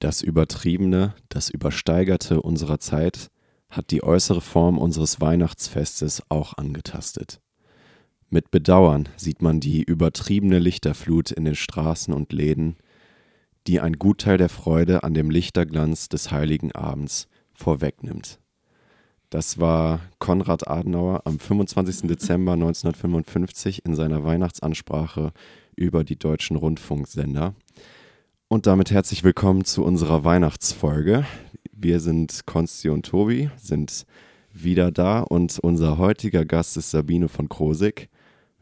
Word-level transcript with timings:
Das 0.00 0.22
Übertriebene, 0.22 1.14
das 1.28 1.50
Übersteigerte 1.50 2.40
unserer 2.40 2.78
Zeit 2.78 3.30
hat 3.68 3.90
die 3.90 4.02
äußere 4.02 4.40
Form 4.40 4.78
unseres 4.78 5.20
Weihnachtsfestes 5.20 6.22
auch 6.30 6.56
angetastet. 6.56 7.42
Mit 8.30 8.50
Bedauern 8.50 9.10
sieht 9.18 9.42
man 9.42 9.60
die 9.60 9.82
übertriebene 9.82 10.58
Lichterflut 10.58 11.30
in 11.30 11.44
den 11.44 11.54
Straßen 11.54 12.14
und 12.14 12.32
Läden, 12.32 12.76
die 13.66 13.78
ein 13.78 13.92
Gutteil 13.92 14.38
der 14.38 14.48
Freude 14.48 15.04
an 15.04 15.12
dem 15.12 15.30
Lichterglanz 15.30 16.08
des 16.08 16.30
heiligen 16.30 16.72
Abends 16.72 17.28
vorwegnimmt. 17.52 18.40
Das 19.28 19.60
war 19.60 20.00
Konrad 20.18 20.66
Adenauer 20.66 21.26
am 21.26 21.38
25. 21.38 22.08
Dezember 22.08 22.54
1955 22.54 23.84
in 23.84 23.94
seiner 23.94 24.24
Weihnachtsansprache 24.24 25.32
über 25.76 26.04
die 26.04 26.18
deutschen 26.18 26.56
Rundfunksender. 26.56 27.54
Und 28.52 28.66
damit 28.66 28.90
herzlich 28.90 29.22
willkommen 29.22 29.64
zu 29.64 29.84
unserer 29.84 30.24
Weihnachtsfolge. 30.24 31.24
Wir 31.70 32.00
sind 32.00 32.46
Konsti 32.46 32.88
und 32.88 33.06
Tobi, 33.06 33.48
sind 33.56 34.06
wieder 34.52 34.90
da 34.90 35.20
und 35.20 35.60
unser 35.60 35.98
heutiger 35.98 36.44
Gast 36.44 36.76
ist 36.76 36.90
Sabine 36.90 37.28
von 37.28 37.48
Krosig. 37.48 38.08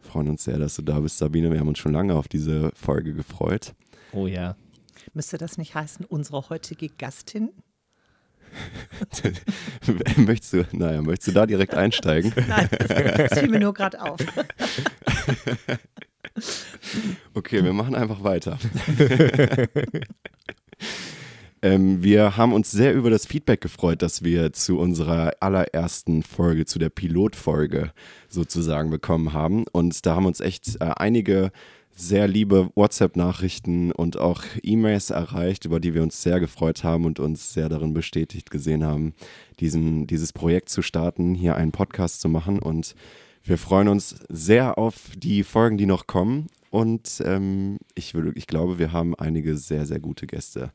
Wir 0.03 0.11
freuen 0.11 0.29
uns 0.29 0.45
sehr, 0.45 0.59
dass 0.59 0.77
du 0.77 0.83
da 0.83 1.01
bist, 1.01 1.17
Sabine. 1.17 1.51
Wir 1.51 1.61
haben 1.61 1.69
uns 1.69 1.79
schon 1.79 1.95
lange 1.95 2.17
auf 2.17 2.29
diese 2.29 2.71
Folge 2.75 3.15
gefreut. 3.15 3.75
Oh 4.13 4.27
ja. 4.27 4.57
Müsste 5.15 5.39
das 5.39 5.57
nicht 5.57 5.75
heißen, 5.75 6.05
unsere 6.05 6.51
heutige 6.51 6.91
Gastin? 6.91 7.49
möchtest 10.19 10.53
du, 10.53 10.67
naja, 10.73 11.01
möchtest 11.01 11.29
du 11.29 11.33
da 11.33 11.47
direkt 11.47 11.73
einsteigen? 11.73 12.35
Nein, 12.47 12.69
das 12.79 13.39
fiel 13.39 13.49
mir 13.49 13.61
nur 13.61 13.73
gerade 13.73 14.03
auf. 14.03 14.21
Okay, 17.35 17.63
wir 17.63 17.73
machen 17.73 17.95
einfach 17.95 18.25
weiter. 18.25 18.59
ähm, 21.63 22.03
wir 22.03 22.37
haben 22.37 22.53
uns 22.53 22.71
sehr 22.71 22.95
über 22.95 23.11
das 23.11 23.27
Feedback 23.27 23.61
gefreut, 23.61 24.03
das 24.03 24.25
wir 24.25 24.53
zu 24.53 24.79
unserer 24.79 25.33
allerersten 25.41 26.23
Folge, 26.23 26.67
zu 26.67 26.79
der 26.79 26.91
Pilotfolge 26.91 27.93
sozusagen 28.29 28.91
bekommen 28.91 29.33
haben. 29.33 29.65
Und 29.73 30.05
da 30.05 30.17
haben 30.17 30.27
uns 30.27 30.41
echt 30.41 30.77
äh, 30.81 30.91
einige 30.97 31.53
sehr 31.99 32.29
liebe 32.29 32.71
WhatsApp-Nachrichten 32.77 33.91
und 33.91 34.19
auch 34.19 34.45
E-Mails 34.63 35.11
erreicht, 35.11 35.65
über 35.65 35.81
die 35.81 35.95
wir 35.95 36.03
uns 36.05 36.23
sehr 36.23 36.39
gefreut 36.39 36.85
haben 36.85 37.05
und 37.05 37.19
uns 37.19 37.53
sehr 37.53 37.69
darin 37.69 37.93
bestätigt 37.93 38.53
gesehen 38.53 38.85
haben, 38.85 39.15
diesen, 39.59 40.07
dieses 40.07 40.33
Projekt 40.33 40.69
zu 40.69 40.81
starten, 40.81 41.35
hier 41.35 41.57
einen 41.57 41.73
Podcast 41.73 42.21
zu 42.21 42.29
machen. 42.29 42.61
Und 42.61 42.95
wir 43.49 43.57
freuen 43.57 43.89
uns 43.89 44.15
sehr 44.29 44.77
auf 44.77 45.11
die 45.17 45.43
Folgen, 45.43 45.79
die 45.79 45.87
noch 45.87 46.07
kommen. 46.07 46.49
Und 46.71 47.23
ähm, 47.25 47.79
ich, 47.95 48.13
würde, 48.13 48.33
ich 48.35 48.47
glaube, 48.47 48.79
wir 48.79 48.93
haben 48.93 49.15
einige 49.15 49.57
sehr, 49.57 49.87
sehr 49.87 50.01
gute 50.01 50.27
Gäste, 50.27 50.71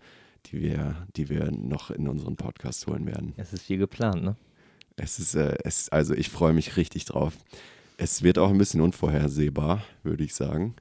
die 0.47 0.59
wir, 0.59 0.95
die 1.15 1.29
wir 1.29 1.51
noch 1.51 1.91
in 1.91 2.07
unseren 2.07 2.35
Podcast 2.35 2.87
holen 2.87 3.05
werden. 3.05 3.33
Es 3.37 3.53
ist 3.53 3.63
viel 3.63 3.77
geplant, 3.77 4.23
ne? 4.23 4.35
Es 4.95 5.19
ist, 5.19 5.35
äh, 5.35 5.55
es, 5.63 5.89
also 5.89 6.15
ich 6.15 6.29
freue 6.29 6.53
mich 6.53 6.75
richtig 6.75 7.05
drauf. 7.05 7.37
Es 7.97 8.23
wird 8.23 8.39
auch 8.39 8.49
ein 8.49 8.57
bisschen 8.57 8.81
unvorhersehbar, 8.81 9.83
würde 10.01 10.23
ich 10.23 10.33
sagen. 10.33 10.75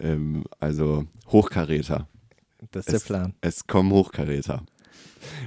Ähm, 0.00 0.42
also 0.58 1.06
Hochkaräter. 1.28 2.08
Das 2.72 2.88
ist 2.88 2.94
es, 2.94 3.04
der 3.04 3.06
Plan. 3.06 3.34
Es 3.40 3.68
kommen 3.68 3.92
Hochkaräter. 3.92 4.64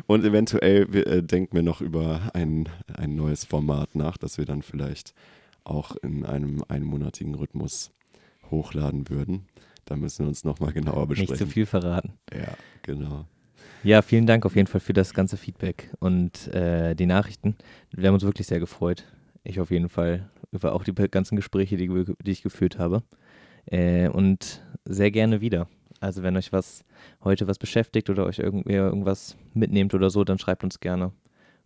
Und 0.07 0.23
eventuell 0.23 0.93
äh, 0.95 1.21
denken 1.21 1.53
wir 1.53 1.63
noch 1.63 1.81
über 1.81 2.31
ein, 2.33 2.69
ein 2.93 3.15
neues 3.17 3.43
Format 3.43 3.93
nach, 3.95 4.15
das 4.15 4.37
wir 4.37 4.45
dann 4.45 4.61
vielleicht 4.61 5.13
auch 5.65 5.95
in 5.97 6.25
einem 6.25 6.63
einmonatigen 6.67 7.35
Rhythmus 7.35 7.91
hochladen 8.49 9.09
würden. 9.09 9.47
Da 9.85 9.95
müssen 9.95 10.25
wir 10.25 10.27
uns 10.29 10.43
nochmal 10.43 10.73
genauer 10.73 11.07
besprechen. 11.07 11.33
Nicht 11.33 11.39
zu 11.39 11.47
viel 11.47 11.65
verraten. 11.65 12.13
Ja, 12.33 12.55
genau. 12.81 13.25
Ja, 13.83 14.01
vielen 14.01 14.25
Dank 14.25 14.45
auf 14.45 14.55
jeden 14.55 14.67
Fall 14.67 14.81
für 14.81 14.93
das 14.93 15.13
ganze 15.13 15.37
Feedback 15.37 15.91
und 15.99 16.47
äh, 16.47 16.95
die 16.95 17.05
Nachrichten. 17.05 17.55
Wir 17.91 18.07
haben 18.07 18.15
uns 18.15 18.23
wirklich 18.23 18.47
sehr 18.47 18.59
gefreut. 18.59 19.03
Ich 19.43 19.59
auf 19.59 19.69
jeden 19.69 19.89
Fall 19.89 20.29
über 20.51 20.73
auch 20.73 20.83
die 20.83 20.93
ganzen 20.93 21.35
Gespräche, 21.35 21.77
die, 21.77 21.87
die 22.23 22.31
ich 22.31 22.41
geführt 22.41 22.79
habe. 22.79 23.03
Äh, 23.67 24.07
und 24.09 24.63
sehr 24.85 25.11
gerne 25.11 25.41
wieder. 25.41 25.67
Also 25.99 26.23
wenn 26.23 26.35
euch 26.35 26.51
was 26.51 26.83
heute 27.23 27.47
was 27.47 27.57
beschäftigt 27.57 28.09
oder 28.09 28.25
euch 28.25 28.39
irgendwie 28.39 28.73
irgendwas 28.73 29.37
mitnehmt 29.53 29.93
oder 29.93 30.09
so, 30.09 30.23
dann 30.23 30.39
schreibt 30.39 30.63
uns 30.63 30.79
gerne 30.79 31.11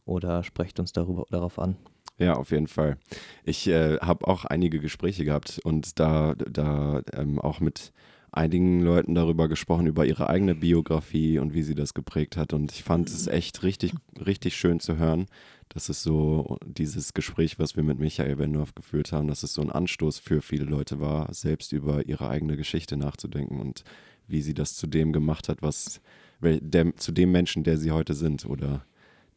oder 0.05 0.43
sprecht 0.43 0.79
uns 0.79 0.91
darüber, 0.91 1.25
darauf 1.29 1.59
an. 1.59 1.77
Ja, 2.19 2.33
auf 2.33 2.51
jeden 2.51 2.67
Fall. 2.67 2.97
Ich 3.45 3.67
äh, 3.67 3.97
habe 3.99 4.27
auch 4.27 4.43
einige 4.45 4.79
Gespräche 4.79 5.23
gehabt 5.23 5.59
und 5.63 5.99
da, 5.99 6.35
da 6.35 7.01
ähm, 7.13 7.39
auch 7.39 7.61
mit 7.61 7.93
einigen 8.31 8.81
Leuten 8.81 9.15
darüber 9.15 9.47
gesprochen, 9.47 9.87
über 9.87 10.05
ihre 10.05 10.29
eigene 10.29 10.53
Biografie 10.53 11.39
und 11.39 11.53
wie 11.53 11.63
sie 11.63 11.75
das 11.75 11.93
geprägt 11.93 12.37
hat. 12.37 12.53
Und 12.53 12.71
ich 12.73 12.83
fand 12.83 13.09
es 13.09 13.27
echt 13.27 13.63
richtig, 13.63 13.93
richtig 14.23 14.55
schön 14.55 14.81
zu 14.81 14.97
hören, 14.97 15.27
dass 15.69 15.89
es 15.89 16.03
so 16.03 16.57
dieses 16.65 17.13
Gespräch, 17.13 17.57
was 17.57 17.75
wir 17.75 17.83
mit 17.83 17.99
Michael 17.99 18.37
Wendorf 18.37 18.75
geführt 18.75 19.13
haben, 19.13 19.27
dass 19.27 19.43
es 19.43 19.53
so 19.53 19.61
ein 19.61 19.71
Anstoß 19.71 20.19
für 20.19 20.41
viele 20.41 20.65
Leute 20.65 20.99
war, 20.99 21.33
selbst 21.33 21.71
über 21.71 22.05
ihre 22.05 22.29
eigene 22.29 22.57
Geschichte 22.57 22.97
nachzudenken 22.97 23.59
und 23.59 23.83
wie 24.27 24.41
sie 24.41 24.53
das 24.53 24.75
zu 24.75 24.87
dem 24.87 25.13
gemacht 25.13 25.49
hat, 25.49 25.61
was 25.61 26.01
der, 26.41 26.95
zu 26.97 27.11
dem 27.11 27.31
Menschen, 27.31 27.63
der 27.63 27.77
sie 27.77 27.91
heute 27.91 28.13
sind 28.13 28.45
oder 28.45 28.85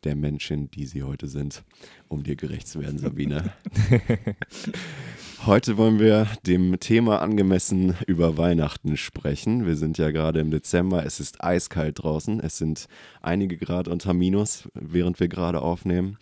der 0.04 0.16
Menschen, 0.16 0.70
die 0.70 0.86
sie 0.86 1.02
heute 1.02 1.28
sind, 1.28 1.62
um 2.08 2.22
dir 2.22 2.36
gerecht 2.36 2.68
zu 2.68 2.80
werden, 2.80 2.98
Sabine. 2.98 3.52
heute 5.46 5.76
wollen 5.76 5.98
wir 5.98 6.26
dem 6.46 6.78
Thema 6.80 7.20
angemessen 7.20 7.94
über 8.06 8.36
Weihnachten 8.36 8.96
sprechen. 8.96 9.66
Wir 9.66 9.76
sind 9.76 9.98
ja 9.98 10.10
gerade 10.10 10.40
im 10.40 10.50
Dezember, 10.50 11.04
es 11.04 11.20
ist 11.20 11.42
eiskalt 11.42 12.02
draußen, 12.02 12.40
es 12.40 12.58
sind 12.58 12.86
einige 13.20 13.56
Grad 13.56 13.88
unter 13.88 14.14
Minus, 14.14 14.68
während 14.74 15.20
wir 15.20 15.28
gerade 15.28 15.62
aufnehmen. 15.62 16.18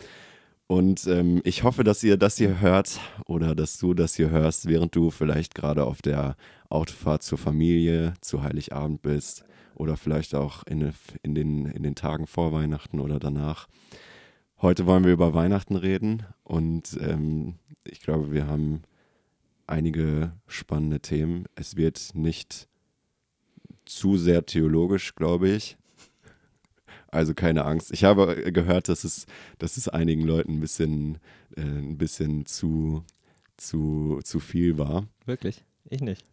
Und 0.66 1.06
ähm, 1.08 1.40
ich 1.44 1.64
hoffe, 1.64 1.82
dass 1.82 2.02
ihr 2.04 2.16
das 2.16 2.36
hier 2.36 2.60
hört 2.60 3.00
oder 3.26 3.56
dass 3.56 3.78
du 3.78 3.92
das 3.92 4.14
hier 4.14 4.30
hörst, 4.30 4.68
während 4.68 4.94
du 4.94 5.10
vielleicht 5.10 5.54
gerade 5.56 5.84
auf 5.84 6.00
der 6.00 6.36
Autofahrt 6.68 7.24
zur 7.24 7.38
Familie, 7.38 8.14
zu 8.20 8.44
Heiligabend 8.44 9.02
bist 9.02 9.44
oder 9.80 9.96
vielleicht 9.96 10.34
auch 10.34 10.62
in, 10.64 10.92
in, 11.22 11.34
den, 11.34 11.64
in 11.64 11.82
den 11.82 11.94
Tagen 11.94 12.26
vor 12.26 12.52
Weihnachten 12.52 13.00
oder 13.00 13.18
danach. 13.18 13.66
Heute 14.60 14.84
wollen 14.84 15.04
wir 15.04 15.12
über 15.12 15.32
Weihnachten 15.32 15.74
reden 15.74 16.24
und 16.44 16.98
ähm, 17.00 17.54
ich 17.84 18.00
glaube, 18.00 18.30
wir 18.30 18.46
haben 18.46 18.82
einige 19.66 20.32
spannende 20.46 21.00
Themen. 21.00 21.46
Es 21.54 21.76
wird 21.76 22.10
nicht 22.14 22.68
zu 23.86 24.18
sehr 24.18 24.44
theologisch, 24.44 25.14
glaube 25.14 25.48
ich. 25.48 25.78
Also 27.08 27.32
keine 27.32 27.64
Angst. 27.64 27.90
Ich 27.90 28.04
habe 28.04 28.52
gehört, 28.52 28.88
dass 28.88 29.04
es, 29.04 29.26
dass 29.58 29.78
es 29.78 29.88
einigen 29.88 30.22
Leuten 30.22 30.58
ein 30.58 30.60
bisschen, 30.60 31.18
äh, 31.56 31.62
ein 31.62 31.96
bisschen 31.96 32.44
zu, 32.44 33.02
zu, 33.56 34.20
zu 34.24 34.40
viel 34.40 34.76
war. 34.76 35.08
Wirklich? 35.24 35.64
Ich 35.88 36.02
nicht. 36.02 36.24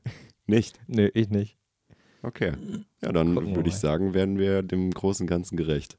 Nicht? 0.48 0.80
Nö, 0.88 1.10
ich 1.14 1.30
nicht. 1.30 1.58
Okay. 2.24 2.54
Ja, 3.02 3.12
dann 3.12 3.56
würde 3.56 3.70
ich 3.70 3.76
sagen, 3.76 4.14
werden 4.14 4.38
wir 4.38 4.64
dem 4.64 4.92
großen 4.92 5.28
Ganzen 5.28 5.58
gerecht. 5.58 5.98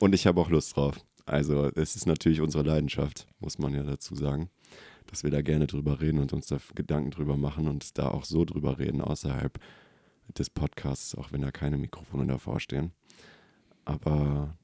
Und 0.00 0.14
ich 0.14 0.26
habe 0.26 0.40
auch 0.40 0.50
Lust 0.50 0.76
drauf. 0.76 0.98
Also, 1.24 1.70
es 1.74 1.94
ist 1.94 2.06
natürlich 2.06 2.40
unsere 2.40 2.64
Leidenschaft, 2.64 3.28
muss 3.38 3.58
man 3.58 3.74
ja 3.74 3.84
dazu 3.84 4.14
sagen, 4.16 4.50
dass 5.06 5.22
wir 5.22 5.30
da 5.30 5.40
gerne 5.40 5.66
drüber 5.66 6.00
reden 6.00 6.18
und 6.18 6.32
uns 6.32 6.46
da 6.46 6.58
Gedanken 6.74 7.10
drüber 7.10 7.36
machen 7.36 7.68
und 7.68 7.96
da 7.98 8.08
auch 8.08 8.24
so 8.24 8.44
drüber 8.44 8.78
reden 8.78 9.00
außerhalb 9.00 9.58
des 10.36 10.50
Podcasts, 10.50 11.14
auch 11.14 11.32
wenn 11.32 11.42
da 11.42 11.52
keine 11.52 11.78
Mikrofone 11.78 12.26
davor 12.26 12.58
stehen. 12.58 12.92
Aber 13.84 14.56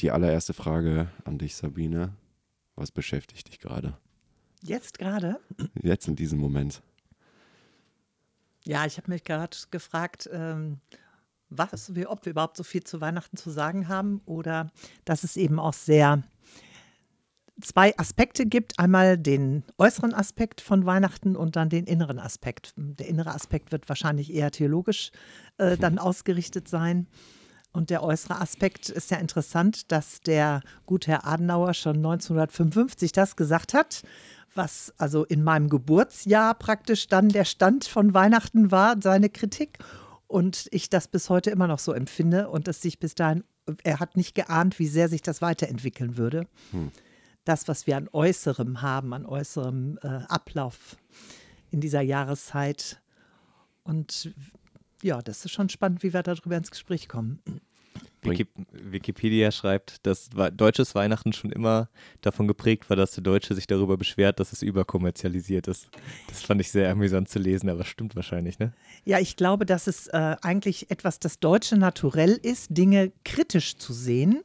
die 0.00 0.10
allererste 0.10 0.54
Frage 0.54 1.10
an 1.24 1.38
dich, 1.38 1.56
Sabine. 1.56 2.14
Was 2.76 2.92
beschäftigt 2.92 3.48
dich 3.48 3.58
gerade? 3.58 3.98
Jetzt 4.62 4.98
gerade? 4.98 5.38
Jetzt 5.82 6.08
in 6.08 6.16
diesem 6.16 6.38
Moment. 6.38 6.82
Ja, 8.64 8.84
ich 8.86 8.98
habe 8.98 9.10
mich 9.10 9.24
gerade 9.24 9.56
gefragt, 9.70 10.28
ähm, 10.32 10.80
was 11.48 11.94
wir, 11.94 12.10
ob 12.10 12.24
wir 12.24 12.30
überhaupt 12.30 12.56
so 12.56 12.62
viel 12.62 12.84
zu 12.84 13.00
Weihnachten 13.00 13.36
zu 13.36 13.50
sagen 13.50 13.88
haben 13.88 14.20
oder 14.26 14.70
dass 15.04 15.24
es 15.24 15.36
eben 15.36 15.58
auch 15.58 15.72
sehr 15.72 16.22
zwei 17.60 17.96
Aspekte 17.98 18.46
gibt. 18.46 18.78
Einmal 18.78 19.18
den 19.18 19.64
äußeren 19.78 20.14
Aspekt 20.14 20.60
von 20.60 20.86
Weihnachten 20.86 21.36
und 21.36 21.56
dann 21.56 21.68
den 21.68 21.86
inneren 21.86 22.18
Aspekt. 22.18 22.72
Der 22.76 23.08
innere 23.08 23.34
Aspekt 23.34 23.72
wird 23.72 23.88
wahrscheinlich 23.88 24.32
eher 24.32 24.50
theologisch 24.50 25.10
äh, 25.58 25.76
dann 25.76 25.98
ausgerichtet 25.98 26.68
sein. 26.68 27.06
Und 27.72 27.90
der 27.90 28.02
äußere 28.02 28.40
Aspekt 28.40 28.88
ist 28.88 29.10
ja 29.10 29.18
interessant, 29.18 29.92
dass 29.92 30.20
der 30.22 30.60
gute 30.86 31.12
Herr 31.12 31.26
Adenauer 31.26 31.74
schon 31.74 31.96
1955 31.96 33.12
das 33.12 33.36
gesagt 33.36 33.74
hat 33.74 34.02
was 34.54 34.92
also 34.98 35.24
in 35.24 35.42
meinem 35.42 35.68
Geburtsjahr 35.68 36.54
praktisch 36.54 37.06
dann 37.08 37.28
der 37.28 37.44
Stand 37.44 37.84
von 37.84 38.14
Weihnachten 38.14 38.70
war, 38.70 38.96
seine 39.00 39.30
Kritik. 39.30 39.78
Und 40.26 40.68
ich 40.70 40.90
das 40.90 41.08
bis 41.08 41.28
heute 41.28 41.50
immer 41.50 41.66
noch 41.66 41.78
so 41.78 41.92
empfinde 41.92 42.48
und 42.48 42.68
dass 42.68 42.82
sich 42.82 42.98
bis 42.98 43.14
dahin, 43.14 43.44
er 43.82 44.00
hat 44.00 44.16
nicht 44.16 44.34
geahnt, 44.34 44.78
wie 44.78 44.86
sehr 44.86 45.08
sich 45.08 45.22
das 45.22 45.42
weiterentwickeln 45.42 46.16
würde. 46.16 46.46
Hm. 46.70 46.90
Das, 47.44 47.68
was 47.68 47.86
wir 47.86 47.96
an 47.96 48.08
Äußerem 48.12 48.82
haben, 48.82 49.12
an 49.12 49.26
äußerem 49.26 49.98
äh, 50.02 50.06
Ablauf 50.28 50.96
in 51.70 51.80
dieser 51.80 52.00
Jahreszeit. 52.00 53.00
Und 53.82 54.32
ja, 55.02 55.20
das 55.22 55.44
ist 55.44 55.52
schon 55.52 55.68
spannend, 55.68 56.02
wie 56.02 56.12
wir 56.12 56.22
darüber 56.22 56.56
ins 56.56 56.70
Gespräch 56.70 57.08
kommen. 57.08 57.40
Wiki 58.22 58.46
Wikipedia 58.72 59.50
schreibt, 59.50 60.06
dass 60.06 60.30
deutsches 60.52 60.94
Weihnachten 60.94 61.32
schon 61.32 61.52
immer 61.52 61.88
davon 62.20 62.46
geprägt 62.48 62.90
war, 62.90 62.96
dass 62.96 63.12
der 63.12 63.22
Deutsche 63.22 63.54
sich 63.54 63.66
darüber 63.66 63.96
beschwert, 63.96 64.40
dass 64.40 64.52
es 64.52 64.62
überkommerzialisiert 64.62 65.68
ist. 65.68 65.88
Das 66.28 66.42
fand 66.42 66.60
ich 66.60 66.70
sehr 66.70 66.90
amüsant 66.90 67.28
zu 67.28 67.38
lesen, 67.38 67.68
aber 67.68 67.84
stimmt 67.84 68.16
wahrscheinlich, 68.16 68.58
ne? 68.58 68.72
Ja, 69.04 69.18
ich 69.18 69.36
glaube, 69.36 69.66
dass 69.66 69.86
es 69.86 70.06
äh, 70.08 70.36
eigentlich 70.42 70.90
etwas 70.90 71.18
das 71.18 71.38
Deutsche 71.38 71.76
Naturell 71.76 72.38
ist, 72.42 72.66
Dinge 72.70 73.12
kritisch 73.24 73.76
zu 73.76 73.92
sehen. 73.92 74.42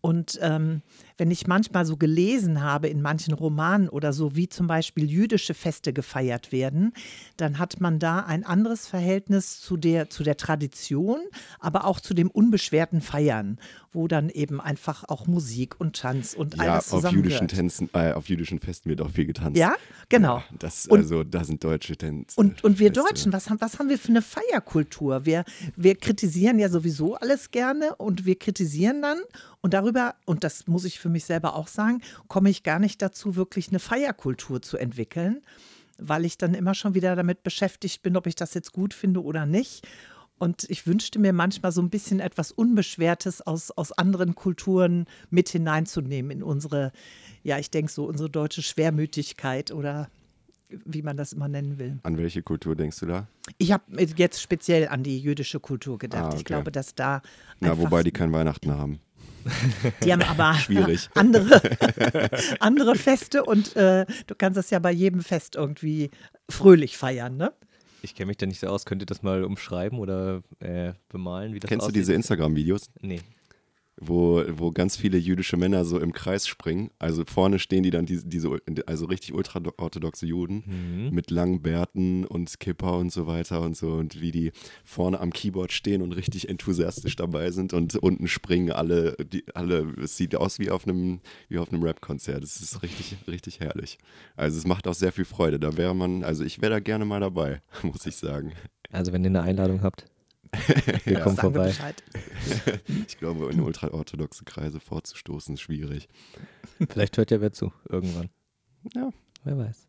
Und 0.00 0.38
ähm, 0.42 0.82
wenn 1.22 1.30
ich 1.30 1.46
manchmal 1.46 1.86
so 1.86 1.96
gelesen 1.96 2.62
habe 2.62 2.88
in 2.88 3.00
manchen 3.00 3.32
Romanen 3.32 3.88
oder 3.88 4.12
so, 4.12 4.34
wie 4.34 4.48
zum 4.48 4.66
Beispiel 4.66 5.08
jüdische 5.08 5.54
Feste 5.54 5.92
gefeiert 5.92 6.50
werden, 6.50 6.92
dann 7.36 7.60
hat 7.60 7.80
man 7.80 8.00
da 8.00 8.18
ein 8.26 8.44
anderes 8.44 8.88
Verhältnis 8.88 9.60
zu 9.60 9.76
der, 9.76 10.10
zu 10.10 10.24
der 10.24 10.36
Tradition, 10.36 11.20
aber 11.60 11.84
auch 11.84 12.00
zu 12.00 12.12
dem 12.12 12.28
unbeschwerten 12.28 13.00
Feiern, 13.00 13.60
wo 13.92 14.08
dann 14.08 14.30
eben 14.30 14.60
einfach 14.60 15.04
auch 15.04 15.28
Musik 15.28 15.78
und 15.78 15.94
Tanz 15.94 16.34
und 16.34 16.56
ja, 16.56 16.72
alles 16.72 16.92
auf 16.92 17.12
jüdischen 17.12 17.46
Tänzen, 17.46 17.88
äh, 17.92 18.14
auf 18.14 18.28
jüdischen 18.28 18.58
Festen 18.58 18.88
wird 18.90 19.00
auch 19.00 19.10
viel 19.10 19.26
getanzt. 19.26 19.56
Ja, 19.56 19.76
genau. 20.08 20.38
Ja, 20.38 20.44
das, 20.58 20.90
also 20.90 21.22
da 21.22 21.44
sind 21.44 21.62
deutsche 21.62 21.96
Tänze. 21.96 22.40
Und, 22.40 22.64
und 22.64 22.80
wir 22.80 22.92
Feste. 22.92 23.08
Deutschen, 23.08 23.32
was 23.32 23.48
haben, 23.48 23.60
was 23.60 23.78
haben 23.78 23.88
wir 23.88 23.98
für 23.98 24.08
eine 24.08 24.22
Feierkultur? 24.22 25.24
Wir, 25.24 25.44
wir 25.76 25.94
kritisieren 25.94 26.58
ja 26.58 26.68
sowieso 26.68 27.14
alles 27.14 27.52
gerne 27.52 27.94
und 27.94 28.26
wir 28.26 28.36
kritisieren 28.36 29.02
dann 29.02 29.18
und 29.60 29.74
darüber, 29.74 30.16
und 30.24 30.42
das 30.42 30.66
muss 30.66 30.84
ich 30.84 30.98
für 30.98 31.08
mich 31.12 31.24
selber 31.24 31.54
auch 31.54 31.68
sagen, 31.68 32.00
komme 32.28 32.50
ich 32.50 32.62
gar 32.62 32.78
nicht 32.78 33.00
dazu, 33.02 33.36
wirklich 33.36 33.68
eine 33.68 33.78
Feierkultur 33.78 34.62
zu 34.62 34.76
entwickeln, 34.76 35.42
weil 35.98 36.24
ich 36.24 36.38
dann 36.38 36.54
immer 36.54 36.74
schon 36.74 36.94
wieder 36.94 37.14
damit 37.16 37.42
beschäftigt 37.42 38.02
bin, 38.02 38.16
ob 38.16 38.26
ich 38.26 38.34
das 38.34 38.54
jetzt 38.54 38.72
gut 38.72 38.94
finde 38.94 39.22
oder 39.22 39.46
nicht. 39.46 39.86
Und 40.38 40.68
ich 40.68 40.88
wünschte 40.88 41.20
mir 41.20 41.32
manchmal 41.32 41.70
so 41.70 41.80
ein 41.80 41.88
bisschen 41.88 42.18
etwas 42.18 42.50
Unbeschwertes 42.50 43.42
aus, 43.42 43.70
aus 43.70 43.92
anderen 43.92 44.34
Kulturen 44.34 45.06
mit 45.30 45.48
hineinzunehmen 45.48 46.32
in 46.32 46.42
unsere, 46.42 46.90
ja, 47.44 47.58
ich 47.58 47.70
denke 47.70 47.92
so, 47.92 48.06
unsere 48.06 48.28
deutsche 48.28 48.62
Schwermütigkeit 48.62 49.70
oder 49.70 50.08
wie 50.84 51.02
man 51.02 51.16
das 51.16 51.32
immer 51.32 51.48
nennen 51.48 51.78
will. 51.78 51.98
An 52.02 52.18
welche 52.18 52.42
Kultur 52.42 52.74
denkst 52.74 52.98
du 53.00 53.06
da? 53.06 53.28
Ich 53.58 53.72
habe 53.72 53.84
jetzt 54.16 54.40
speziell 54.40 54.88
an 54.88 55.02
die 55.02 55.18
jüdische 55.20 55.60
Kultur 55.60 55.98
gedacht. 55.98 56.22
Ah, 56.22 56.26
okay. 56.28 56.36
Ich 56.38 56.44
glaube, 56.44 56.72
dass 56.72 56.94
da. 56.94 57.22
Ja, 57.60 57.78
wobei 57.78 58.02
die 58.02 58.10
kein 58.10 58.32
Weihnachten 58.32 58.72
haben. 58.72 59.00
Die 60.04 60.12
haben 60.12 60.22
aber 60.22 60.56
andere, 61.14 61.60
andere 62.60 62.94
Feste 62.96 63.44
und 63.44 63.76
äh, 63.76 64.06
du 64.26 64.34
kannst 64.36 64.56
das 64.56 64.70
ja 64.70 64.78
bei 64.78 64.92
jedem 64.92 65.22
Fest 65.22 65.56
irgendwie 65.56 66.10
fröhlich 66.48 66.96
feiern, 66.96 67.36
ne? 67.36 67.52
Ich 68.04 68.16
kenne 68.16 68.26
mich 68.26 68.36
da 68.36 68.46
nicht 68.46 68.58
so 68.58 68.66
aus. 68.66 68.84
Könnt 68.84 69.02
ihr 69.02 69.06
das 69.06 69.22
mal 69.22 69.44
umschreiben 69.44 70.00
oder 70.00 70.42
äh, 70.58 70.92
bemalen, 71.08 71.54
wie 71.54 71.60
das 71.60 71.68
Kennst 71.68 71.84
aussieht? 71.84 71.94
du 71.96 72.00
diese 72.00 72.14
Instagram-Videos? 72.14 72.90
Nee 73.00 73.20
wo, 74.06 74.42
wo 74.48 74.70
ganz 74.70 74.96
viele 74.96 75.18
jüdische 75.18 75.56
Männer 75.56 75.84
so 75.84 75.98
im 75.98 76.12
Kreis 76.12 76.46
springen. 76.46 76.90
Also 76.98 77.24
vorne 77.24 77.58
stehen 77.58 77.82
die 77.82 77.90
dann 77.90 78.06
diese, 78.06 78.26
diese 78.26 78.58
also 78.86 79.06
richtig 79.06 79.34
ultraorthodoxe 79.34 80.26
Juden 80.26 80.64
mhm. 80.66 81.14
mit 81.14 81.30
langen 81.30 81.62
Bärten 81.62 82.24
und 82.24 82.58
Kipper 82.60 82.98
und 82.98 83.12
so 83.12 83.26
weiter 83.26 83.60
und 83.62 83.76
so 83.76 83.92
und 83.92 84.20
wie 84.20 84.30
die 84.30 84.52
vorne 84.84 85.20
am 85.20 85.32
Keyboard 85.32 85.72
stehen 85.72 86.02
und 86.02 86.12
richtig 86.12 86.48
enthusiastisch 86.48 87.16
dabei 87.16 87.50
sind 87.50 87.72
und 87.72 87.96
unten 87.96 88.28
springen 88.28 88.72
alle, 88.72 89.16
die, 89.16 89.44
alle, 89.54 89.94
es 90.02 90.16
sieht 90.16 90.34
aus 90.36 90.58
wie 90.58 90.70
auf 90.70 90.86
einem, 90.86 91.20
wie 91.48 91.58
auf 91.58 91.72
einem 91.72 91.82
Rap-Konzert. 91.82 92.42
Es 92.42 92.60
ist 92.60 92.82
richtig, 92.82 93.16
richtig 93.28 93.60
herrlich. 93.60 93.98
Also 94.36 94.58
es 94.58 94.66
macht 94.66 94.86
auch 94.86 94.94
sehr 94.94 95.12
viel 95.12 95.24
Freude. 95.24 95.58
Da 95.58 95.76
wäre 95.76 95.94
man, 95.94 96.24
also 96.24 96.44
ich 96.44 96.60
wäre 96.60 96.72
da 96.72 96.80
gerne 96.80 97.04
mal 97.04 97.20
dabei, 97.20 97.62
muss 97.82 98.06
ich 98.06 98.16
sagen. 98.16 98.52
Also 98.90 99.12
wenn 99.12 99.24
ihr 99.24 99.30
eine 99.30 99.42
Einladung 99.42 99.82
habt. 99.82 100.06
Wir 101.04 101.20
kommen 101.20 101.36
vorbei. 101.36 101.74
ich 103.06 103.18
glaube, 103.18 103.50
in 103.50 103.60
ultraorthodoxe 103.60 104.44
Kreise 104.44 104.80
vorzustoßen 104.80 105.54
ist 105.54 105.60
schwierig. 105.60 106.08
Vielleicht 106.88 107.16
hört 107.16 107.30
ja 107.30 107.40
wer 107.40 107.52
zu, 107.52 107.72
irgendwann. 107.88 108.30
Ja. 108.94 109.10
Wer 109.44 109.58
weiß. 109.58 109.88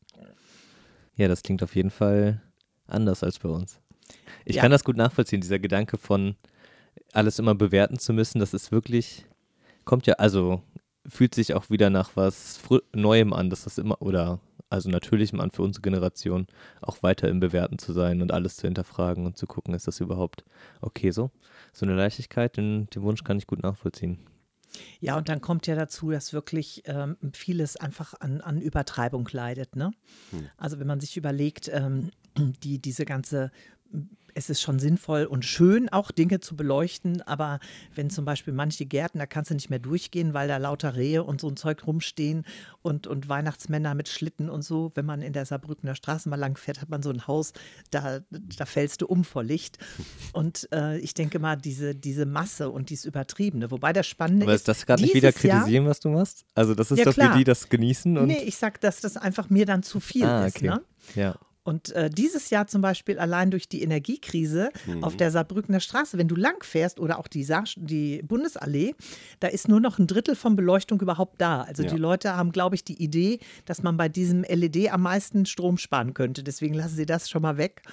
Ja, 1.15 1.27
das 1.27 1.43
klingt 1.43 1.61
auf 1.61 1.75
jeden 1.75 1.91
Fall 1.91 2.41
anders 2.87 3.23
als 3.23 3.39
bei 3.39 3.49
uns. 3.49 3.79
Ich 4.45 4.55
ja. 4.55 4.61
kann 4.61 4.71
das 4.71 4.83
gut 4.83 4.97
nachvollziehen, 4.97 5.41
dieser 5.41 5.59
Gedanke 5.59 5.97
von 5.97 6.35
alles 7.11 7.39
immer 7.39 7.55
bewerten 7.55 7.99
zu 7.99 8.13
müssen, 8.13 8.39
das 8.39 8.53
ist 8.53 8.71
wirklich, 8.71 9.25
kommt 9.85 10.07
ja, 10.07 10.15
also 10.15 10.61
fühlt 11.07 11.35
sich 11.35 11.53
auch 11.53 11.69
wieder 11.69 11.89
nach 11.89 12.15
was 12.15 12.59
Neuem 12.93 13.33
an, 13.33 13.49
dass 13.49 13.65
das 13.65 13.77
immer, 13.77 14.01
oder 14.01 14.39
also 14.73 14.89
natürlichem 14.89 15.39
an 15.39 15.51
für 15.51 15.61
unsere 15.61 15.83
Generation, 15.83 16.47
auch 16.81 17.03
weiter 17.03 17.29
im 17.29 17.39
Bewerten 17.39 17.77
zu 17.77 17.93
sein 17.93 18.23
und 18.23 18.31
alles 18.31 18.55
zu 18.55 18.67
hinterfragen 18.67 19.25
und 19.27 19.37
zu 19.37 19.45
gucken, 19.45 19.75
ist 19.75 19.87
das 19.87 19.99
überhaupt 19.99 20.43
okay 20.81 21.11
so? 21.11 21.29
So 21.71 21.85
eine 21.85 21.95
Leichtigkeit, 21.95 22.57
den, 22.57 22.89
den 22.89 23.03
Wunsch 23.03 23.23
kann 23.23 23.37
ich 23.37 23.45
gut 23.45 23.61
nachvollziehen. 23.61 24.17
Ja, 24.99 25.15
und 25.15 25.29
dann 25.29 25.41
kommt 25.41 25.67
ja 25.67 25.75
dazu, 25.75 26.09
dass 26.09 26.33
wirklich 26.33 26.81
ähm, 26.87 27.17
vieles 27.33 27.77
einfach 27.77 28.15
an, 28.19 28.41
an 28.41 28.59
Übertreibung 28.59 29.29
leidet. 29.31 29.75
Ne? 29.75 29.91
Hm. 30.31 30.49
Also 30.57 30.79
wenn 30.79 30.87
man 30.87 30.99
sich 30.99 31.17
überlegt, 31.17 31.69
ähm, 31.71 32.09
die, 32.63 32.79
diese 32.79 33.05
ganze 33.05 33.51
es 34.35 34.49
ist 34.49 34.61
schon 34.61 34.79
sinnvoll 34.79 35.25
und 35.25 35.45
schön, 35.45 35.89
auch 35.89 36.11
Dinge 36.11 36.39
zu 36.39 36.55
beleuchten, 36.55 37.21
aber 37.21 37.59
wenn 37.95 38.09
zum 38.09 38.25
Beispiel 38.25 38.53
manche 38.53 38.85
Gärten, 38.85 39.19
da 39.19 39.25
kannst 39.25 39.51
du 39.51 39.55
nicht 39.55 39.69
mehr 39.69 39.79
durchgehen, 39.79 40.33
weil 40.33 40.47
da 40.47 40.57
lauter 40.57 40.95
Rehe 40.95 41.23
und 41.23 41.41
so 41.41 41.47
ein 41.47 41.57
Zeug 41.57 41.85
rumstehen 41.85 42.45
und, 42.81 43.07
und 43.07 43.29
Weihnachtsmänner 43.29 43.95
mit 43.95 44.09
Schlitten 44.09 44.49
und 44.49 44.63
so. 44.63 44.91
Wenn 44.95 45.05
man 45.05 45.21
in 45.21 45.33
der 45.33 45.45
Saarbrückener 45.45 45.95
Straße 45.95 46.29
mal 46.29 46.39
lang 46.39 46.57
fährt, 46.57 46.81
hat 46.81 46.89
man 46.89 47.03
so 47.03 47.09
ein 47.09 47.27
Haus, 47.27 47.53
da, 47.91 48.19
da 48.29 48.65
fällst 48.65 49.01
du 49.01 49.07
um 49.07 49.23
vor 49.23 49.43
Licht. 49.43 49.77
Und 50.33 50.67
äh, 50.73 50.97
ich 50.99 51.13
denke 51.13 51.39
mal, 51.39 51.55
diese, 51.55 51.95
diese 51.95 52.25
Masse 52.25 52.69
und 52.69 52.89
dieses 52.89 53.05
Übertriebene, 53.05 53.71
wobei 53.71 53.93
das 53.93 54.07
Spannende 54.07 54.45
aber 54.45 54.53
ist. 54.53 54.67
Aber 54.67 54.71
ist 54.71 54.79
das 54.79 54.85
gerade 54.85 55.01
nicht 55.01 55.15
wieder 55.15 55.31
kritisieren, 55.31 55.83
Jahr, 55.83 55.91
was 55.91 55.99
du 55.99 56.09
machst? 56.09 56.45
Also, 56.55 56.75
das 56.75 56.91
ist 56.91 56.99
ja, 56.99 57.05
doch, 57.05 57.17
wie 57.17 57.37
die 57.37 57.43
das 57.43 57.69
genießen? 57.69 58.17
Und 58.17 58.27
nee, 58.27 58.43
ich 58.43 58.57
sag, 58.57 58.81
dass 58.81 59.01
das 59.01 59.17
einfach 59.17 59.49
mir 59.49 59.65
dann 59.65 59.83
zu 59.83 59.99
viel 59.99 60.25
ah, 60.25 60.45
okay. 60.45 60.47
ist. 60.47 60.61
Ne? 60.61 60.81
Ja. 61.15 61.35
Und 61.63 61.91
äh, 61.93 62.09
dieses 62.09 62.49
Jahr 62.49 62.67
zum 62.67 62.81
Beispiel 62.81 63.17
allein 63.19 63.49
durch 63.49 63.69
die 63.69 63.81
Energiekrise 63.81 64.69
mhm. 64.85 65.03
auf 65.03 65.15
der 65.15 65.31
Saarbrückener 65.31 65.79
Straße, 65.79 66.17
wenn 66.17 66.27
du 66.27 66.35
lang 66.35 66.61
fährst 66.63 66.99
oder 66.99 67.19
auch 67.19 67.27
die, 67.27 67.43
Saar, 67.43 67.63
die 67.77 68.21
Bundesallee, 68.21 68.95
da 69.39 69.47
ist 69.47 69.69
nur 69.69 69.79
noch 69.79 69.97
ein 69.97 70.07
Drittel 70.07 70.35
von 70.35 70.57
Beleuchtung 70.57 70.99
überhaupt 70.99 71.39
da. 71.39 71.61
Also 71.61 71.83
ja. 71.83 71.89
die 71.89 71.97
Leute 71.97 72.35
haben, 72.35 72.51
glaube 72.51 72.75
ich, 72.75 72.83
die 72.83 73.01
Idee, 73.01 73.39
dass 73.65 73.81
man 73.81 73.95
bei 73.95 74.09
diesem 74.09 74.43
LED 74.43 74.91
am 74.91 75.03
meisten 75.03 75.45
Strom 75.45 75.77
sparen 75.77 76.13
könnte. 76.13 76.43
Deswegen 76.43 76.73
lassen 76.73 76.95
sie 76.95 77.05
das 77.05 77.29
schon 77.29 77.41
mal 77.41 77.57
weg. 77.57 77.83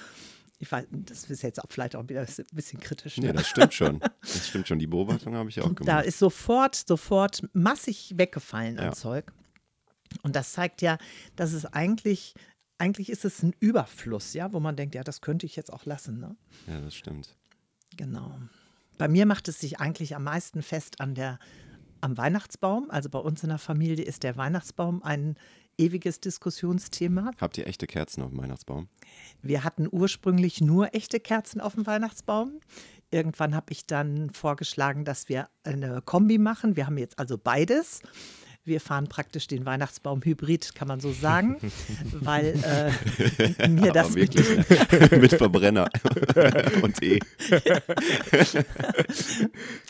Ich 0.59 0.71
weiß, 0.71 0.85
das 0.91 1.23
ist 1.23 1.41
jetzt 1.41 1.63
auch 1.63 1.69
vielleicht 1.69 1.95
auch 1.95 2.07
wieder 2.07 2.21
ein 2.21 2.45
bisschen 2.51 2.79
kritisch. 2.81 3.17
Ne? 3.17 3.27
Ja, 3.27 3.33
das 3.33 3.47
stimmt 3.47 3.73
schon. 3.73 3.99
Das 4.21 4.47
stimmt 4.47 4.67
schon. 4.67 4.77
Die 4.77 4.85
Beobachtung 4.85 5.33
habe 5.35 5.49
ich 5.49 5.59
auch 5.59 5.73
gemacht. 5.73 5.87
Da 5.87 6.01
ist 6.01 6.19
sofort, 6.19 6.75
sofort 6.75 7.41
massig 7.53 8.13
weggefallen 8.15 8.77
an 8.77 8.85
ja. 8.85 8.91
Zeug. 8.91 9.31
Und 10.21 10.35
das 10.35 10.51
zeigt 10.51 10.81
ja, 10.81 10.97
dass 11.35 11.53
es 11.53 11.65
eigentlich 11.65 12.35
eigentlich 12.81 13.11
ist 13.11 13.25
es 13.25 13.43
ein 13.43 13.53
Überfluss, 13.59 14.33
ja, 14.33 14.51
wo 14.53 14.59
man 14.59 14.75
denkt, 14.75 14.95
ja, 14.95 15.03
das 15.03 15.21
könnte 15.21 15.45
ich 15.45 15.55
jetzt 15.55 15.71
auch 15.71 15.85
lassen. 15.85 16.19
Ne? 16.19 16.35
Ja, 16.67 16.81
das 16.81 16.95
stimmt. 16.95 17.37
Genau. 17.95 18.39
Bei 18.97 19.07
mir 19.07 19.27
macht 19.27 19.47
es 19.47 19.59
sich 19.59 19.79
eigentlich 19.79 20.15
am 20.15 20.23
meisten 20.23 20.63
fest 20.63 20.99
an 20.99 21.13
der, 21.13 21.37
am 22.01 22.17
Weihnachtsbaum. 22.17 22.89
Also 22.89 23.09
bei 23.09 23.19
uns 23.19 23.43
in 23.43 23.49
der 23.49 23.59
Familie 23.59 24.03
ist 24.03 24.23
der 24.23 24.35
Weihnachtsbaum 24.35 25.03
ein 25.03 25.35
ewiges 25.77 26.21
Diskussionsthema. 26.21 27.31
Habt 27.39 27.59
ihr 27.59 27.67
echte 27.67 27.85
Kerzen 27.85 28.23
auf 28.23 28.31
dem 28.31 28.39
Weihnachtsbaum? 28.39 28.89
Wir 29.43 29.63
hatten 29.63 29.87
ursprünglich 29.89 30.59
nur 30.59 30.95
echte 30.95 31.19
Kerzen 31.19 31.61
auf 31.61 31.75
dem 31.75 31.85
Weihnachtsbaum. 31.85 32.61
Irgendwann 33.11 33.53
habe 33.53 33.73
ich 33.73 33.85
dann 33.85 34.31
vorgeschlagen, 34.31 35.05
dass 35.05 35.29
wir 35.29 35.49
eine 35.63 36.01
Kombi 36.01 36.39
machen. 36.39 36.75
Wir 36.75 36.87
haben 36.87 36.97
jetzt 36.97 37.19
also 37.19 37.37
beides. 37.37 38.01
Wir 38.63 38.79
fahren 38.79 39.07
praktisch 39.07 39.47
den 39.47 39.65
Weihnachtsbaum 39.65 40.21
Hybrid, 40.23 40.75
kann 40.75 40.87
man 40.87 40.99
so 40.99 41.11
sagen, 41.11 41.57
weil 42.11 42.53
äh, 43.59 43.67
mir 43.67 43.91
das 43.91 44.13
mit, 44.13 44.35
mit 45.11 45.33
Verbrenner 45.33 45.89
und 46.83 47.01
E. 47.01 47.19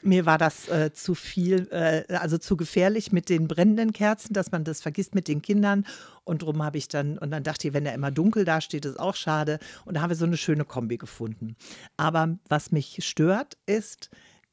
mir 0.03 0.25
war 0.25 0.37
das 0.37 0.69
äh, 0.69 0.93
zu 0.93 1.15
viel, 1.15 1.67
äh, 1.71 2.13
also 2.13 2.37
zu 2.37 2.55
gefährlich 2.55 3.11
mit 3.11 3.27
den 3.27 3.49
brennenden 3.49 3.91
Kerzen, 3.91 4.33
dass 4.33 4.51
man 4.51 4.63
das 4.63 4.81
vergisst 4.81 5.15
mit 5.15 5.27
den 5.27 5.41
Kindern. 5.41 5.85
Und 6.23 6.43
darum 6.43 6.63
habe 6.63 6.77
ich 6.77 6.87
dann, 6.87 7.17
und 7.17 7.31
dann 7.31 7.43
dachte 7.43 7.67
ich, 7.67 7.73
wenn 7.73 7.85
er 7.85 7.93
immer 7.93 8.11
dunkel 8.11 8.45
dasteht, 8.45 8.85
ist 8.85 8.99
auch 8.99 9.15
schade. 9.15 9.59
Und 9.83 9.95
da 9.95 10.01
haben 10.01 10.09
wir 10.09 10.15
so 10.15 10.25
eine 10.25 10.37
schöne 10.37 10.63
Kombi 10.63 10.97
gefunden. 10.97 11.57
Aber 11.97 12.37
was 12.47 12.71
mich 12.71 12.99
stört, 13.01 13.57
ist, 13.65 14.09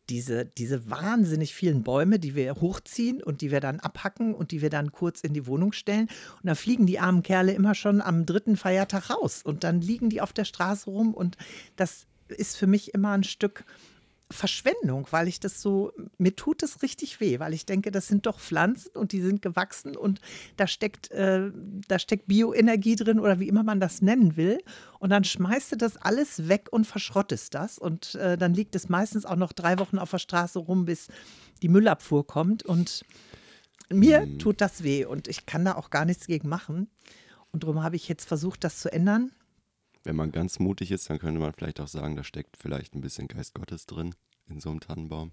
diese, 0.09 0.47
diese 0.47 0.91
wahnsinnig 0.91 1.55
vielen 1.55 1.83
Bäume, 1.83 2.19
die 2.19 2.35
wir 2.35 2.55
hochziehen 2.57 3.23
und 3.23 3.41
die 3.41 3.51
wir 3.51 3.61
dann 3.61 3.81
abhacken 3.81 4.35
und 4.35 4.51
die 4.51 4.63
wir 4.63 4.71
dann 4.71 4.93
kurz 4.93 5.21
in 5.21 5.35
die 5.35 5.47
Wohnung 5.47 5.73
stellen. 5.73 6.09
Und 6.43 6.47
da 6.47 6.55
fliegen 6.55 6.87
die 6.87 6.99
armen 6.99 7.23
Kerle 7.23 7.53
immer 7.53 7.75
schon 7.75 8.01
am 8.01 8.27
dritten 8.27 8.57
Feiertag 8.57 9.11
raus. 9.11 9.43
Und 9.43 9.65
dann 9.65 9.81
liegen 9.81 10.11
die 10.11 10.21
auf 10.21 10.33
der 10.33 10.45
Straße 10.45 10.91
rum. 10.91 11.15
Und 11.15 11.37
das 11.77 12.07
ist 12.29 12.57
für 12.57 12.67
mich 12.67 12.95
immer 12.95 13.13
ein 13.13 13.25
Stück 13.25 13.65
Verschwendung, 14.31 15.07
weil 15.11 15.27
ich 15.27 15.41
das 15.41 15.63
so, 15.63 15.93
mir 16.19 16.37
tut 16.37 16.63
es 16.63 16.83
richtig 16.83 17.19
weh, 17.21 17.39
weil 17.39 17.55
ich 17.55 17.65
denke, 17.65 17.91
das 17.91 18.09
sind 18.09 18.27
doch 18.27 18.39
Pflanzen 18.39 18.91
und 18.95 19.13
die 19.13 19.23
sind 19.23 19.41
gewachsen 19.41 19.97
und 19.97 20.21
da 20.57 20.67
steckt, 20.67 21.11
äh, 21.13 21.51
da 21.89 21.99
steckt 21.99 22.27
Bioenergie 22.29 22.97
drin 22.97 23.21
oder 23.21 23.41
wie 23.41 23.49
immer 23.49 23.63
man 23.63 23.81
das 23.81 24.03
nennen 24.03 24.37
will. 24.37 24.59
Und 24.99 25.11
dann 25.11 25.25
schmeißt 25.25 25.73
du 25.73 25.77
das 25.77 25.97
alles 25.97 26.49
weg 26.49 26.69
und 26.71 26.87
verschrottest 26.87 27.55
das. 27.55 27.79
Und 27.79 28.17
äh, 28.17 28.37
dann 28.37 28.53
liegt 28.53 28.75
es 28.75 28.89
meistens 28.89 29.25
auch 29.25 29.37
noch 29.37 29.53
drei 29.53 29.79
Wochen 29.79 29.99
auf 29.99 30.11
der 30.11 30.19
Straße 30.19 30.59
rum, 30.59 30.85
bis 30.85 31.09
die 31.63 31.69
Müllabfuhr 31.69 32.27
kommt. 32.27 32.65
Und 32.65 33.05
mir 33.91 34.27
Mhm. 34.27 34.39
tut 34.39 34.61
das 34.61 34.83
weh 34.83 35.07
und 35.07 35.29
ich 35.29 35.47
kann 35.47 35.65
da 35.65 35.75
auch 35.75 35.91
gar 35.91 36.05
nichts 36.05 36.27
gegen 36.27 36.49
machen. 36.49 36.89
Und 37.51 37.63
darum 37.63 37.83
habe 37.83 37.97
ich 37.97 38.09
jetzt 38.09 38.29
versucht, 38.29 38.63
das 38.63 38.81
zu 38.81 38.93
ändern. 38.93 39.33
Wenn 40.09 40.17
man 40.17 40.33
ganz 40.33 40.59
mutig 40.59 40.91
ist, 40.91 41.11
dann 41.11 41.19
könnte 41.19 41.39
man 41.39 41.53
vielleicht 41.53 41.81
auch 41.81 41.87
sagen, 41.87 42.17
da 42.17 42.25
steckt 42.25 42.57
vielleicht 42.57 42.95
ein 42.95 43.03
bisschen 43.03 43.29
Geist 43.29 43.53
Gottes 43.53 43.85
drin 43.85 44.15
in 44.49 44.59
so 44.59 44.71
einem 44.71 44.81
Tannenbaum. 44.81 45.33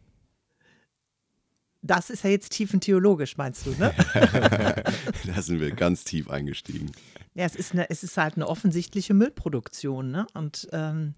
Das 1.81 2.09
ist 2.09 2.25
ja 2.25 2.29
jetzt 2.29 2.49
tiefentheologisch, 2.51 3.37
meinst 3.37 3.65
du, 3.65 3.69
ne? 3.69 3.93
da 5.33 5.41
sind 5.41 5.61
wir 5.61 5.71
ganz 5.71 6.03
tief 6.03 6.29
eingestiegen. 6.29 6.91
Ja, 7.35 7.45
es 7.45 7.55
ist, 7.55 7.71
eine, 7.71 7.89
es 7.89 8.03
ist 8.03 8.17
halt 8.17 8.35
eine 8.35 8.49
offensichtliche 8.49 9.13
Müllproduktion, 9.13 10.11
ne? 10.11 10.27
Und 10.33 10.67
ähm, 10.73 11.13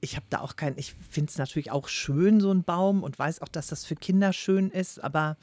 ich 0.00 0.16
habe 0.16 0.26
da 0.28 0.40
auch 0.40 0.56
kein, 0.56 0.76
ich 0.76 0.94
finde 0.94 1.30
es 1.30 1.38
natürlich 1.38 1.70
auch 1.70 1.86
schön, 1.86 2.40
so 2.40 2.50
ein 2.50 2.64
Baum, 2.64 3.04
und 3.04 3.16
weiß 3.16 3.42
auch, 3.42 3.48
dass 3.48 3.68
das 3.68 3.84
für 3.84 3.94
Kinder 3.94 4.32
schön 4.32 4.70
ist, 4.70 5.04
aber 5.04 5.36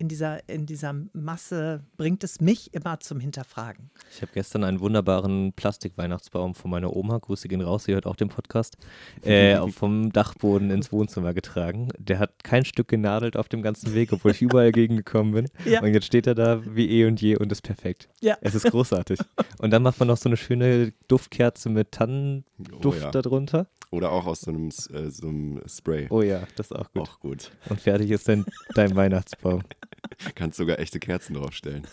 in 0.00 0.08
dieser, 0.08 0.48
in 0.48 0.64
dieser 0.64 0.94
Masse 1.12 1.84
bringt 1.98 2.24
es 2.24 2.40
mich 2.40 2.72
immer 2.72 3.00
zum 3.00 3.20
Hinterfragen. 3.20 3.90
Ich 4.10 4.22
habe 4.22 4.32
gestern 4.32 4.64
einen 4.64 4.80
wunderbaren 4.80 5.52
Plastikweihnachtsbaum 5.52 6.54
von 6.54 6.70
meiner 6.70 6.96
Oma, 6.96 7.18
Grüße 7.18 7.48
gehen 7.48 7.60
raus, 7.60 7.84
sie 7.84 7.92
hört 7.92 8.06
auch 8.06 8.16
den 8.16 8.30
Podcast, 8.30 8.78
äh, 9.22 9.60
vom 9.68 10.10
Dachboden 10.10 10.70
ins 10.70 10.90
Wohnzimmer 10.90 11.34
getragen. 11.34 11.88
Der 11.98 12.18
hat 12.18 12.42
kein 12.42 12.64
Stück 12.64 12.88
genadelt 12.88 13.36
auf 13.36 13.50
dem 13.50 13.60
ganzen 13.60 13.92
Weg, 13.94 14.14
obwohl 14.14 14.30
ich 14.30 14.40
überall 14.40 14.72
gegengekommen 14.72 15.34
bin. 15.34 15.48
Ja. 15.66 15.82
Und 15.82 15.92
jetzt 15.92 16.06
steht 16.06 16.26
er 16.26 16.34
da 16.34 16.62
wie 16.64 16.88
eh 16.88 17.04
und 17.04 17.20
je 17.20 17.36
und 17.36 17.52
ist 17.52 17.60
perfekt. 17.62 18.08
Ja. 18.22 18.38
Es 18.40 18.54
ist 18.54 18.70
großartig. 18.70 19.20
Und 19.58 19.70
dann 19.72 19.82
macht 19.82 19.98
man 19.98 20.08
noch 20.08 20.16
so 20.16 20.28
eine 20.30 20.38
schöne 20.38 20.92
Duftkerze 21.08 21.68
mit 21.68 21.92
Tannenduft 21.92 22.84
Oh 22.84 22.94
ja. 22.94 23.10
darunter. 23.10 23.66
Oder 23.90 24.12
auch 24.12 24.26
aus 24.26 24.42
so 24.42 24.50
einem, 24.52 24.68
äh, 24.68 25.10
so 25.10 25.28
einem 25.28 25.60
Spray. 25.66 26.06
Oh 26.10 26.22
ja, 26.22 26.42
das 26.56 26.70
ist 26.70 26.76
auch 26.76 26.92
gut. 26.92 27.02
Auch 27.08 27.20
gut. 27.20 27.50
Und 27.68 27.80
fertig 27.80 28.10
ist 28.10 28.28
dann 28.28 28.46
dein 28.74 28.94
Weihnachtsbaum. 28.94 29.62
Kannst 30.34 30.58
sogar 30.58 30.78
echte 30.78 30.98
Kerzen 30.98 31.34
draufstellen. 31.34 31.86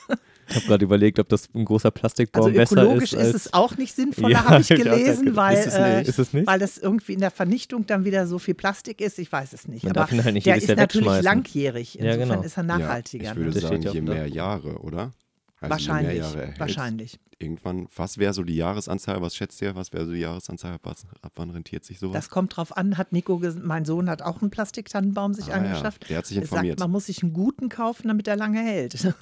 Ich 0.50 0.56
habe 0.56 0.66
gerade 0.66 0.86
überlegt, 0.86 1.20
ob 1.20 1.28
das 1.30 1.50
ein 1.54 1.66
großer 1.66 1.92
Plastikbaum 1.92 2.46
Also 2.46 2.56
besser 2.58 2.82
ökologisch 2.84 3.14
ist. 3.14 3.20
ist, 3.20 3.26
als, 3.26 3.36
es 3.48 3.54
auch 3.54 3.78
nicht 3.78 3.94
sinnvoller, 3.96 4.30
Ja, 4.30 4.46
habe 4.46 4.62
ich 4.62 4.68
gelesen, 4.70 5.36
weil, 5.36 5.58
Ist 5.58 5.68
es 5.68 5.74
äh? 5.76 6.02
Ist 6.04 6.20
es 6.20 6.34
nicht? 6.34 6.48
weil 6.48 6.60
das 6.60 6.78
irgendwie 6.78 7.14
in 7.14 7.20
der 7.20 7.32
Vernichtung 7.32 7.86
dann 7.86 8.06
wieder 8.06 8.28
so 8.28 8.40
viel 8.40 8.54
Plastik 8.54 9.02
ist. 9.02 9.20
Ich 9.20 9.32
weiß 9.32 9.54
es 9.54 9.68
nicht. 9.68 9.84
Man 9.84 9.92
Aber 9.92 10.02
darf 10.02 10.12
ihn 10.12 10.24
halt 10.24 10.34
nicht 10.34 10.48
der 10.48 10.56
ist 10.58 10.68
Jahr 10.68 10.78
natürlich 10.78 11.22
langjährig. 11.22 11.96
Ja, 11.96 12.06
Insofern 12.14 12.30
genau. 12.30 12.42
ist 12.44 12.58
er 12.58 12.64
nachhaltiger. 12.64 13.24
Ja, 13.26 13.32
ich 13.32 13.38
ne? 13.38 13.46
würde 13.46 13.60
Das 13.60 13.70
sagen, 13.70 13.82
ja 13.82 13.92
je 13.92 14.02
mehr 14.02 14.28
Jahre, 14.28 14.78
oder? 14.80 15.14
Also 15.60 15.72
wahrscheinlich. 15.72 16.24
Wahrscheinlich. 16.60 17.20
Irgendwann, 17.40 17.88
was 17.96 18.18
wäre 18.18 18.34
so 18.34 18.44
die 18.44 18.56
Jahresanzahl? 18.56 19.22
Was 19.22 19.36
schätzt 19.36 19.62
ihr? 19.62 19.76
Was 19.76 19.92
wäre 19.94 20.06
so 20.06 20.12
die 20.12 20.20
Jahresanzahl? 20.20 20.74
Ab, 20.74 20.82
was- 20.84 21.06
ab 21.22 21.32
wann 21.36 21.50
rentiert 21.50 21.84
sich 21.86 22.00
sowas? 22.00 22.14
Das 22.14 22.30
kommt 22.30 22.56
drauf 22.56 22.76
an, 22.78 22.98
hat 22.98 23.12
Nico, 23.12 23.42
mein 23.64 23.86
Sohn 23.86 24.10
hat 24.10 24.22
auch 24.22 24.42
einen 24.42 24.50
Plastiktannenbaum 24.52 25.34
sich 25.34 25.46
Ah, 25.46 25.50
ja. 25.50 25.56
angeschafft. 25.58 26.10
Der 26.10 26.18
hat 26.20 26.26
sich 26.28 26.38
Er 26.38 26.42
sagt, 26.44 26.52
informiert. 26.54 26.80
man 26.80 26.92
muss 26.92 27.06
sich 27.08 27.22
einen 27.24 27.34
guten 27.34 27.70
kaufen, 27.70 28.08
damit 28.08 28.28
er 28.28 28.36
lange 28.36 28.60
hält. 28.62 29.14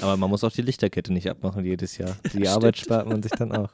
Aber 0.00 0.16
man 0.16 0.30
muss 0.30 0.42
auch 0.44 0.52
die 0.52 0.62
Lichterkette 0.62 1.12
nicht 1.12 1.28
abmachen 1.30 1.64
jedes 1.64 1.96
Jahr. 1.96 2.16
Die 2.24 2.28
Stimmt. 2.30 2.48
Arbeit 2.48 2.76
spart 2.76 3.08
man 3.08 3.22
sich 3.22 3.32
dann 3.32 3.52
auch. 3.52 3.72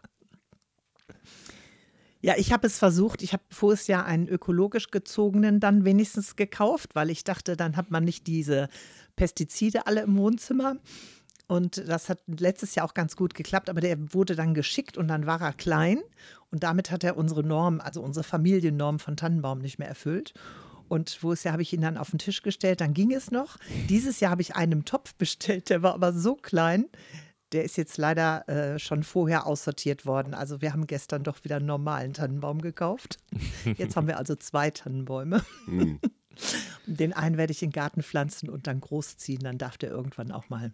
Ja, 2.21 2.35
ich 2.37 2.53
habe 2.53 2.67
es 2.69 2.79
versucht. 2.79 3.23
Ich 3.23 3.33
habe 3.33 3.43
voriges 3.51 3.89
Jahr 3.89 4.05
einen 4.05 4.29
ökologisch 4.29 4.91
gezogenen 4.93 5.59
dann 5.59 5.85
wenigstens 5.85 6.37
gekauft, 6.37 6.95
weil 6.95 7.11
ich 7.11 7.25
dachte, 7.25 7.57
dann 7.57 7.77
hat 7.77 7.91
man 7.91 8.05
nicht 8.05 8.27
diese 8.29 8.69
Pestizide 9.17 9.87
alle 9.87 10.03
im 10.03 10.17
Wohnzimmer. 10.17 10.77
Und 11.47 11.87
das 11.89 12.09
hat 12.09 12.21
letztes 12.27 12.75
Jahr 12.75 12.87
auch 12.87 12.95
ganz 12.95 13.17
gut 13.17 13.35
geklappt, 13.35 13.69
aber 13.69 13.81
der 13.81 14.15
wurde 14.15 14.37
dann 14.37 14.55
geschickt 14.55 14.97
und 14.97 15.09
dann 15.09 15.27
war 15.27 15.41
er 15.41 15.53
klein. 15.53 16.01
Und 16.51 16.63
damit 16.63 16.91
hat 16.91 17.05
er 17.05 17.17
unsere 17.17 17.43
Norm, 17.43 17.81
also 17.81 18.03
unsere 18.03 18.25
Familiennorm 18.25 18.99
von 18.99 19.17
Tannenbaum 19.17 19.59
nicht 19.59 19.79
mehr 19.79 19.89
erfüllt. 19.89 20.35
Und 20.89 21.11
voriges 21.11 21.45
Jahr 21.45 21.53
habe 21.53 21.63
ich 21.63 21.73
ihn 21.73 21.81
dann 21.81 21.97
auf 21.97 22.11
den 22.11 22.19
Tisch 22.19 22.43
gestellt, 22.43 22.83
dann 22.83 22.93
ging 22.93 23.13
es 23.13 23.31
noch. 23.31 23.57
Dieses 23.89 24.21
Jahr 24.21 24.33
habe 24.33 24.43
ich 24.43 24.57
einen 24.57 24.73
im 24.73 24.85
Topf 24.85 25.15
bestellt, 25.19 25.71
der 25.71 25.83
war 25.83 25.95
aber 25.95 26.13
so 26.13 26.35
klein. 26.35 26.87
Der 27.53 27.65
ist 27.65 27.77
jetzt 27.77 27.99
leider 27.99 28.49
äh, 28.49 28.79
schon 28.79 29.03
vorher 29.03 29.47
aussortiert 29.47 30.07
worden. 30.07 30.35
Also 30.35 30.63
wir 30.63 30.73
haben 30.73 30.87
gestern 30.87 31.23
doch 31.23 31.45
wieder 31.45 31.57
einen 31.57 31.67
normalen 31.67 32.15
Tannenbaum 32.15 32.63
gekauft. 32.63 33.19
Jetzt 33.77 33.95
haben 33.95 34.07
wir 34.07 34.17
also 34.17 34.37
zwei 34.37 34.71
Tannenbäume. 34.71 35.45
Den 36.87 37.13
einen 37.13 37.37
werde 37.37 37.53
ich 37.53 37.63
in 37.63 37.69
den 37.71 37.75
Garten 37.75 38.03
pflanzen 38.03 38.49
und 38.49 38.67
dann 38.67 38.81
großziehen. 38.81 39.41
Dann 39.41 39.59
darf 39.59 39.79
der 39.79 39.91
irgendwann 39.91 40.33
auch 40.33 40.49
mal 40.51 40.73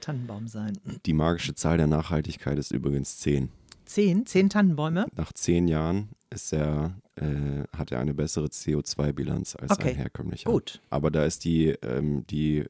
Tannenbaum 0.00 0.48
sein. 0.48 0.78
Die 1.06 1.12
magische 1.12 1.54
Zahl 1.54 1.76
der 1.76 1.86
Nachhaltigkeit 1.86 2.58
ist 2.58 2.72
übrigens 2.72 3.18
10. 3.18 3.50
Zehn, 3.84 4.26
zehn 4.26 4.50
Tannenbäume. 4.50 5.06
Nach 5.14 5.32
10 5.32 5.68
Jahren 5.68 6.08
ist 6.30 6.52
er, 6.52 6.96
äh, 7.14 7.62
hat 7.76 7.92
er 7.92 8.00
eine 8.00 8.14
bessere 8.14 8.46
CO2-Bilanz 8.46 9.54
als 9.54 9.70
Okay, 9.70 9.90
ein 9.90 9.96
herkömmlicher. 9.96 10.50
Gut. 10.50 10.80
Aber 10.90 11.12
da 11.12 11.24
ist 11.24 11.44
die, 11.44 11.68
ähm, 11.82 12.26
die 12.26 12.64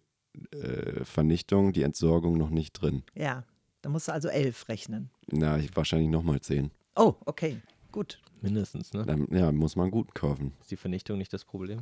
äh, 0.52 1.04
Vernichtung, 1.04 1.72
die 1.72 1.82
Entsorgung 1.82 2.36
noch 2.36 2.50
nicht 2.50 2.72
drin. 2.74 3.02
Ja, 3.14 3.44
da 3.80 3.88
musst 3.88 4.08
du 4.08 4.12
also 4.12 4.28
elf 4.28 4.68
rechnen. 4.68 5.08
Na, 5.28 5.56
ich- 5.58 5.74
wahrscheinlich 5.74 6.10
nochmal 6.10 6.40
10. 6.40 6.70
Oh, 6.96 7.14
okay. 7.24 7.62
Gut. 7.92 8.20
Mindestens, 8.42 8.92
ne? 8.92 9.04
Dann, 9.06 9.26
ja, 9.30 9.50
muss 9.52 9.74
man 9.76 9.90
guten 9.90 10.12
kaufen. 10.12 10.52
Ist 10.60 10.70
die 10.70 10.76
Vernichtung 10.76 11.16
nicht 11.16 11.32
das 11.32 11.46
Problem? 11.46 11.80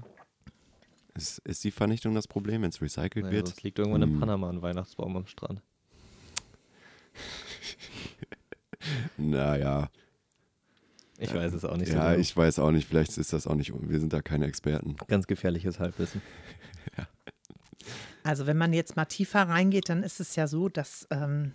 Ist, 1.16 1.38
ist 1.40 1.62
die 1.64 1.70
Vernichtung 1.70 2.14
das 2.14 2.26
Problem, 2.26 2.62
wenn 2.62 2.70
es 2.70 2.80
recycelt 2.82 3.24
Naja, 3.26 3.30
wird? 3.36 3.46
sonst 3.48 3.62
liegt 3.62 3.78
irgendwann 3.78 4.02
in 4.02 4.10
Hm. 4.14 4.20
Panama 4.20 4.50
ein 4.50 4.62
Weihnachtsbaum 4.62 5.16
am 5.16 5.26
Strand. 5.26 5.60
Naja, 9.16 9.88
Ich 11.18 11.32
weiß 11.32 11.54
es 11.54 11.64
auch 11.64 11.76
nicht 11.76 11.90
so 11.90 11.96
ja, 11.96 12.10
genau. 12.10 12.20
ich 12.20 12.36
weiß 12.36 12.58
auch 12.58 12.70
nicht. 12.70 12.86
Vielleicht 12.86 13.16
ist 13.16 13.32
das 13.32 13.46
auch 13.46 13.54
nicht, 13.54 13.72
wir 13.74 13.98
sind 14.00 14.12
da 14.12 14.20
keine 14.20 14.46
Experten. 14.46 14.96
Ganz 15.08 15.26
gefährliches 15.26 15.78
Halbwissen. 15.78 16.20
Also 18.26 18.46
wenn 18.46 18.56
man 18.56 18.72
jetzt 18.72 18.96
mal 18.96 19.04
tiefer 19.04 19.42
reingeht, 19.42 19.90
dann 19.90 20.02
ist 20.02 20.18
es 20.18 20.34
ja 20.34 20.46
so, 20.46 20.70
dass 20.70 21.06
ähm, 21.10 21.52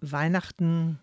Weihnachten 0.00 1.00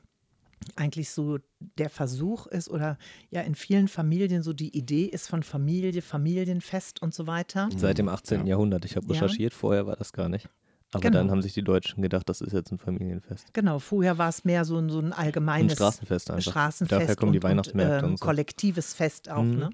eigentlich 0.75 1.09
so 1.11 1.39
der 1.77 1.89
Versuch 1.89 2.47
ist 2.47 2.69
oder 2.69 2.97
ja 3.29 3.41
in 3.41 3.55
vielen 3.55 3.87
Familien 3.87 4.43
so 4.43 4.53
die 4.53 4.75
Idee 4.77 5.05
ist 5.05 5.27
von 5.27 5.43
Familie, 5.43 6.01
Familienfest 6.01 7.01
und 7.01 7.13
so 7.13 7.27
weiter. 7.27 7.69
Seit 7.75 7.97
dem 7.97 8.09
18. 8.09 8.41
Ja. 8.41 8.45
Jahrhundert. 8.51 8.85
Ich 8.85 8.95
habe 8.95 9.05
Ja. 9.07 9.13
recherchiert, 9.13 9.53
vorher 9.53 9.85
war 9.87 9.95
das 9.95 10.13
gar 10.13 10.29
nicht. 10.29 10.49
Aber 10.93 11.01
Genau. 11.03 11.19
dann 11.19 11.31
haben 11.31 11.41
sich 11.41 11.53
die 11.53 11.63
Deutschen 11.63 12.01
gedacht, 12.01 12.27
das 12.27 12.41
ist 12.41 12.51
jetzt 12.51 12.69
ein 12.71 12.77
Familienfest. 12.77 13.53
Genau, 13.53 13.79
vorher 13.79 14.17
war 14.17 14.27
es 14.27 14.43
mehr 14.43 14.65
so 14.65 14.77
ein, 14.77 14.89
so 14.89 14.99
ein 14.99 15.13
Ein 15.13 15.13
allgemeines 15.13 15.73
Straßenfest 15.73 16.31
einfach. 16.31 16.51
Straßenfest 16.51 17.01
Daher 17.01 17.15
kommen 17.15 17.31
die 17.31 17.37
und, 17.39 17.43
Weihnachtsmärkte 17.43 17.97
und, 17.99 18.03
ähm, 18.03 18.09
und 18.11 18.19
so. 18.19 18.25
kollektives 18.25 18.93
Fest 18.93 19.29
auch. 19.29 19.43
Mhm. 19.43 19.55
Ne? 19.57 19.69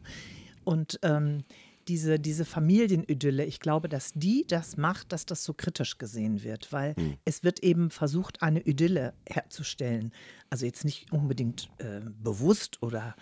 Und 0.63 1.00
ähm, 1.01 1.44
diese, 1.88 2.20
diese 2.20 2.46
Familienidylle, 2.46 3.46
ich 3.46 3.60
glaube, 3.60 3.89
dass 3.89 4.12
die 4.13 4.46
das 4.48 4.77
macht, 4.77 5.12
dass 5.12 5.25
das 5.25 5.44
so 5.44 5.53
kritisch 5.53 5.98
gesehen 5.98 6.44
wird, 6.44 6.72
weil 6.74 6.94
Mhm. 6.98 7.17
es 7.25 7.44
wird 7.44 7.62
eben 7.63 7.89
versucht, 7.89 8.41
eine 8.41 8.62
Idylle 8.62 9.13
herzustellen. 9.27 10.12
Also 10.50 10.65
jetzt 10.65 10.86
nicht 10.86 11.12
unbedingt 11.12 11.70
äh, 11.79 12.01
bewusst 12.24 12.82
oder 12.82 13.15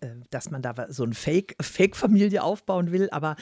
äh, 0.00 0.08
dass 0.30 0.50
man 0.50 0.62
da 0.62 0.74
so 0.88 1.04
eine 1.04 1.14
Fake- 1.14 1.56
Fake-Familie 1.60 2.42
aufbauen 2.42 2.90
will, 2.92 3.08
aber 3.10 3.36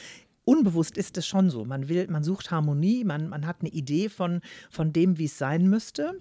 unbewusst 0.45 0.97
ist 0.97 1.17
es 1.17 1.27
schon 1.27 1.49
so. 1.49 1.65
Man 1.65 1.89
will, 1.89 2.07
man 2.09 2.23
sucht 2.23 2.49
Harmonie, 2.51 3.03
man, 3.03 3.29
man 3.29 3.45
hat 3.45 3.57
eine 3.61 3.69
Idee 3.69 4.09
von, 4.09 4.41
von 4.69 4.91
dem, 4.93 5.17
wie 5.17 5.25
es 5.25 5.37
sein 5.37 5.67
müsste. 5.69 6.19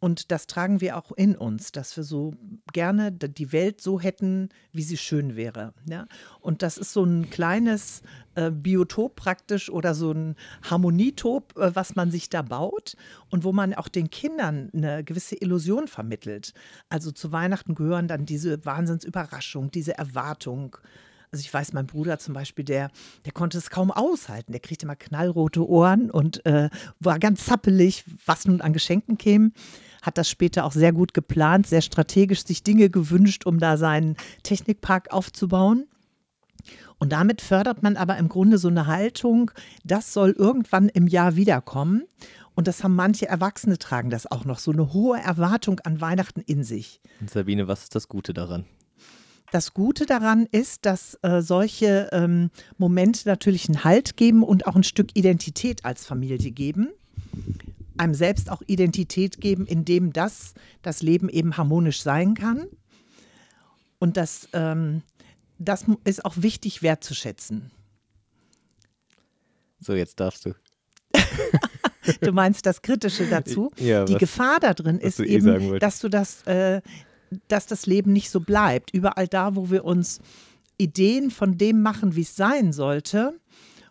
Und 0.00 0.30
das 0.30 0.46
tragen 0.46 0.80
wir 0.80 0.96
auch 0.96 1.12
in 1.12 1.34
uns, 1.34 1.72
dass 1.72 1.96
wir 1.96 2.04
so 2.04 2.34
gerne 2.72 3.12
die 3.12 3.52
Welt 3.52 3.80
so 3.80 4.00
hätten, 4.00 4.50
wie 4.72 4.82
sie 4.82 4.96
schön 4.96 5.36
wäre. 5.36 5.72
Ja? 5.88 6.06
Und 6.40 6.62
das 6.62 6.76
ist 6.76 6.92
so 6.92 7.04
ein 7.04 7.30
kleines 7.30 8.02
äh, 8.34 8.50
Biotop 8.50 9.16
praktisch 9.16 9.70
oder 9.70 9.94
so 9.94 10.12
ein 10.12 10.34
Harmonietop, 10.62 11.56
äh, 11.56 11.74
was 11.74 11.96
man 11.96 12.10
sich 12.10 12.28
da 12.28 12.42
baut 12.42 12.96
und 13.30 13.44
wo 13.44 13.52
man 13.52 13.74
auch 13.74 13.88
den 13.88 14.10
Kindern 14.10 14.70
eine 14.74 15.04
gewisse 15.04 15.36
Illusion 15.36 15.88
vermittelt. 15.88 16.52
Also 16.88 17.10
zu 17.10 17.32
Weihnachten 17.32 17.74
gehören 17.74 18.08
dann 18.08 18.26
diese 18.26 18.64
Wahnsinnsüberraschung, 18.64 19.70
diese 19.70 19.96
Erwartung. 19.96 20.76
Also 21.34 21.42
ich 21.42 21.52
weiß, 21.52 21.72
mein 21.72 21.88
Bruder 21.88 22.20
zum 22.20 22.32
Beispiel, 22.32 22.64
der, 22.64 22.92
der 23.24 23.32
konnte 23.32 23.58
es 23.58 23.68
kaum 23.68 23.90
aushalten. 23.90 24.52
Der 24.52 24.60
kriegte 24.60 24.86
immer 24.86 24.94
knallrote 24.94 25.68
Ohren 25.68 26.08
und 26.08 26.46
äh, 26.46 26.70
war 27.00 27.18
ganz 27.18 27.46
zappelig, 27.46 28.04
was 28.24 28.44
nun 28.44 28.60
an 28.60 28.72
Geschenken 28.72 29.18
käme. 29.18 29.50
Hat 30.00 30.16
das 30.16 30.30
später 30.30 30.64
auch 30.64 30.70
sehr 30.70 30.92
gut 30.92 31.12
geplant, 31.12 31.66
sehr 31.66 31.80
strategisch 31.82 32.44
sich 32.44 32.62
Dinge 32.62 32.88
gewünscht, 32.88 33.46
um 33.46 33.58
da 33.58 33.76
seinen 33.76 34.14
Technikpark 34.44 35.12
aufzubauen. 35.12 35.88
Und 37.00 37.10
damit 37.10 37.42
fördert 37.42 37.82
man 37.82 37.96
aber 37.96 38.16
im 38.16 38.28
Grunde 38.28 38.56
so 38.56 38.68
eine 38.68 38.86
Haltung, 38.86 39.50
das 39.82 40.12
soll 40.12 40.36
irgendwann 40.38 40.88
im 40.88 41.08
Jahr 41.08 41.34
wiederkommen. 41.34 42.04
Und 42.54 42.68
das 42.68 42.84
haben 42.84 42.94
manche 42.94 43.26
Erwachsene 43.26 43.76
tragen 43.76 44.10
das 44.10 44.30
auch 44.30 44.44
noch, 44.44 44.60
so 44.60 44.70
eine 44.70 44.92
hohe 44.92 45.18
Erwartung 45.18 45.80
an 45.80 46.00
Weihnachten 46.00 46.42
in 46.42 46.62
sich. 46.62 47.00
Und 47.20 47.28
Sabine, 47.28 47.66
was 47.66 47.82
ist 47.82 47.96
das 47.96 48.06
Gute 48.06 48.32
daran? 48.32 48.66
Das 49.54 49.72
Gute 49.72 50.04
daran 50.04 50.46
ist, 50.50 50.84
dass 50.84 51.16
äh, 51.22 51.40
solche 51.40 52.08
ähm, 52.10 52.50
Momente 52.76 53.28
natürlich 53.28 53.68
einen 53.68 53.84
Halt 53.84 54.16
geben 54.16 54.42
und 54.42 54.66
auch 54.66 54.74
ein 54.74 54.82
Stück 54.82 55.10
Identität 55.14 55.84
als 55.84 56.04
Familie 56.04 56.50
geben. 56.50 56.88
Einem 57.96 58.14
selbst 58.14 58.50
auch 58.50 58.62
Identität 58.66 59.40
geben, 59.40 59.64
indem 59.66 60.12
das, 60.12 60.54
das 60.82 61.02
Leben 61.02 61.28
eben 61.28 61.56
harmonisch 61.56 62.02
sein 62.02 62.34
kann. 62.34 62.66
Und 64.00 64.16
das, 64.16 64.48
ähm, 64.54 65.02
das 65.60 65.84
ist 66.02 66.24
auch 66.24 66.34
wichtig 66.36 66.82
wertzuschätzen. 66.82 67.70
So, 69.78 69.94
jetzt 69.94 70.18
darfst 70.18 70.46
du. 70.46 70.54
du 72.22 72.32
meinst 72.32 72.66
das 72.66 72.82
Kritische 72.82 73.26
dazu? 73.26 73.70
Ja, 73.78 74.04
Die 74.04 74.14
was- 74.14 74.20
Gefahr 74.20 74.58
da 74.58 74.74
drin 74.74 74.98
ist 74.98 75.20
eh 75.20 75.26
eben, 75.26 75.78
dass 75.78 76.00
du 76.00 76.08
das, 76.08 76.42
äh, 76.42 76.82
dass 77.48 77.66
das 77.66 77.86
Leben 77.86 78.12
nicht 78.12 78.30
so 78.30 78.40
bleibt. 78.40 78.92
Überall 78.92 79.28
da, 79.28 79.56
wo 79.56 79.70
wir 79.70 79.84
uns 79.84 80.20
Ideen 80.78 81.30
von 81.30 81.56
dem 81.58 81.82
machen, 81.82 82.16
wie 82.16 82.22
es 82.22 82.36
sein 82.36 82.72
sollte 82.72 83.38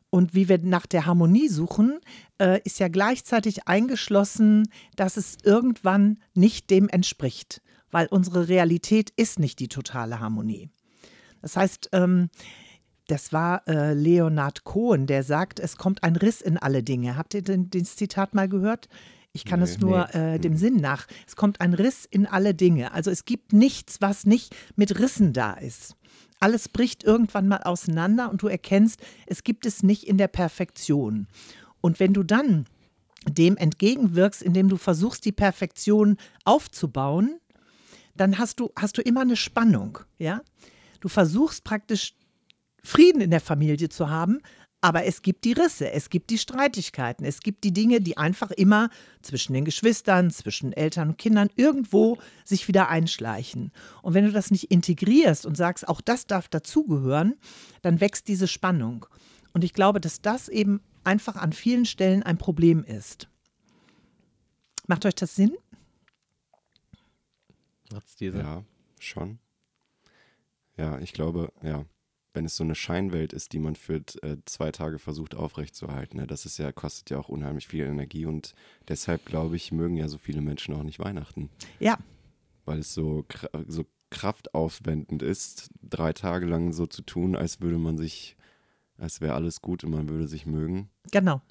und 0.10 0.36
wie 0.36 0.50
wir 0.50 0.60
nach 0.60 0.86
der 0.86 1.06
Harmonie 1.06 1.50
suchen, 1.50 2.00
äh, 2.40 2.62
ist 2.64 2.80
ja 2.80 2.88
gleichzeitig 2.88 3.68
eingeschlossen, 3.68 4.68
dass 4.96 5.18
es 5.18 5.38
irgendwann 5.44 6.20
nicht 6.34 6.70
dem 6.70 6.90
entspricht, 6.90 7.62
weil 7.92 8.08
unsere 8.08 8.48
Realität 8.48 9.12
ist 9.16 9.40
nicht 9.40 9.60
die 9.60 9.70
totale 9.70 10.20
Harmonie. 10.20 10.70
Das 11.42 11.58
heißt, 11.58 11.90
ähm, 11.94 12.30
das 13.08 13.34
war 13.34 13.68
äh, 13.68 13.94
Leonard 13.94 14.64
Cohen, 14.64 15.08
der 15.08 15.24
sagt, 15.24 15.60
es 15.60 15.78
kommt 15.78 16.04
ein 16.04 16.16
Riss 16.16 16.42
in 16.42 16.58
alle 16.58 16.84
Dinge. 16.84 17.18
Habt 17.18 17.34
ihr 17.34 17.42
den, 17.42 17.70
das 17.70 17.96
Zitat 17.96 18.34
mal 18.34 18.48
gehört? 18.48 18.88
Ich 19.34 19.46
kann 19.46 19.60
Nee. 19.60 19.66
es 19.66 19.80
nur 19.80 20.14
äh, 20.14 20.40
dem 20.40 20.56
Sinn 20.56 20.76
nach. 20.78 21.08
Es 21.28 21.36
kommt 21.36 21.60
ein 21.60 21.74
Riss 21.74 22.06
in 22.06 22.28
alle 22.28 22.54
Dinge. 22.54 22.94
Also 22.94 23.10
es 23.10 23.26
gibt 23.26 23.52
nichts, 23.52 24.00
was 24.00 24.26
nicht 24.26 24.56
mit 24.76 25.00
Rissen 25.00 25.34
da 25.34 25.54
ist. 25.54 25.96
Alles 26.40 26.70
bricht 26.70 27.04
irgendwann 27.04 27.48
mal 27.48 27.64
auseinander 27.64 28.30
und 28.30 28.44
du 28.44 28.48
erkennst, 28.48 29.02
es 29.26 29.44
gibt 29.44 29.66
es 29.66 29.82
nicht 29.82 30.04
in 30.08 30.18
der 30.18 30.28
Perfektion. 30.28 31.28
Und 31.82 32.00
wenn 32.00 32.14
du 32.14 32.22
dann 32.22 32.66
dem 33.28 33.58
entgegenwirkst, 33.58 34.44
indem 34.44 34.70
du 34.70 34.78
versuchst, 34.78 35.26
die 35.26 35.32
Perfektion 35.32 36.18
aufzubauen, 36.44 37.40
dann 38.16 38.38
hast 38.38 38.60
du, 38.60 38.72
hast 38.78 38.98
du 38.98 39.02
immer 39.02 39.22
eine 39.22 39.36
Spannung, 39.38 40.00
ja? 40.20 40.42
Du 41.00 41.08
versuchst 41.10 41.64
praktisch 41.64 42.14
Frieden 42.84 43.22
in 43.22 43.32
der 43.32 43.42
Familie 43.42 43.90
zu 43.90 44.10
haben, 44.10 44.40
aber 44.84 45.06
es 45.06 45.22
gibt 45.22 45.46
die 45.46 45.54
Risse, 45.54 45.92
es 45.92 46.10
gibt 46.10 46.30
die 46.30 46.38
Streitigkeiten, 46.38 47.24
es 47.24 47.40
gibt 47.40 47.64
die 47.64 47.72
Dinge, 47.72 48.02
die 48.02 48.18
einfach 48.18 48.52
immer 48.52 48.90
zwischen 49.22 49.54
den 49.54 49.64
Geschwistern, 49.64 50.30
zwischen 50.30 50.74
Eltern 50.74 51.12
und 51.12 51.18
Kindern 51.18 51.48
irgendwo 51.56 52.18
sich 52.44 52.68
wieder 52.68 52.90
einschleichen. 52.90 53.72
Und 54.02 54.14
wenn 54.14 54.26
du 54.26 54.34
das 54.34 54.52
nicht 54.52 54.72
integrierst 54.72 55.46
und 55.46 55.56
sagst, 55.56 55.88
auch 55.88 56.02
das 56.02 56.28
darf 56.28 56.50
dazugehören, 56.50 57.36
dann 57.82 58.02
wächst 58.02 58.28
diese 58.28 58.46
Spannung. 58.46 59.06
Und 59.54 59.64
ich 59.64 59.72
glaube, 59.72 60.02
dass 60.02 60.22
das 60.22 60.50
eben 60.50 60.82
einfach 61.06 61.38
an 61.38 61.54
vielen 61.54 61.86
Stellen 61.86 62.22
ein 62.22 62.38
Problem 62.38 62.84
ist. 62.84 63.30
Macht 64.88 65.06
euch 65.06 65.16
das 65.16 65.34
Sinn? 65.34 65.56
Hat's 67.94 68.18
dir 68.18 68.34
so? 68.34 68.40
Ja, 68.40 68.66
schon. 69.00 69.40
Ja, 70.76 71.00
ich 71.00 71.14
glaube, 71.14 71.54
ja, 71.62 71.86
wenn 72.34 72.46
es 72.46 72.56
so 72.56 72.64
eine 72.64 72.76
Scheinwelt 72.76 73.34
ist, 73.34 73.54
die 73.54 73.60
man 73.60 73.76
für 73.76 74.02
äh, 74.22 74.38
zwei 74.46 74.72
Tage 74.72 75.00
versucht 75.00 75.36
aufrechtzuerhalten, 75.36 76.20
ne, 76.20 76.28
das 76.28 76.46
ist 76.46 76.58
ja, 76.58 76.72
kostet 76.72 77.10
ja 77.10 77.18
auch 77.18 77.30
unheimlich 77.30 77.68
viel 77.68 77.86
Energie 77.86 78.26
und 78.26 78.54
deshalb, 78.88 79.26
glaube 79.26 79.56
ich, 79.56 79.72
mögen 79.72 79.96
ja 79.96 80.08
so 80.08 80.18
viele 80.18 80.42
Menschen 80.42 80.74
auch 80.74 80.84
nicht 80.84 81.00
Weihnachten, 81.00 81.50
Ja, 81.80 81.98
weil 82.66 82.80
es 82.80 82.94
so, 82.94 83.26
so 83.68 83.86
kraftaufwendend 84.10 85.22
ist, 85.24 85.70
drei 85.82 86.14
Tage 86.14 86.46
lang 86.46 86.72
so 86.72 86.86
zu 86.86 87.02
tun, 87.02 87.36
als 87.36 87.62
würde 87.62 87.78
man 87.78 87.98
sich, 87.98 88.38
als 88.98 89.22
wäre 89.22 89.34
alles 89.34 89.62
gut 89.62 89.84
und 89.84 89.92
man 89.92 90.08
würde 90.08 90.28
sich 90.28 90.46
mögen. 90.46 90.90
Genau. 91.12 91.42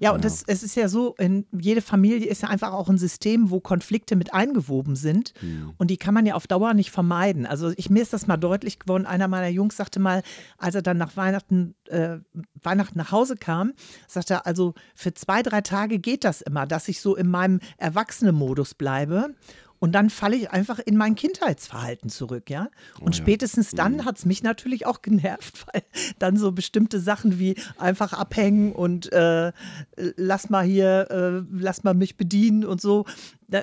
Ja, 0.00 0.10
und 0.10 0.18
Ja. 0.24 0.28
Das, 0.28 0.42
es 0.46 0.62
ist 0.62 0.76
ja 0.76 0.88
so, 0.88 1.14
in 1.18 1.46
jede 1.52 1.80
Familie 1.82 2.28
ist 2.28 2.42
ja 2.42 2.48
einfach 2.48 2.72
auch 2.72 2.88
ein 2.88 2.98
System, 2.98 3.50
wo 3.50 3.60
Konflikte 3.60 4.16
mit 4.16 4.34
eingewoben 4.34 4.96
sind. 4.96 5.32
Und 5.78 5.90
die 5.90 5.96
kann 5.96 6.14
man 6.14 6.26
ja 6.26 6.34
auf 6.34 6.46
Dauer 6.46 6.74
nicht 6.74 6.90
vermeiden. 6.90 7.46
Also 7.46 7.72
ich, 7.76 7.90
mir 7.90 8.02
ist 8.02 8.12
das 8.12 8.26
mal 8.26 8.36
deutlich 8.36 8.78
geworden. 8.78 9.06
Einer 9.06 9.28
meiner 9.28 9.48
Jungs 9.48 9.76
sagte 9.76 10.00
mal, 10.00 10.22
als 10.58 10.74
er 10.74 10.82
dann 10.82 10.98
nach 10.98 11.16
Weihnachten, 11.16 11.74
äh, 11.86 12.18
Weihnachten 12.62 12.98
nach 12.98 13.12
Hause 13.12 13.36
kam, 13.36 13.72
sagte 14.06 14.34
er, 14.34 14.46
also 14.46 14.74
für 14.94 15.14
zwei, 15.14 15.42
drei 15.42 15.60
Tage 15.60 15.98
geht 15.98 16.24
das 16.24 16.40
immer, 16.40 16.66
dass 16.66 16.88
ich 16.88 17.00
so 17.00 17.16
in 17.16 17.28
meinem 17.28 17.60
Erwachsenen-Modus 17.78 18.74
bleibe. 18.74 19.34
Und 19.80 19.92
dann 19.92 20.10
falle 20.10 20.36
ich 20.36 20.50
einfach 20.50 20.78
in 20.78 20.96
mein 20.96 21.14
Kindheitsverhalten 21.14 22.10
zurück, 22.10 22.50
ja. 22.50 22.68
Und 23.00 23.14
ja. 23.16 23.22
spätestens 23.22 23.70
dann 23.70 24.04
hat 24.04 24.18
es 24.18 24.24
mich 24.24 24.42
natürlich 24.42 24.86
auch 24.86 25.02
genervt, 25.02 25.66
weil 25.72 25.82
dann 26.18 26.36
so 26.36 26.52
bestimmte 26.52 27.00
Sachen 27.00 27.38
wie 27.38 27.56
einfach 27.76 28.12
abhängen 28.12 28.72
und 28.72 29.12
äh, 29.12 29.52
lass 30.16 30.50
mal 30.50 30.64
hier, 30.64 31.10
äh, 31.10 31.46
lass 31.52 31.84
mal 31.84 31.94
mich 31.94 32.16
bedienen 32.16 32.64
und 32.64 32.80
so, 32.80 33.04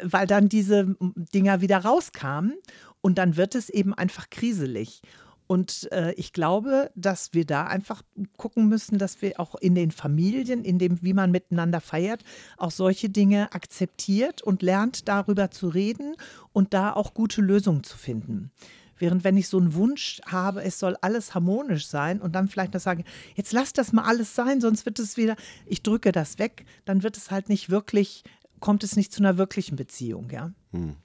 weil 0.03 0.27
dann 0.27 0.49
diese 0.49 0.95
Dinger 1.33 1.61
wieder 1.61 1.79
rauskamen 1.79 2.53
und 3.01 3.17
dann 3.17 3.37
wird 3.37 3.55
es 3.55 3.69
eben 3.69 3.93
einfach 3.93 4.29
kriselig. 4.29 5.01
Und 5.47 5.91
äh, 5.91 6.13
ich 6.13 6.33
glaube, 6.33 6.91
dass 6.95 7.33
wir 7.33 7.45
da 7.45 7.65
einfach 7.67 8.01
gucken 8.35 8.67
müssen, 8.67 8.97
dass 8.97 9.21
wir 9.21 9.39
auch 9.39 9.55
in 9.55 9.75
den 9.75 9.91
Familien, 9.91 10.63
in 10.63 10.79
dem, 10.79 11.03
wie 11.03 11.13
man 11.13 11.29
miteinander 11.29 11.81
feiert, 11.81 12.23
auch 12.57 12.71
solche 12.71 13.09
Dinge 13.09 13.53
akzeptiert 13.53 14.41
und 14.41 14.63
lernt, 14.63 15.07
darüber 15.07 15.51
zu 15.51 15.67
reden 15.67 16.15
und 16.51 16.73
da 16.73 16.93
auch 16.93 17.13
gute 17.13 17.41
Lösungen 17.41 17.83
zu 17.83 17.97
finden. 17.97 18.51
Während 18.97 19.23
wenn 19.23 19.37
ich 19.37 19.49
so 19.49 19.59
einen 19.59 19.73
Wunsch 19.75 20.21
habe, 20.25 20.63
es 20.63 20.79
soll 20.79 20.95
alles 21.01 21.35
harmonisch 21.35 21.87
sein 21.87 22.21
und 22.21 22.33
dann 22.33 22.47
vielleicht 22.47 22.73
noch 22.73 22.81
sagen, 22.81 23.03
jetzt 23.35 23.51
lass 23.51 23.73
das 23.73 23.91
mal 23.91 24.05
alles 24.05 24.33
sein, 24.35 24.61
sonst 24.61 24.85
wird 24.85 24.99
es 24.99 25.17
wieder, 25.17 25.35
ich 25.65 25.83
drücke 25.83 26.11
das 26.11 26.39
weg, 26.39 26.65
dann 26.85 27.03
wird 27.03 27.17
es 27.17 27.29
halt 27.29 27.49
nicht 27.49 27.69
wirklich, 27.69 28.23
kommt 28.61 28.83
es 28.83 28.95
nicht 28.95 29.11
zu 29.11 29.21
einer 29.21 29.37
wirklichen 29.37 29.75
Beziehung, 29.75 30.29
ja. 30.31 30.53
Hm. 30.71 30.95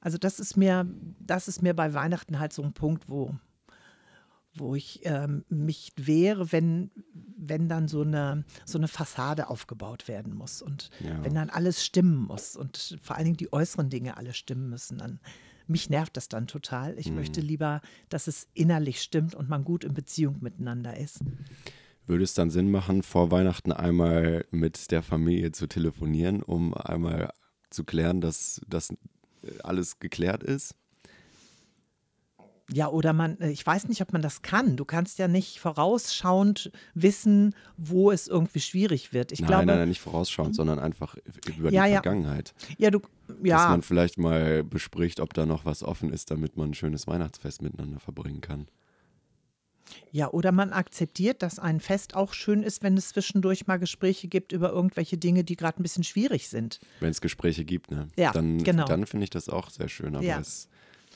Also 0.00 0.18
das 0.18 0.40
ist 0.40 0.56
mir, 0.56 0.86
das 1.20 1.48
ist 1.48 1.62
mir 1.62 1.74
bei 1.74 1.94
Weihnachten 1.94 2.38
halt 2.38 2.52
so 2.52 2.62
ein 2.62 2.72
Punkt, 2.72 3.08
wo, 3.08 3.34
wo 4.58 4.74
ich 4.74 5.00
ähm, 5.04 5.44
mich 5.48 5.92
wehre, 5.96 6.52
wenn, 6.52 6.90
wenn 7.36 7.68
dann 7.68 7.88
so 7.88 8.02
eine, 8.02 8.44
so 8.64 8.78
eine 8.78 8.88
Fassade 8.88 9.48
aufgebaut 9.48 10.08
werden 10.08 10.34
muss 10.34 10.62
und 10.62 10.90
Ja. 11.00 11.22
wenn 11.22 11.34
dann 11.34 11.50
alles 11.50 11.84
stimmen 11.84 12.16
muss 12.16 12.56
und 12.56 12.98
vor 13.02 13.16
allen 13.16 13.24
Dingen 13.26 13.36
die 13.36 13.52
äußeren 13.52 13.90
Dinge 13.90 14.16
alle 14.16 14.34
stimmen 14.34 14.68
müssen, 14.68 14.98
dann 14.98 15.20
mich 15.68 15.90
nervt 15.90 16.16
das 16.16 16.28
dann 16.28 16.46
total. 16.46 16.96
Ich 16.98 17.10
möchte 17.10 17.40
lieber, 17.40 17.80
dass 18.08 18.28
es 18.28 18.46
innerlich 18.54 19.02
stimmt 19.02 19.34
und 19.34 19.48
man 19.48 19.64
gut 19.64 19.82
in 19.82 19.94
Beziehung 19.94 20.36
miteinander 20.40 20.96
ist. 20.96 21.18
Würde 22.06 22.22
es 22.22 22.34
dann 22.34 22.50
Sinn 22.50 22.70
machen, 22.70 23.02
vor 23.02 23.32
Weihnachten 23.32 23.72
einmal 23.72 24.44
mit 24.52 24.92
der 24.92 25.02
Familie 25.02 25.50
zu 25.50 25.66
telefonieren, 25.66 26.40
um 26.40 26.72
einmal 26.72 27.32
zu 27.70 27.82
klären, 27.82 28.20
dass 28.20 28.60
das 28.68 28.94
alles 29.64 29.98
geklärt 29.98 30.44
ist? 30.44 30.76
Ja, 32.72 32.88
oder 32.88 33.12
man, 33.12 33.38
äh, 33.40 33.50
ich 33.50 33.64
weiß 33.64 33.86
nicht, 33.88 34.02
ob 34.02 34.12
man 34.12 34.22
das 34.22 34.42
kann. 34.42 34.76
Du 34.76 34.84
kannst 34.84 35.18
ja 35.20 35.28
nicht 35.28 35.60
vorausschauend 35.60 36.72
wissen, 36.94 37.54
wo 37.76 38.10
es 38.10 38.26
irgendwie 38.26 38.58
schwierig 38.60 39.12
wird. 39.12 39.30
Ich 39.30 39.40
nein, 39.40 39.48
glaube, 39.48 39.66
nein, 39.66 39.78
nein, 39.78 39.88
nicht 39.88 40.00
vorausschauend, 40.00 40.54
sondern 40.56 40.78
einfach 40.80 41.16
über 41.56 41.70
Ja, 41.70 41.84
die 41.84 41.90
ja. 41.92 42.02
Vergangenheit. 42.02 42.54
ja, 42.76 42.90
du, 42.90 43.00
Dass 43.28 43.38
ja, 43.44 43.68
man 43.68 43.82
vielleicht 43.82 44.18
mal 44.18 44.64
bespricht, 44.64 45.20
ob 45.20 45.32
da 45.32 45.46
noch 45.46 45.64
was 45.64 45.84
offen 45.84 46.12
ist, 46.12 46.30
damit 46.32 46.56
man 46.56 46.70
ein 46.70 46.74
schönes 46.74 47.06
Weihnachtsfest 47.06 47.62
miteinander 47.62 48.00
verbringen 48.00 48.40
kann. 48.40 48.66
ja, 50.10 50.28
oder 50.30 50.50
man 50.50 50.72
akzeptiert, 50.72 51.42
dass 51.42 51.60
ein 51.60 51.78
Fest 51.78 52.16
auch 52.16 52.32
schön 52.32 52.64
ist, 52.64 52.82
wenn 52.82 52.96
es 52.96 53.10
zwischendurch 53.10 53.68
mal 53.68 53.76
Gespräche 53.78 54.26
gibt 54.26 54.50
über 54.50 54.70
irgendwelche 54.72 55.16
Dinge, 55.18 55.44
die 55.44 55.54
gerade 55.56 55.80
ein 55.80 55.84
bisschen 55.84 56.02
schwierig 56.02 56.48
sind. 56.48 56.80
Wenn 56.98 57.10
es 57.10 57.20
Gespräche 57.20 57.64
gibt, 57.64 57.92
ne? 57.92 58.08
Ja, 58.16 58.32
dann, 58.32 58.58
genau. 58.64 58.86
dann 58.86 59.06
finde 59.06 59.24
ich 59.24 59.30
das 59.30 59.48
auch 59.48 59.70
sehr 59.70 59.88
schön. 59.88 60.16
Aber 60.16 60.24
Ja. 60.24 60.40
es, 60.40 60.68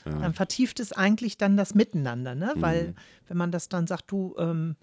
äh, 0.05 0.09
Dann 0.09 0.33
vertieft 0.33 0.79
es 0.79 0.91
eigentlich 0.93 1.37
dann 1.37 1.57
das 1.57 1.73
Miteinander, 1.75 2.35
ne? 2.35 2.53
Mhm. 2.55 2.61
Weil 2.61 2.93
wenn 3.27 3.37
man 3.37 3.51
das 3.51 3.69
dann 3.69 3.87
sagt, 3.87 4.11
du, 4.11 4.35
ähm, 4.37 4.75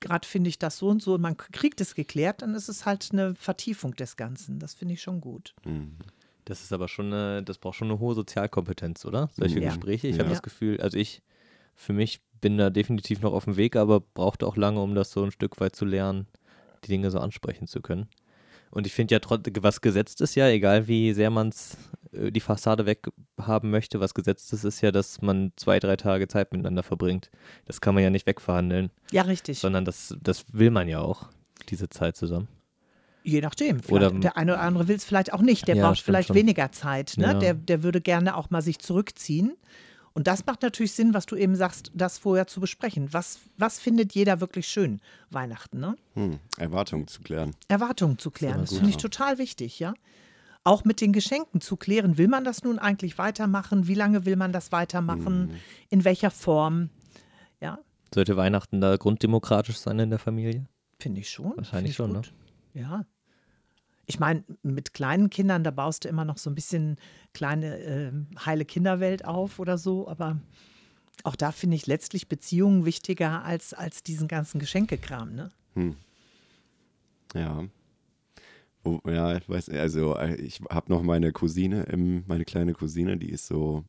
gerade 0.00 0.26
finde 0.26 0.48
ich 0.50 0.58
das 0.58 0.78
so 0.78 0.88
und 0.88 1.02
so 1.02 1.14
und 1.14 1.20
man 1.20 1.36
kriegt 1.36 1.80
es 1.80 1.94
geklärt, 1.94 2.42
dann 2.42 2.54
ist 2.54 2.68
es 2.68 2.84
halt 2.86 3.08
eine 3.12 3.34
Vertiefung 3.34 3.94
des 3.94 4.16
Ganzen. 4.16 4.58
Das 4.58 4.74
finde 4.74 4.94
ich 4.94 5.02
schon 5.02 5.20
gut. 5.20 5.54
mh. 5.64 5.86
Das 6.44 6.60
ist 6.62 6.72
aber 6.72 6.88
schon 6.88 7.12
eine, 7.12 7.42
das 7.44 7.58
braucht 7.58 7.76
schon 7.76 7.88
eine 7.88 8.00
hohe 8.00 8.14
Sozialkompetenz, 8.16 9.04
oder? 9.04 9.30
Solche 9.32 9.60
Ja. 9.60 9.66
Gespräche. 9.68 10.08
Ich 10.08 10.16
Ja. 10.16 10.20
habe 10.24 10.30
das 10.30 10.42
Gefühl, 10.42 10.80
also 10.80 10.98
ich 10.98 11.22
für 11.76 11.92
mich 11.92 12.20
bin 12.40 12.58
da 12.58 12.68
definitiv 12.68 13.20
noch 13.20 13.32
auf 13.32 13.44
dem 13.44 13.56
Weg, 13.56 13.76
aber 13.76 14.00
brauchte 14.00 14.46
auch 14.46 14.56
lange, 14.56 14.82
um 14.82 14.94
das 14.96 15.12
so 15.12 15.22
ein 15.22 15.30
Stück 15.30 15.60
weit 15.60 15.76
zu 15.76 15.84
lernen, 15.84 16.26
die 16.84 16.88
Dinge 16.88 17.10
so 17.12 17.20
ansprechen 17.20 17.68
zu 17.68 17.80
können. 17.80 18.08
Und 18.72 18.86
ich 18.86 18.94
finde 18.94 19.14
ja 19.14 19.20
was 19.60 19.80
gesetzt 19.82 20.20
ist 20.22 20.34
ja, 20.34 20.48
egal 20.48 20.88
wie 20.88 21.12
sehr 21.12 21.30
man 21.30 21.50
es 21.50 21.76
die 22.12 22.40
Fassade 22.40 22.84
weghaben 22.86 23.70
möchte, 23.70 24.00
was 24.00 24.14
gesetzt 24.14 24.52
ist, 24.52 24.64
ist 24.64 24.80
ja, 24.80 24.90
dass 24.92 25.22
man 25.22 25.52
zwei, 25.56 25.78
drei 25.78 25.96
Tage 25.96 26.26
Zeit 26.26 26.52
miteinander 26.52 26.82
verbringt. 26.82 27.30
Das 27.66 27.80
kann 27.80 27.94
man 27.94 28.02
ja 28.02 28.10
nicht 28.10 28.26
wegverhandeln, 28.26 28.90
Ja, 29.10 29.22
richtig. 29.22 29.58
sondern 29.60 29.84
das, 29.84 30.14
das 30.22 30.44
will 30.52 30.70
man 30.70 30.88
ja 30.88 31.00
auch, 31.00 31.28
diese 31.68 31.88
Zeit 31.88 32.16
zusammen. 32.16 32.48
Je 33.24 33.40
nachdem. 33.40 33.80
Oder- 33.88 34.10
der 34.10 34.36
eine 34.36 34.54
oder 34.54 34.62
andere 34.62 34.88
will 34.88 34.96
es 34.96 35.04
vielleicht 35.04 35.32
auch 35.32 35.42
nicht. 35.42 35.68
Der 35.68 35.76
Ja, 35.76 35.86
braucht 35.88 36.00
vielleicht 36.00 36.28
schon. 36.28 36.36
weniger 36.36 36.72
Zeit. 36.72 37.14
Ne? 37.18 37.24
Ja. 37.26 37.34
Der, 37.34 37.54
der 37.54 37.82
würde 37.82 38.00
gerne 38.00 38.36
auch 38.36 38.50
mal 38.50 38.62
sich 38.62 38.78
zurückziehen. 38.80 39.52
Und 40.14 40.26
das 40.26 40.44
macht 40.46 40.62
natürlich 40.62 40.92
Sinn, 40.92 41.14
was 41.14 41.26
du 41.26 41.36
eben 41.36 41.56
sagst, 41.56 41.90
das 41.94 42.18
vorher 42.18 42.46
zu 42.46 42.60
besprechen. 42.60 43.12
Was, 43.12 43.40
was 43.56 43.80
findet 43.80 44.14
jeder 44.14 44.40
wirklich 44.40 44.68
schön 44.68 45.00
Weihnachten? 45.30 45.80
Ne? 45.80 45.96
Hm, 46.14 46.38
Erwartungen 46.58 47.06
zu 47.06 47.22
klären. 47.22 47.54
Erwartungen 47.68 48.18
zu 48.18 48.30
klären, 48.30 48.60
das 48.60 48.70
gut, 48.70 48.78
finde 48.78 48.90
ich 48.90 48.98
total 48.98 49.38
wichtig, 49.38 49.78
ja. 49.78 49.94
Auch 50.64 50.84
mit 50.84 51.00
den 51.00 51.12
Geschenken 51.12 51.60
zu 51.60 51.76
klären, 51.76 52.18
will 52.18 52.28
man 52.28 52.44
das 52.44 52.62
nun 52.62 52.78
eigentlich 52.78 53.18
weitermachen? 53.18 53.88
Wie 53.88 53.94
lange 53.94 54.26
will 54.26 54.36
man 54.36 54.52
das 54.52 54.70
weitermachen? 54.70 55.48
Hm. 55.48 55.56
In 55.90 56.04
welcher 56.04 56.30
Form? 56.30 56.90
Ja, 57.60 57.78
Sollte 58.14 58.36
Weihnachten 58.36 58.80
da 58.80 58.96
grunddemokratisch 58.96 59.78
sein 59.78 59.98
in 59.98 60.10
der 60.10 60.18
Familie? 60.18 60.66
finde 61.02 61.20
ich 61.20 61.30
schon. 61.30 61.56
Wahrscheinlich 61.56 61.90
ich 61.90 61.96
schon, 61.96 62.14
gut. 62.14 62.32
Ja. 62.74 63.04
Ich 64.12 64.20
meine, 64.20 64.44
mit 64.62 64.92
kleinen 64.92 65.30
Kindern, 65.30 65.64
da 65.64 65.70
baust 65.70 66.04
du 66.04 66.08
immer 66.10 66.26
noch 66.26 66.36
so 66.36 66.50
ein 66.50 66.54
bisschen 66.54 66.98
kleine 67.32 67.78
ähm, 67.78 68.26
heile 68.44 68.66
Kinderwelt 68.66 69.24
auf 69.24 69.58
oder 69.58 69.78
so, 69.78 70.06
aber 70.06 70.38
auch 71.24 71.34
da 71.34 71.50
finde 71.50 71.76
ich 71.76 71.86
letztlich 71.86 72.28
Beziehungen 72.28 72.84
wichtiger 72.84 73.42
als, 73.42 73.72
als 73.72 74.02
diesen 74.02 74.28
ganzen 74.28 74.58
Geschenkekram, 74.58 75.34
ne? 75.34 75.50
Ja. 77.34 77.64
Wo, 78.84 79.00
ja, 79.06 79.34
ich 79.38 79.48
weiß 79.48 79.70
also 79.70 80.14
äh, 80.18 80.34
ich 80.34 80.60
habe 80.68 80.92
noch 80.92 81.02
meine 81.02 81.32
Cousine, 81.32 81.84
im, 81.84 82.24
meine 82.26 82.44
kleine 82.44 82.74
Cousine, 82.74 83.16
die 83.16 83.30
ist 83.30 83.46
so 83.46 83.82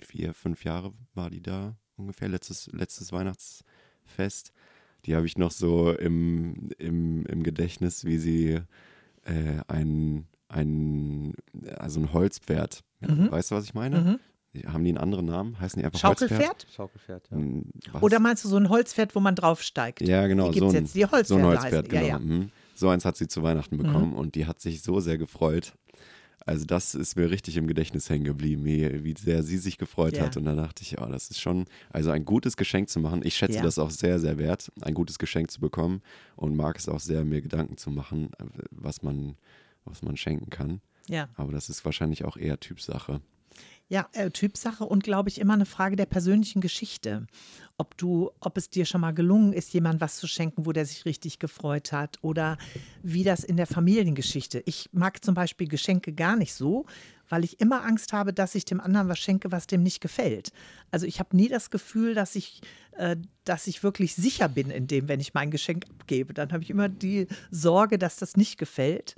vier, 0.00 0.32
fünf 0.32 0.64
Jahre 0.64 0.94
war 1.12 1.28
die 1.28 1.42
da 1.42 1.76
ungefähr, 1.96 2.30
letztes, 2.30 2.70
letztes 2.72 3.12
Weihnachtsfest. 3.12 4.54
Die 5.04 5.14
habe 5.14 5.26
ich 5.26 5.36
noch 5.36 5.50
so 5.50 5.92
im, 5.92 6.70
im, 6.78 7.26
im 7.26 7.42
Gedächtnis, 7.42 8.06
wie 8.06 8.16
sie 8.16 8.62
äh, 9.26 9.60
ein, 9.68 10.26
ein, 10.48 11.34
also 11.78 12.00
ein 12.00 12.12
Holzpferd, 12.12 12.82
ja, 13.00 13.12
Mhm. 13.12 13.30
weißt 13.30 13.50
du, 13.50 13.54
was 13.56 13.64
ich 13.64 13.74
meine? 13.74 14.00
Mhm. 14.00 14.18
Haben 14.72 14.84
die 14.84 14.90
einen 14.90 14.98
anderen 14.98 15.26
Namen? 15.26 15.60
Heißen 15.60 15.78
die 15.80 15.84
einfach 15.84 16.02
Holzpferd? 16.02 16.30
Schaukelpferd? 16.30 16.66
Schaukelpferd, 16.74 17.28
ja. 17.30 17.36
Hm, 17.36 17.64
was? 17.92 18.02
Oder 18.02 18.20
meinst 18.20 18.42
du 18.44 18.48
so 18.48 18.56
ein 18.56 18.70
Holzpferd, 18.70 19.14
wo 19.14 19.20
man 19.20 19.34
draufsteigt? 19.34 20.00
Ja, 20.00 20.26
genau. 20.26 20.50
Die 20.50 20.60
so 20.60 20.66
gibt's 20.66 20.76
ein, 20.78 20.84
jetzt, 20.84 20.94
die 20.94 21.04
Holzpferde 21.04 21.26
so 21.26 21.36
ein 21.36 21.44
Holzpferd, 21.44 21.92
heißen. 21.92 21.94
Ja, 22.08 22.16
genau. 22.18 22.30
ja. 22.30 22.36
mhm. 22.38 22.50
So 22.74 22.88
eins 22.88 23.04
hat 23.04 23.16
sie 23.16 23.26
zu 23.28 23.42
Weihnachten 23.42 23.76
bekommen 23.78 24.14
und 24.14 24.34
die 24.34 24.46
hat 24.46 24.60
sich 24.60 24.82
so 24.82 25.00
sehr 25.00 25.16
gefreut. 25.18 25.72
Also 26.46 26.64
das 26.64 26.94
ist 26.94 27.16
mir 27.16 27.28
richtig 27.28 27.56
im 27.56 27.66
Gedächtnis 27.66 28.08
hängen 28.08 28.24
geblieben, 28.24 28.64
wie, 28.64 29.04
wie 29.04 29.14
sehr 29.18 29.42
sie 29.42 29.58
sich 29.58 29.78
gefreut 29.78 30.16
Ja. 30.16 30.24
hat. 30.24 30.36
Und 30.36 30.44
da 30.44 30.54
dachte 30.54 30.82
ich, 30.82 30.92
ja, 30.92 31.04
das 31.06 31.28
ist 31.28 31.40
schon, 31.40 31.64
also 31.90 32.10
ein 32.10 32.24
gutes 32.24 32.56
Geschenk 32.56 32.88
zu 32.88 33.00
machen. 33.00 33.20
Ich 33.24 33.36
schätze 33.36 33.56
Ja. 33.56 33.62
das 33.62 33.78
auch 33.80 33.90
sehr, 33.90 34.20
sehr 34.20 34.38
wert, 34.38 34.70
ein 34.80 34.94
gutes 34.94 35.18
Geschenk 35.18 35.50
zu 35.50 35.60
bekommen 35.60 36.02
und 36.36 36.54
mag 36.56 36.78
es 36.78 36.88
auch 36.88 37.00
sehr, 37.00 37.24
mir 37.24 37.42
Gedanken 37.42 37.76
zu 37.76 37.90
machen, 37.90 38.30
äh, 38.38 38.44
was 38.70 39.02
man, 39.02 39.36
was 39.84 40.02
man 40.02 40.16
schenken 40.16 40.48
kann. 40.48 40.80
Ja. 41.08 41.28
Aber 41.34 41.50
das 41.52 41.68
ist 41.68 41.84
wahrscheinlich 41.84 42.24
auch 42.24 42.36
eher 42.36 42.58
Typsache. 42.60 43.20
Ja, 43.88 44.08
äh, 44.14 44.30
Typsache 44.32 44.84
und 44.84 45.04
glaube 45.04 45.28
ich 45.28 45.40
immer 45.40 45.54
eine 45.54 45.64
Frage 45.64 45.94
der 45.94 46.06
persönlichen 46.06 46.60
Geschichte. 46.60 47.26
Ob 47.78 47.96
du, 47.96 48.32
ob 48.40 48.56
es 48.56 48.68
dir 48.68 48.84
schon 48.84 49.00
mal 49.00 49.12
gelungen 49.12 49.52
ist, 49.52 49.72
jemandem 49.72 50.00
was 50.00 50.16
zu 50.16 50.26
schenken, 50.26 50.66
wo 50.66 50.72
der 50.72 50.84
sich 50.84 51.04
richtig 51.04 51.38
gefreut 51.38 51.92
hat 51.92 52.18
oder 52.22 52.58
wie 53.04 53.22
das 53.22 53.44
in 53.44 53.56
der 53.56 53.68
Familiengeschichte. 53.68 54.60
Ich 54.66 54.88
mag 54.92 55.24
zum 55.24 55.34
Beispiel 55.34 55.68
Geschenke 55.68 56.12
gar 56.12 56.34
nicht 56.34 56.54
so, 56.54 56.86
weil 57.28 57.44
ich 57.44 57.60
immer 57.60 57.84
Angst 57.84 58.12
habe, 58.12 58.32
dass 58.32 58.56
ich 58.56 58.64
dem 58.64 58.80
anderen 58.80 59.08
was 59.08 59.20
schenke, 59.20 59.52
was 59.52 59.68
dem 59.68 59.84
nicht 59.84 60.00
gefällt. 60.00 60.50
Also 60.90 61.06
ich 61.06 61.20
habe 61.20 61.36
nie 61.36 61.48
das 61.48 61.70
Gefühl, 61.70 62.14
dass 62.14 62.34
ich, 62.34 62.62
äh, 62.96 63.16
dass 63.44 63.68
ich 63.68 63.84
wirklich 63.84 64.16
sicher 64.16 64.48
bin 64.48 64.70
in 64.70 64.88
dem, 64.88 65.06
wenn 65.06 65.20
ich 65.20 65.32
mein 65.32 65.52
Geschenk 65.52 65.84
abgebe. 65.90 66.34
Dann 66.34 66.52
habe 66.52 66.64
ich 66.64 66.70
immer 66.70 66.88
die 66.88 67.28
Sorge, 67.52 67.98
dass 67.98 68.16
das 68.16 68.36
nicht 68.36 68.58
gefällt. 68.58 69.14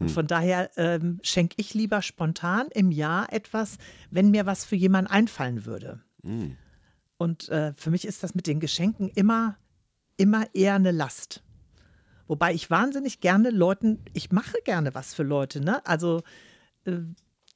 Und 0.00 0.10
von 0.10 0.26
daher 0.26 0.70
ähm, 0.76 1.18
schenke 1.22 1.56
ich 1.58 1.74
lieber 1.74 2.02
spontan 2.02 2.68
im 2.72 2.92
Jahr 2.92 3.32
etwas, 3.32 3.78
wenn 4.10 4.30
mir 4.30 4.46
was 4.46 4.64
für 4.64 4.76
jemanden 4.76 5.10
einfallen 5.10 5.66
würde. 5.66 6.00
Mm. 6.22 6.50
Und 7.16 7.48
äh, 7.48 7.72
für 7.74 7.90
mich 7.90 8.06
ist 8.06 8.22
das 8.22 8.34
mit 8.34 8.46
den 8.46 8.60
Geschenken 8.60 9.08
immer, 9.08 9.56
immer 10.16 10.46
eher 10.54 10.76
eine 10.76 10.92
Last. 10.92 11.42
Wobei 12.28 12.54
ich 12.54 12.70
wahnsinnig 12.70 13.20
gerne 13.20 13.50
Leuten, 13.50 14.00
ich 14.12 14.30
mache 14.30 14.58
gerne 14.64 14.94
was 14.94 15.14
für 15.14 15.24
Leute, 15.24 15.60
ne? 15.60 15.84
Also 15.84 16.22
äh, 16.84 16.98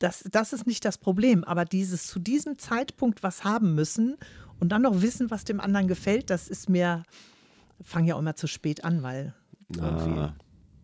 das, 0.01 0.25
das 0.29 0.53
ist 0.53 0.67
nicht 0.67 0.85
das 0.85 0.99
Problem, 0.99 1.45
aber 1.45 1.65
dieses 1.65 2.09
zu 2.09 2.19
diesem 2.19 2.59
Zeitpunkt 2.59 3.23
was 3.23 3.45
haben 3.45 3.77
müssen 3.77 4.17
und 4.59 4.71
dann 4.71 4.83
noch 4.83 5.01
wissen, 5.01 5.31
was 5.31 5.45
dem 5.45 5.61
anderen 5.61 5.87
gefällt, 5.87 6.29
das 6.31 6.49
ist 6.49 6.69
mir, 6.69 7.05
fange 7.81 8.09
ja 8.09 8.15
auch 8.17 8.19
immer 8.19 8.35
zu 8.35 8.49
spät 8.49 8.83
an, 8.83 9.05
weil 9.05 9.33
irgendwie 9.77 10.19
Ah, 10.19 10.35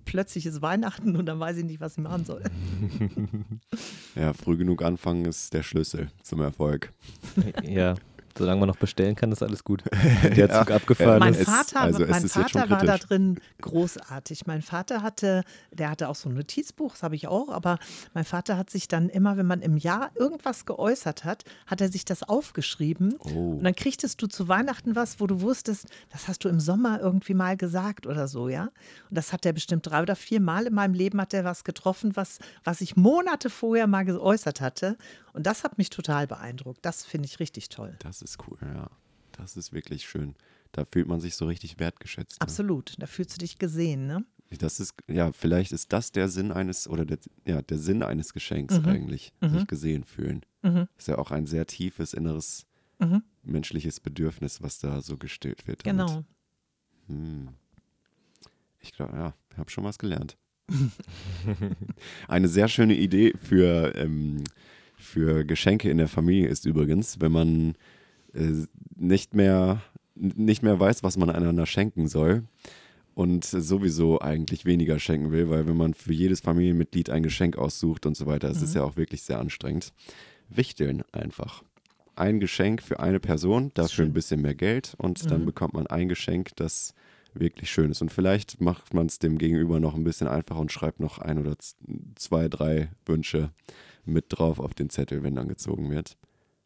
plötzlich 0.09 0.47
ist 0.47 0.63
Weihnachten 0.63 1.17
und 1.17 1.27
dann 1.27 1.39
weiß 1.39 1.59
ich 1.59 1.65
nicht, 1.65 1.81
was 1.81 1.93
ich 1.93 2.03
machen 2.03 2.25
soll. 2.25 2.43
ja, 4.15 4.33
früh 4.33 4.57
genug 4.57 4.83
anfangen 4.83 5.27
ist 5.27 5.53
der 5.53 5.63
Schlüssel 5.63 6.11
zum 6.23 6.41
Erfolg. 6.41 6.93
ja, 7.63 7.95
solange 8.37 8.61
man 8.61 8.69
noch 8.69 8.77
bestellen 8.77 9.17
kann, 9.17 9.33
ist 9.33 9.43
alles 9.43 9.65
gut. 9.65 9.83
Wenn 10.23 10.35
der 10.35 10.51
Zug 10.51 10.71
abgefahren 10.71 11.19
mein 11.19 11.35
es- 11.35 11.41
ist. 11.41 11.49
Vater, 11.49 11.81
also 11.81 12.07
mein 12.07 12.29
Vater 12.29 12.71
war 12.71 12.85
da 12.85 12.99
drin 12.99 13.41
großartig. 13.61 14.47
Mein 14.47 14.63
Vater 14.63 15.03
hatte, 15.03 15.43
der 15.73 15.91
hatte 15.91 16.09
auch 16.09 16.15
so 16.15 16.29
ein 16.29 16.35
Notizbuch, 16.35 16.93
das 16.93 17.03
habe 17.03 17.17
ich 17.17 17.29
auch, 17.29 17.49
aber 17.49 17.79
mein 18.15 18.25
Vater 18.25 18.57
hat 18.57 18.71
sich 18.71 18.89
dann 18.89 19.09
immer, 19.09 19.37
wenn 19.37 19.47
man 19.47 19.63
im 19.63 19.77
Jahr 19.77 20.11
irgendwas 20.15 20.67
geäußert 20.67 21.25
hat, 21.25 21.45
hat 21.67 21.81
er 21.81 21.91
sich 21.91 22.05
das 22.05 22.23
aufgeschrieben. 22.23 23.15
Oh. 23.21 23.57
Und 23.57 23.65
dann 23.65 23.75
kriegtest 23.75 24.21
du 24.23 24.27
zu 24.27 24.49
Weihnachten 24.49 24.97
was, 24.97 25.21
wo 25.21 25.27
du 25.27 25.41
wusstest, 25.41 25.87
das 26.11 26.29
hast 26.29 26.45
du 26.45 26.49
im 26.49 26.61
Sommer 26.61 27.01
irgendwie 27.01 27.35
mal 27.35 27.57
gesagt 27.57 28.07
oder 28.07 28.29
so, 28.29 28.49
ja. 28.49 28.65
Und 28.65 29.17
das 29.17 29.33
hat 29.33 29.47
er 29.47 29.53
bestimmt 29.53 29.87
drei 29.87 30.03
oder 30.03 30.17
vier 30.17 30.41
Mal 30.41 30.67
in 30.67 30.75
meinem 30.75 30.95
Leben 30.95 31.21
hat 31.21 31.35
er 31.35 31.45
was 31.45 31.65
getroffen, 31.65 32.17
was, 32.17 32.39
was 32.65 32.81
ich 32.81 32.97
Monate 32.97 33.51
vorher 33.51 33.87
mal 33.87 34.05
geäußert 34.05 34.61
hatte. 34.61 34.97
Und 35.39 35.47
das 35.47 35.63
hat 35.63 35.79
mich 35.79 35.89
total 35.89 36.27
beeindruckt. 36.27 36.81
Das 36.85 37.05
finde 37.05 37.27
ich 37.27 37.39
richtig 37.39 37.69
toll. 37.69 37.95
Das 38.01 38.23
ist 38.23 38.39
cool, 38.49 38.59
ja. 38.61 38.91
Das 39.31 39.57
ist 39.57 39.73
wirklich 39.73 40.09
schön. 40.09 40.35
Da 40.73 40.85
fühlt 40.85 41.07
man 41.07 41.21
sich 41.21 41.37
so 41.37 41.47
richtig 41.47 41.79
wertgeschätzt. 41.79 42.41
Ne? 42.41 42.43
Absolut. 42.43 42.95
Da 42.99 43.07
fühlst 43.07 43.37
du 43.37 43.39
dich 43.39 43.57
gesehen, 43.61 44.09
ne? 44.09 44.25
Das 44.59 44.81
ist, 44.81 44.95
ja, 45.07 45.31
vielleicht 45.31 45.71
ist 45.71 45.93
das 45.93 46.11
der 46.11 46.29
Sinn 46.29 46.51
eines, 46.51 46.89
oder 46.89 47.05
der, 47.05 47.19
ja, 47.47 47.63
der 47.63 47.79
Sinn 47.79 48.03
eines 48.03 48.33
Geschenks 48.33 48.81
Mhm. 48.81 48.87
eigentlich, 48.89 49.33
sich 49.41 49.69
gesehen 49.69 50.03
fühlen. 50.03 50.45
Mhm. 50.63 50.89
Ist 50.99 51.07
ja 51.07 51.19
auch 51.19 51.31
ein 51.31 51.47
sehr 51.47 51.67
tiefes 51.69 52.15
inneres 52.15 52.67
Mhm. 52.99 53.23
menschliches 53.45 54.01
Bedürfnis, 54.01 54.61
was 54.61 54.81
da 54.81 55.03
so 55.03 55.19
gestillt 55.19 55.69
wird. 55.69 55.87
damit. 55.87 56.05
Genau. 56.09 56.25
Hm. 57.07 57.51
Ich 58.81 58.91
glaube, 58.93 59.17
ja, 59.17 59.35
ich 59.53 59.59
habe 59.59 59.71
schon 59.71 59.85
was 59.85 59.99
gelernt. 59.99 60.37
Eine 62.29 62.49
sehr 62.49 62.67
schöne 62.69 62.97
Idee 62.97 63.35
für, 63.41 63.95
ähm, 63.95 64.43
für 64.99 65.45
Geschenke 65.45 65.91
in 65.91 65.99
der 65.99 66.09
Familie 66.09 66.49
ist 66.49 66.67
übrigens, 66.67 67.21
wenn 67.21 67.33
man 67.33 67.75
äh, 68.35 68.67
nicht, 68.97 69.35
mehr, 69.35 69.83
nicht 70.15 70.63
mehr 70.63 70.79
weiß, 70.79 71.03
was 71.03 71.17
man 71.17 71.31
einander 71.31 71.67
schenken 71.67 72.09
soll 72.09 72.45
und 73.15 73.45
sowieso 73.45 74.21
eigentlich 74.21 74.65
weniger 74.65 74.99
schenken 74.99 75.33
will, 75.33 75.51
weil 75.51 75.67
wenn 75.67 75.77
man 75.77 75.95
für 75.95 76.13
jedes 76.13 76.41
Familienmitglied 76.41 77.11
ein 77.11 77.23
Geschenk 77.23 77.57
aussucht 77.57 78.07
und 78.07 78.17
so 78.17 78.27
weiter, 78.27 78.49
es 78.49 78.63
ist 78.63 78.75
ja 78.75 78.83
auch 78.83 78.97
wirklich 78.97 79.23
sehr 79.23 79.41
anstrengend. 79.41 79.93
Wichteln 80.49 81.03
einfach. 81.13 81.63
Ein 82.15 82.41
Geschenk 82.41 82.83
für 82.83 83.01
eine 83.01 83.21
Person, 83.21 83.71
dafür 83.75 84.05
ein 84.05 84.13
bisschen 84.13 84.41
mehr 84.41 84.55
Geld 84.55 84.95
und 84.99 85.31
dann 85.31 85.45
bekommt 85.47 85.75
man 85.75 85.87
ein 85.87 86.09
Geschenk, 86.09 86.55
das 86.57 86.95
wirklich 87.35 87.71
schön 87.71 87.91
ist. 87.91 88.03
Und 88.03 88.13
vielleicht 88.13 88.61
macht 88.61 88.95
man 88.95 89.07
es 89.07 89.19
dem 89.19 89.39
Gegenüber 89.39 89.81
noch 89.81 89.95
ein 89.95 90.05
bisschen 90.05 90.29
einfacher 90.29 90.61
und 90.61 90.73
schreibt 90.73 91.01
noch 91.01 91.19
ein 91.19 91.39
oder 91.39 91.57
zwei, 92.17 92.49
drei 92.49 92.89
Wünsche 93.07 93.51
mit 94.09 94.27
drauf 94.29 94.59
auf 94.59 94.75
den 94.75 94.91
Zettel, 94.91 95.23
wenn 95.23 95.35
dann 95.35 95.49
gezogen 95.49 95.91
wird. 95.91 96.17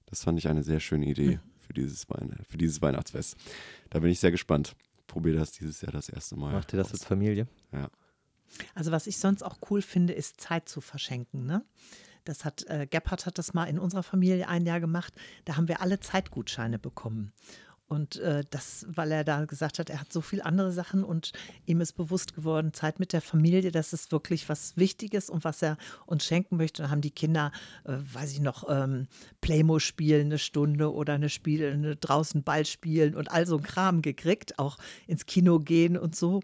Das 0.07 0.25
fand 0.25 0.39
ich 0.39 0.49
eine 0.49 0.63
sehr 0.63 0.81
schöne 0.81 1.07
Idee 1.07 1.41
für, 1.59 1.73
dieses 1.73 2.09
Wein 2.11 2.37
für 2.49 2.59
dieses 2.59 2.83
Weihnachtsfest. 2.83 3.37
Da 3.91 3.99
bin 4.01 4.11
ich 4.11 4.21
sehr 4.21 4.31
gespannt. 4.31 4.75
Probiere 5.07 5.39
das 5.39 5.53
dieses 5.53 5.81
Jahr 5.81 5.93
das 5.93 6.09
erste 6.09 6.37
Mal. 6.37 6.53
Macht 6.53 6.73
ihr 6.73 6.79
das 6.79 6.89
aus. 6.89 6.95
als 6.95 7.05
Familie? 7.05 7.47
Ja. 7.73 7.91
Also 8.75 8.93
was 8.93 9.07
ich 9.07 9.19
sonst 9.19 9.43
auch 9.43 9.59
cool 9.71 9.83
finde, 9.83 10.13
ist 10.13 10.41
Zeit 10.41 10.69
zu 10.69 10.81
verschenken. 10.81 11.47
Ne? 11.47 11.65
Das 12.25 12.45
hat 12.45 12.65
äh, 12.69 12.87
Gebhardt 12.87 13.27
hat 13.27 13.39
das 13.39 13.55
mal 13.55 13.65
in 13.65 13.79
unserer 13.79 14.03
Familie 14.03 14.49
ein 14.49 14.67
Jahr 14.67 14.81
gemacht. 14.81 15.15
Da 15.45 15.57
haben 15.57 15.69
wir 15.69 15.81
alle 15.81 16.01
Zeitgutscheine 16.01 16.79
bekommen. 16.79 17.33
Und 17.93 18.17
äh, 18.21 18.43
das, 18.49 18.87
weil 18.89 19.13
er 19.13 19.23
da 19.23 19.45
gesagt 19.45 19.79
hat, 19.79 19.91
er 19.91 20.01
hat 20.01 20.11
so 20.11 20.23
viel 20.23 20.41
andere 20.41 20.73
Sachen 20.73 21.05
und 21.05 21.33
ihm 21.67 21.83
ist 21.83 21.93
bewusst 21.93 22.35
geworden, 22.35 22.73
Zeit 22.73 22.99
mit 22.99 23.13
der 23.13 23.21
Familie, 23.21 23.71
das 23.71 23.93
ist 23.93 24.13
wirklich 24.13 24.49
was 24.49 24.79
Wichtiges 24.79 25.29
und 25.29 25.45
was 25.45 25.61
er 25.61 25.77
uns 26.07 26.25
schenken 26.25 26.57
möchte. 26.57 26.81
Dann 26.81 26.91
haben 26.91 27.03
die 27.03 27.11
Kinder, 27.11 27.53
äh, 27.85 27.93
weiß 28.15 28.33
ich 28.33 28.41
noch, 28.41 28.65
ähm, 28.67 29.09
Playmo 29.43 29.79
spielen 29.79 30.29
eine 30.29 30.39
Stunde 30.39 30.91
oder 30.91 31.13
eine 31.13 31.29
Spiel, 31.29 31.71
eine 31.71 31.95
draußen 31.95 32.43
Ball 32.43 32.65
spielen 32.65 33.15
und 33.15 33.31
all 33.31 33.47
so 33.47 33.59
ein 33.59 33.63
Kram 33.63 34.01
gekriegt, 34.01 34.59
auch 34.59 34.79
ins 35.07 35.27
Kino 35.27 35.59
gehen 35.59 35.99
und 35.99 36.17
so. 36.17 36.41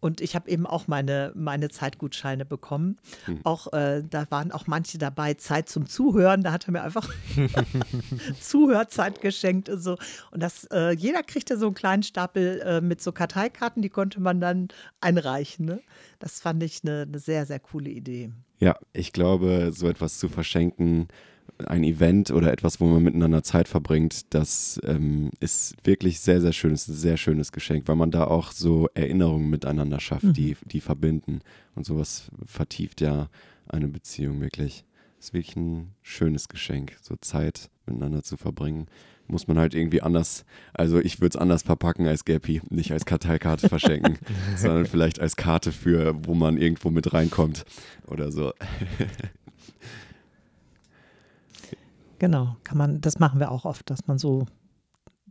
Und 0.00 0.20
ich 0.20 0.34
habe 0.34 0.48
eben 0.48 0.66
auch 0.66 0.86
meine, 0.86 1.32
meine 1.34 1.68
Zeitgutscheine 1.70 2.44
bekommen. 2.44 2.98
Auch 3.44 3.72
äh, 3.72 4.02
da 4.08 4.30
waren 4.30 4.52
auch 4.52 4.66
manche 4.66 4.98
dabei, 4.98 5.34
Zeit 5.34 5.68
zum 5.68 5.86
Zuhören. 5.86 6.42
Da 6.42 6.52
hat 6.52 6.68
er 6.68 6.72
mir 6.72 6.82
einfach 6.82 7.08
Zuhörzeit 8.40 9.20
geschenkt 9.20 9.68
und 9.68 9.80
so. 9.80 9.96
Und 10.30 10.42
das, 10.42 10.64
äh, 10.72 10.92
jeder 10.92 11.22
kriegte 11.22 11.58
so 11.58 11.66
einen 11.66 11.74
kleinen 11.74 12.02
Stapel 12.02 12.60
äh, 12.60 12.80
mit 12.80 13.00
so 13.00 13.12
Karteikarten, 13.12 13.82
die 13.82 13.88
konnte 13.88 14.20
man 14.20 14.40
dann 14.40 14.68
einreichen. 15.00 15.66
Ne? 15.66 15.80
Das 16.18 16.40
fand 16.40 16.62
ich 16.62 16.80
eine, 16.84 17.02
eine 17.02 17.18
sehr, 17.18 17.46
sehr 17.46 17.58
coole 17.58 17.90
Idee. 17.90 18.30
Ja, 18.60 18.76
ich 18.92 19.12
glaube, 19.12 19.70
so 19.72 19.88
etwas 19.88 20.18
zu 20.18 20.28
verschenken, 20.28 21.08
ein 21.66 21.84
Event 21.84 22.30
oder 22.30 22.52
etwas, 22.52 22.80
wo 22.80 22.86
man 22.86 23.02
miteinander 23.02 23.42
Zeit 23.42 23.68
verbringt, 23.68 24.32
das 24.34 24.80
ähm, 24.84 25.30
ist 25.40 25.74
wirklich 25.84 26.20
sehr, 26.20 26.40
sehr 26.40 26.52
schön. 26.52 26.72
Es 26.72 26.82
ist 26.82 26.88
ein 26.88 26.94
sehr 27.00 27.16
schönes 27.16 27.52
Geschenk, 27.52 27.88
weil 27.88 27.96
man 27.96 28.10
da 28.10 28.24
auch 28.24 28.52
so 28.52 28.88
Erinnerungen 28.94 29.50
miteinander 29.50 30.00
schafft, 30.00 30.24
Mhm. 30.24 30.32
die, 30.34 30.56
die 30.66 30.80
verbinden. 30.80 31.40
Und 31.74 31.84
sowas 31.86 32.30
vertieft 32.46 33.00
ja 33.00 33.28
eine 33.68 33.88
Beziehung 33.88 34.40
wirklich. 34.40 34.84
ist 35.20 35.34
wirklich 35.34 35.56
ein 35.56 35.94
schönes 36.02 36.48
Geschenk, 36.48 36.96
so 37.02 37.16
Zeit 37.20 37.70
miteinander 37.86 38.22
zu 38.22 38.36
verbringen. 38.36 38.86
Muss 39.26 39.46
man 39.48 39.58
halt 39.58 39.74
irgendwie 39.74 40.00
anders, 40.00 40.44
also 40.74 41.00
ich 41.00 41.20
würde 41.20 41.36
es 41.36 41.40
anders 41.42 41.62
verpacken 41.64 42.06
als 42.06 42.24
Gappy, 42.24 42.62
nicht 42.70 42.92
als 42.92 43.04
Karteikarte 43.04 43.68
verschenken, 43.68 44.16
sondern 44.56 44.86
vielleicht 44.86 45.20
als 45.20 45.34
Karte 45.36 45.72
für, 45.72 46.14
wo 46.24 46.34
man 46.34 46.56
irgendwo 46.56 46.90
mit 46.90 47.12
reinkommt 47.12 47.64
oder 48.06 48.30
so. 48.32 48.52
Genau, 52.18 52.56
kann 52.64 52.78
man, 52.78 53.00
das 53.00 53.18
machen 53.18 53.38
wir 53.40 53.50
auch 53.50 53.64
oft, 53.64 53.88
dass 53.90 54.06
man 54.06 54.18
so 54.18 54.46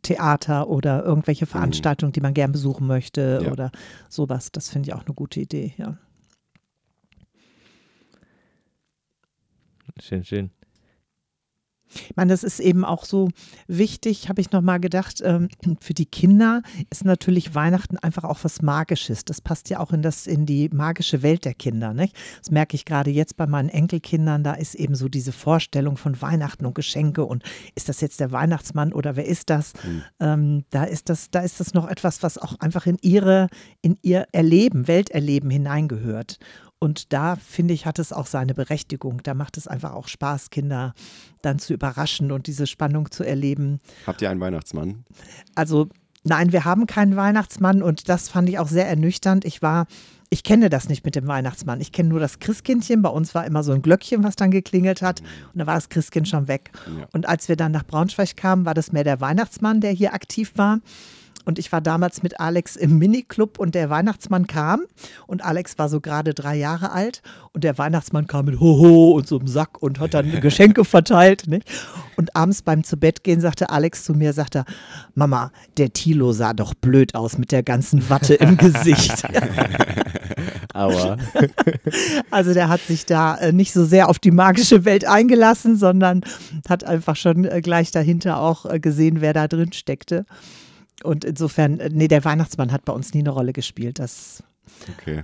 Theater 0.04 0.70
oder 0.70 1.04
irgendwelche 1.04 1.46
Veranstaltungen, 1.46 2.14
die 2.14 2.22
man 2.22 2.34
gern 2.34 2.52
besuchen 2.52 2.88
möchte 2.88 3.42
Ja. 3.44 3.52
oder 3.52 3.72
sowas, 4.10 4.52
das 4.52 4.70
finde 4.70 4.90
ich 4.90 4.96
auch 4.96 5.06
eine 5.06 5.14
gute 5.14 5.40
Idee, 5.40 5.74
ja. 5.78 5.98
Schön, 10.00 10.24
schön. 10.24 10.52
Ich 11.94 12.16
meine, 12.16 12.32
das 12.32 12.44
ist 12.44 12.60
eben 12.60 12.86
auch 12.86 13.06
so 13.06 13.30
wichtig, 13.68 14.30
habe 14.30 14.42
ich 14.42 14.52
nochmal 14.52 14.80
gedacht, 14.80 15.22
ähm, 15.24 15.50
für 15.80 15.94
die 15.94 16.06
Kinder 16.06 16.62
ist 16.90 17.06
natürlich 17.06 17.56
Weihnachten 17.56 17.98
einfach 17.98 18.24
auch 18.24 18.40
was 18.44 18.62
Magisches. 18.62 19.26
Das 19.26 19.42
passt 19.42 19.70
ja 19.70 19.80
auch 19.80 19.92
in, 19.92 20.02
das, 20.02 20.28
in 20.28 20.46
die 20.46 20.70
magische 20.70 21.24
Welt 21.24 21.46
der 21.46 21.54
Kinder. 21.54 21.94
Nicht? 21.94 22.16
Das 22.40 22.52
merke 22.52 22.76
ich 22.76 22.86
gerade 22.86 23.12
jetzt 23.12 23.38
bei 23.38 23.48
meinen 23.48 23.70
Enkelkindern. 23.70 24.44
Da 24.44 24.54
ist 24.54 24.76
eben 24.76 24.96
so 24.96 25.08
diese 25.10 25.32
Vorstellung 25.32 25.98
von 25.98 26.22
Weihnachten 26.22 26.66
und 26.66 26.76
Geschenke 26.76 27.26
und 27.26 27.44
ist 27.76 27.90
das 27.90 28.02
jetzt 28.02 28.20
der 28.20 28.32
Weihnachtsmann 28.32 28.94
oder 28.94 29.16
wer 29.16 29.26
ist 29.26 29.50
das? 29.50 29.74
Ähm, 30.20 30.64
da, 30.70 30.84
ist 30.84 31.10
das 31.10 31.32
da 31.32 31.40
ist 31.40 31.60
das 31.60 31.74
noch 31.74 31.88
etwas, 31.88 32.24
was 32.24 32.38
auch 32.38 32.60
einfach 32.60 32.86
in 32.86 32.98
ihre, 33.02 33.48
in 33.82 33.98
ihr 34.02 34.28
Erleben, 34.32 34.88
Welterleben 34.88 35.50
hineingehört. 35.50 36.40
Und 36.80 37.12
da 37.12 37.36
finde 37.36 37.74
ich, 37.74 37.86
hat 37.86 37.98
es 37.98 38.14
auch 38.14 38.28
seine 38.28 38.54
Berechtigung. 38.54 39.22
Da 39.24 39.34
macht 39.34 39.58
es 39.58 39.68
einfach 39.68 39.94
auch 39.94 40.08
Spaß, 40.08 40.52
Kinder 40.52 40.94
dann 41.42 41.60
zu 41.60 41.74
überraschen 41.74 42.32
und 42.32 42.48
diese 42.48 42.68
Spannung 42.68 43.10
zu 43.10 43.24
erleben. 43.24 43.80
Habt 44.06 44.22
ihr 44.22 44.30
einen 44.30 44.40
Weihnachtsmann? 44.40 45.04
Also 45.56 45.90
nein, 46.24 46.52
wir 46.52 46.66
haben 46.66 46.86
keinen 46.86 47.16
Weihnachtsmann 47.16 47.82
und 47.82 48.10
das 48.10 48.30
fand 48.30 48.48
ich 48.50 48.60
auch 48.60 48.68
sehr 48.68 48.88
ernüchternd. 48.88 49.44
Ich 49.44 49.64
war, 49.64 49.88
ich 50.30 50.44
kenne 50.44 50.70
das 50.70 50.88
nicht 50.88 51.04
mit 51.04 51.16
dem 51.16 51.26
Weihnachtsmann. 51.26 51.82
Ich 51.82 51.92
kenne 51.92 52.10
nur 52.10 52.20
das 52.20 52.38
Christkindchen. 52.38 53.02
Bei 53.02 53.10
uns 53.10 53.34
war 53.34 53.46
immer 53.46 53.64
so 53.64 53.72
ein 53.72 53.82
Glöckchen, 53.82 54.24
was 54.24 54.36
dann 54.36 54.52
geklingelt 54.52 55.02
hat 55.02 55.22
und 55.54 55.60
da 55.60 55.66
war 55.66 55.76
das 55.76 55.90
Christkind 55.90 56.28
schon 56.28 56.48
weg. 56.48 56.72
Ja. 56.86 57.08
Und 57.12 57.28
als 57.28 57.50
wir 57.50 57.56
dann 57.56 57.72
nach 57.72 57.86
Braunschweig 57.86 58.38
kamen, 58.38 58.66
war 58.66 58.76
das 58.76 58.92
mehr 58.92 59.04
der 59.04 59.20
Weihnachtsmann, 59.20 59.82
der 59.82 59.92
hier 59.92 60.14
aktiv 60.14 60.52
war. 60.56 60.80
Und 61.48 61.60
ich 61.60 61.72
war 61.72 61.80
damals 61.80 62.24
mit 62.24 62.42
Alex 62.42 62.76
im 62.76 62.98
Miniclub 62.98 63.58
und 63.58 63.74
der 63.74 63.90
Weihnachtsmann 63.90 64.48
kam. 64.48 64.82
Und 65.28 65.46
Alex 65.46 65.78
war 65.78 65.88
so 65.88 66.02
gerade 66.02 66.34
drei 66.34 66.58
Jahre 66.58 66.92
alt. 66.92 67.22
Und 67.54 67.64
der 67.64 67.78
Weihnachtsmann 67.78 68.28
kam 68.28 68.48
mit 68.48 68.60
Hoho 68.60 69.12
und 69.12 69.30
so 69.30 69.40
einem 69.40 69.48
Sack 69.48 69.82
und 69.82 70.02
hat 70.02 70.14
dann 70.14 70.30
Geschenke 70.42 70.84
verteilt. 70.84 71.48
Nicht? 71.48 71.66
Und 72.18 72.36
abends 72.36 72.64
beim 72.64 72.84
Zubettgehen 72.84 73.40
sagte 73.40 73.70
Alex 73.70 74.04
zu 74.04 74.14
mir, 74.14 74.34
sagte, 74.34 74.66
Mama, 75.16 75.54
der 75.78 75.94
Thilo 75.94 76.34
sah 76.34 76.52
doch 76.52 76.74
blöd 76.74 77.16
aus 77.16 77.38
mit 77.38 77.54
der 77.54 77.64
ganzen 77.64 78.10
Watte 78.10 78.34
im 78.34 78.58
Gesicht. 78.58 79.24
Aua. 80.74 81.16
Also 82.30 82.54
der 82.54 82.68
hat 82.68 82.82
sich 82.82 83.06
da 83.06 83.38
äh, 83.38 83.54
nicht 83.54 83.72
so 83.72 83.86
sehr 83.86 84.10
auf 84.10 84.20
die 84.20 84.32
magische 84.32 84.84
Welt 84.84 85.06
eingelassen, 85.06 85.78
sondern 85.78 86.22
hat 86.68 86.84
einfach 86.84 87.16
schon 87.16 87.46
äh, 87.46 87.62
gleich 87.62 87.92
dahinter 87.92 88.42
auch 88.42 88.66
äh, 88.66 88.82
gesehen, 88.82 89.22
wer 89.22 89.32
da 89.32 89.48
drin 89.48 89.72
steckte. 89.72 90.26
Und 91.04 91.24
insofern, 91.26 91.80
äh, 91.80 91.90
nee, 91.92 92.08
der 92.08 92.26
Weihnachtsmann 92.26 92.72
hat 92.72 92.86
bei 92.86 92.94
uns 92.94 93.14
nie 93.14 93.20
eine 93.20 93.30
Rolle 93.30 93.54
gespielt. 93.54 94.00
Das, 94.00 94.44
Okay. 95.00 95.24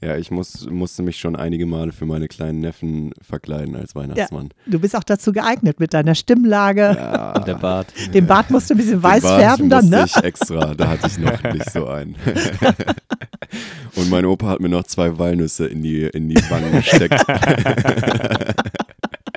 Ja, 0.00 0.16
ich 0.16 0.30
muss, 0.30 0.68
musste 0.68 1.02
mich 1.02 1.16
schon 1.18 1.34
einige 1.34 1.64
Male 1.64 1.92
für 1.92 2.04
meine 2.04 2.28
kleinen 2.28 2.60
Neffen 2.60 3.12
verkleiden 3.22 3.74
als 3.74 3.94
Weihnachtsmann. 3.94 4.50
du 4.66 4.78
bist 4.78 4.94
auch 4.96 5.04
dazu 5.04 5.32
geeignet 5.32 5.80
mit 5.80 5.94
deiner 5.94 6.14
Stimmlage. 6.14 6.94
Ja, 6.98 7.32
Und 7.32 7.46
der 7.46 7.54
Bart. 7.54 7.94
Den 8.12 8.26
Bart 8.26 8.50
musst 8.50 8.68
du 8.68 8.74
ein 8.74 8.76
bisschen 8.76 8.94
den 8.94 9.02
weiß 9.02 9.22
Bart 9.22 9.40
färben 9.40 9.70
dann, 9.70 9.88
ne? 9.88 10.04
ich 10.06 10.16
extra, 10.16 10.74
da 10.74 10.88
hatte 10.88 11.06
ich 11.06 11.16
noch 11.18 11.42
nicht 11.44 11.70
so 11.70 11.86
einen. 11.86 12.16
Und 13.96 14.10
mein 14.10 14.26
Opa 14.26 14.48
hat 14.48 14.60
mir 14.60 14.68
noch 14.68 14.84
zwei 14.84 15.16
Walnüsse 15.18 15.66
in 15.66 15.82
die, 15.82 16.02
in 16.02 16.28
die 16.28 16.50
Wangen 16.50 16.72
gesteckt. 16.72 17.24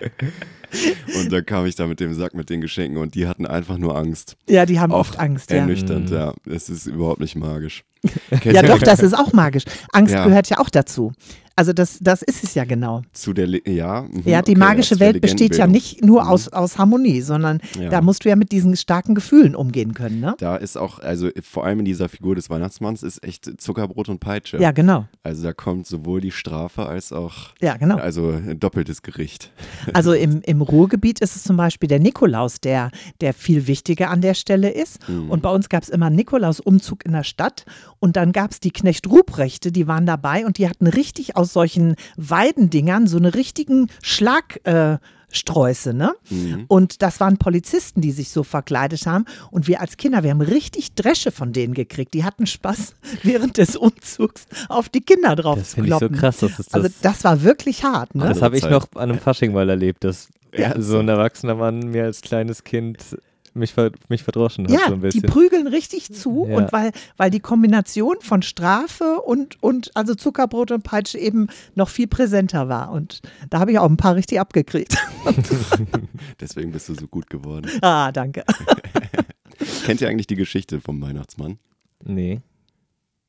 Und 1.17 1.31
dann 1.31 1.45
kam 1.45 1.65
ich 1.65 1.75
da 1.75 1.87
mit 1.87 1.99
dem 1.99 2.13
Sack 2.13 2.33
mit 2.33 2.49
den 2.49 2.59
Geschenken 2.61 2.97
und 2.97 3.15
die 3.15 3.25
hatten 3.27 3.45
einfach 3.45 3.77
nur 3.77 3.95
Angst. 3.95 4.35
Ja, 4.49 4.65
die 4.65 4.79
haben 4.81 4.91
Auch 4.91 4.99
oft 4.99 5.17
Angst, 5.19 5.49
ja. 5.49 5.57
Ernüchternd, 5.59 6.09
Mhm. 6.09 6.15
ja. 6.15 6.33
Es 6.45 6.67
ist 6.69 6.87
überhaupt 6.87 7.21
nicht 7.21 7.35
magisch. 7.35 7.83
Ja, 8.43 8.61
doch, 8.61 8.79
das 8.79 8.99
ist 8.99 9.13
auch 9.17 9.31
magisch. 9.33 9.63
Angst 9.93 10.13
Ja. 10.13 10.25
gehört 10.25 10.49
ja 10.49 10.59
auch 10.59 10.69
dazu. 10.69 11.13
Also 11.57 11.73
das, 11.73 11.97
das 11.99 12.21
ist 12.21 12.43
es 12.43 12.53
ja 12.53 12.63
genau. 12.65 13.01
Zu 13.13 13.33
der, 13.33 13.47
Le 13.47 13.61
ja. 13.67 14.03
mhm, 14.03 14.21
Ja, 14.25 14.41
die 14.43 14.51
okay, 14.51 14.59
magische 14.59 14.99
Welt 14.99 15.19
besteht 15.21 15.57
ja 15.57 15.67
nicht 15.67 16.05
nur 16.05 16.23
Mhm. 16.23 16.29
aus, 16.29 16.47
aus 16.49 16.77
Harmonie, 16.77 17.21
sondern 17.21 17.59
Ja. 17.79 17.89
da 17.89 18.01
musst 18.01 18.23
du 18.23 18.29
ja 18.29 18.35
mit 18.35 18.51
diesen 18.51 18.77
starken 18.77 19.15
Gefühlen 19.15 19.55
umgehen 19.55 19.93
können, 19.95 20.19
ne? 20.19 20.35
Da 20.37 20.55
ist 20.55 20.77
auch, 20.77 20.99
also 20.99 21.29
vor 21.41 21.65
allem 21.65 21.79
in 21.79 21.85
dieser 21.85 22.09
Figur 22.09 22.35
des 22.35 22.49
Weihnachtsmanns 22.49 23.01
ist 23.03 23.23
echt 23.23 23.59
Zuckerbrot 23.59 24.07
und 24.07 24.19
Peitsche. 24.19 24.57
Ja, 24.61 24.71
genau. 24.71 25.05
Also 25.23 25.41
da 25.43 25.51
kommt 25.51 25.87
sowohl 25.87 26.21
die 26.21 26.31
Strafe 26.31 26.85
als 26.85 27.11
auch, 27.11 27.55
Ja, 27.59 27.75
genau. 27.77 27.97
also 27.97 28.29
ein 28.29 28.59
doppeltes 28.59 29.01
Gericht. 29.01 29.51
Also 29.93 30.13
im, 30.13 30.41
im 30.43 30.61
Ruhrgebiet 30.61 31.19
ist 31.21 31.35
es 31.35 31.43
zum 31.43 31.57
Beispiel 31.57 31.87
der 31.89 31.99
Nikolaus, 31.99 32.61
der, 32.61 32.91
der 33.19 33.33
viel 33.33 33.65
wichtiger 33.65 34.11
an 34.11 34.21
der 34.21 34.35
Stelle 34.35 34.69
ist. 34.69 35.07
Mhm. 35.09 35.31
Und 35.31 35.41
bei 35.41 35.49
uns 35.49 35.69
gab 35.69 35.81
es 35.81 35.89
immer 35.89 36.05
einen 36.07 36.17
Nikolaus-Umzug 36.17 37.03
in 37.05 37.13
der 37.13 37.23
Stadt. 37.23 37.65
Und 37.99 38.15
dann 38.15 38.31
gab 38.31 38.51
es 38.51 38.59
die 38.59 38.71
Knecht 38.71 39.07
Ruprechte, 39.07 39.71
die 39.71 39.87
waren 39.87 40.05
dabei 40.05 40.45
und 40.45 40.57
die 40.57 40.69
hatten 40.69 40.87
richtig 40.87 41.35
aus 41.35 41.53
solchen 41.53 41.95
Weidendingern 42.15 43.07
so 43.07 43.17
eine 43.17 43.33
richtigen 43.33 43.89
Schlagsträuße, 44.01 44.95
äh, 44.95 44.97
Sträuße, 45.29 45.93
ne? 45.93 46.13
Mhm. 46.29 46.65
Und 46.69 47.01
das 47.01 47.19
waren 47.19 47.35
Polizisten, 47.37 47.99
die 47.99 48.11
sich 48.11 48.29
so 48.29 48.43
verkleidet 48.43 49.05
haben. 49.05 49.25
Und 49.51 49.67
wir 49.67 49.81
als 49.81 49.97
Kinder, 49.97 50.23
wir 50.23 50.31
haben 50.31 50.39
richtig 50.39 50.95
Dresche 50.95 51.31
von 51.31 51.51
denen 51.51 51.73
gekriegt. 51.73 52.13
Die 52.13 52.23
hatten 52.23 52.47
Spaß, 52.47 52.95
während 53.23 53.57
des 53.57 53.75
Umzugs 53.75 54.45
auf 54.69 54.87
die 54.87 55.01
Kinder 55.01 55.35
drauf 55.35 55.59
Das 55.59 55.71
zu 55.71 55.75
finde 55.75 55.89
ich 55.89 55.93
so 55.95 55.99
kloppen. 55.99 56.17
krass, 56.17 56.37
dass 56.37 56.51
es 56.59 56.67
das. 56.67 56.73
Also 56.73 56.89
das 57.01 57.23
war 57.25 57.43
wirklich 57.43 57.83
hart, 57.83 58.15
ne? 58.15 58.29
das 58.29 58.41
habe 58.41 58.57
ich 58.57 58.63
noch 58.63 58.87
an 58.95 59.09
einem 59.11 59.19
Fasching 59.19 59.51
mal 59.51 59.69
erlebt, 59.69 60.05
dass 60.05 60.29
Ja, 60.55 60.79
so 60.81 60.99
ein 60.99 61.09
erwachsener 61.09 61.55
Mann 61.55 61.79
mir 61.79 62.05
als 62.05 62.21
kleines 62.21 62.63
Kind 62.63 63.17
mich, 63.57 63.73
ver 63.73 63.91
mich 64.09 64.23
verdroschen 64.23 64.65
hat. 64.65 64.71
Ja, 64.73 64.79
so 64.87 64.93
ein 64.93 65.01
die 65.01 65.07
bisschen. 65.07 65.23
prügeln 65.23 65.67
richtig 65.67 66.13
zu 66.13 66.45
Ja. 66.49 66.57
und 66.57 66.71
weil, 66.71 66.91
weil 67.17 67.29
die 67.31 67.39
Kombination 67.39 68.15
von 68.21 68.41
Strafe 68.41 69.21
und, 69.21 69.61
und 69.61 69.95
also 69.95 70.15
Zuckerbrot 70.15 70.71
und 70.71 70.83
Peitsche 70.83 71.17
eben 71.17 71.47
noch 71.75 71.89
viel 71.89 72.07
präsenter 72.07 72.69
war. 72.69 72.91
Und 72.91 73.21
da 73.49 73.59
habe 73.59 73.71
ich 73.71 73.79
auch 73.79 73.89
ein 73.89 73.97
paar 73.97 74.15
richtig 74.15 74.39
abgekriegt. 74.39 74.95
Deswegen 76.39 76.71
bist 76.71 76.89
du 76.89 76.95
so 76.95 77.07
gut 77.07 77.29
geworden. 77.29 77.69
ah, 77.81 78.11
danke. 78.11 78.43
Kennt 79.85 80.01
ihr 80.01 80.09
eigentlich 80.09 80.27
die 80.27 80.35
Geschichte 80.35 80.81
vom 80.81 81.01
Weihnachtsmann? 81.01 81.57
Nee. 82.03 82.41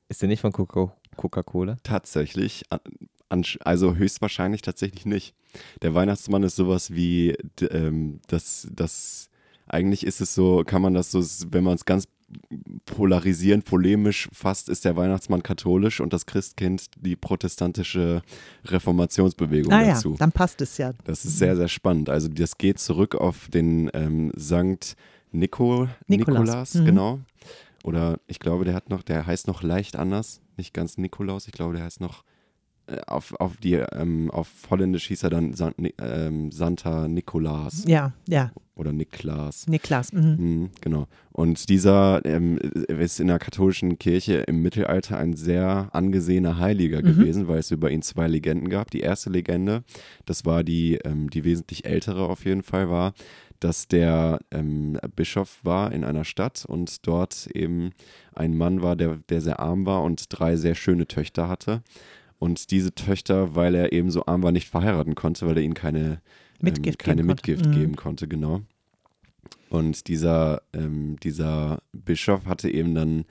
Ist 0.09 0.23
der 0.23 0.29
nicht 0.29 0.41
von 0.41 0.53
Coca- 0.53 0.93
Coca-Cola? 1.17 1.77
Tatsächlich, 1.83 2.65
also 3.61 3.95
höchstwahrscheinlich 3.97 4.63
tatsächlich 4.63 5.07
nicht. 5.07 5.35
Der 5.83 5.95
Weihnachtsmann 5.95 6.43
ist 6.43 6.57
sowas 6.57 6.93
wie, 6.93 7.37
ähm, 7.71 8.21
das, 8.29 8.69
das, 8.73 9.29
eigentlich 9.69 10.05
ist 10.07 10.21
es 10.21 10.35
so, 10.35 10.63
kann 10.67 10.83
man 10.83 10.95
das 10.95 11.11
so, 11.11 11.23
wenn 11.51 11.65
man 11.65 11.75
es 11.75 11.85
ganz 11.85 12.07
polarisierend, 12.85 13.65
polemisch 13.65 14.29
fasst, 14.33 14.69
ist 14.69 14.85
der 14.85 14.97
Weihnachtsmann 14.97 15.43
katholisch 15.43 16.01
und 16.01 16.13
das 16.13 16.27
Christkind 16.27 16.87
die 17.01 17.17
protestantische 17.17 18.23
Reformationsbewegung 18.67 19.71
Naja, 19.71 19.95
dazu. 19.95 20.15
dann 20.19 20.33
passt 20.33 20.61
es 20.61 20.77
ja. 20.79 20.93
Das 21.05 21.25
ist 21.25 21.39
sehr, 21.39 21.57
sehr 21.57 21.69
spannend. 21.69 22.09
Also 22.11 22.29
das 22.29 22.59
geht 22.59 22.79
zurück 22.79 23.15
auf 23.15 23.49
den 23.49 23.91
ähm, 23.95 24.31
Sankt 24.37 24.97
Nico, 25.33 25.89
Nikolaus. 26.07 26.39
Nikolaus, 26.41 26.75
Mhm. 26.75 26.85
genau. 26.85 27.21
Oder 27.85 28.19
ich 28.27 28.41
glaube, 28.41 28.65
der 28.65 28.75
hat 28.75 28.91
noch, 28.91 29.03
der 29.03 29.27
heißt 29.27 29.47
noch 29.47 29.63
leicht 29.63 29.97
anders. 29.97 30.41
Nicht 30.57 30.75
ganz 30.75 30.99
Nikolaus, 30.99 31.47
ich 31.47 31.53
glaube, 31.53 31.75
der 31.75 31.85
heißt 31.85 32.01
noch 32.01 32.25
auf, 33.07 33.35
auf 33.39 33.57
die, 33.59 33.75
ähm, 33.75 34.31
auf 34.31 34.49
Holländisch 34.71 35.09
hieß 35.09 35.23
er 35.25 35.31
dann 35.31 35.55
San, 35.55 35.75
ähm, 36.01 36.51
Santa 36.53 37.07
Nikolaus 37.09 37.85
Ja, 37.87 38.13
ja, 38.27 38.51
oder 38.75 38.93
Niklas. 38.93 39.67
Niklas. 39.67 40.13
Mhm. 40.13 40.37
Mhm, 40.39 40.71
genau. 40.81 41.07
Und 41.33 41.69
dieser 41.69 42.25
ähm, 42.25 42.57
ist 42.57 43.21
in 43.21 43.27
der 43.29 43.39
katholischen 43.39 43.99
Kirche 43.99 44.37
im 44.47 44.63
Mittelalter 44.63 45.19
ein 45.19 45.35
sehr 45.35 45.89
angesehener 45.93 46.59
Heiliger 46.59 46.99
Mhm. 47.03 47.07
gewesen, 47.07 47.49
weil 47.49 47.59
es 47.59 47.71
über 47.71 47.91
ihn 47.91 48.03
zwei 48.03 48.29
Legenden 48.29 48.69
gab. 48.69 48.91
Die 48.91 49.01
erste 49.01 49.31
Legende, 49.31 49.83
das 50.27 50.45
war 50.45 50.63
die, 50.65 50.95
ähm, 51.05 51.29
die 51.31 51.45
wesentlich 51.45 51.85
ältere 51.85 52.29
auf 52.29 52.45
jeden 52.45 52.63
Fall, 52.63 52.89
war, 52.89 53.13
dass 53.61 53.89
der 53.89 54.39
ähm, 54.53 54.99
Bischof 55.17 55.59
war 55.65 55.91
in 55.93 56.05
einer 56.05 56.23
Stadt 56.25 56.65
und 56.65 57.05
dort 57.09 57.49
eben 57.55 57.91
ein 58.33 58.57
Mann 58.57 58.83
war, 58.83 58.95
der, 58.95 59.19
der 59.29 59.41
sehr 59.41 59.59
arm 59.59 59.85
war 59.85 60.05
und 60.05 60.27
drei 60.29 60.55
sehr 60.55 60.77
schöne 60.77 61.09
Töchter 61.09 61.49
hatte. 61.49 61.83
Und 62.39 62.71
diese 62.71 62.95
Töchter, 62.95 63.55
weil 63.55 63.75
er 63.75 63.93
eben 63.93 64.11
so 64.11 64.27
arm 64.27 64.43
war, 64.43 64.53
nicht 64.53 64.69
verheiraten 64.69 65.15
konnte, 65.15 65.47
weil 65.47 65.57
er 65.57 65.63
ihnen 65.63 65.75
keine 65.75 66.21
Mitgift 66.61 66.99
keine 66.99 67.23
geben 67.23 67.29
konnte. 67.29 67.51
Mitgift 67.51 67.67
Mhm. 67.67 67.73
geben 67.73 67.97
konnte, 67.97 68.29
genau. 68.29 68.63
Und 69.71 70.09
dieser, 70.09 70.63
ähm, 70.73 71.17
dieser 71.23 71.79
Bischof 71.93 72.47
hatte 72.47 72.71
eben 72.71 72.95
dann 72.95 73.25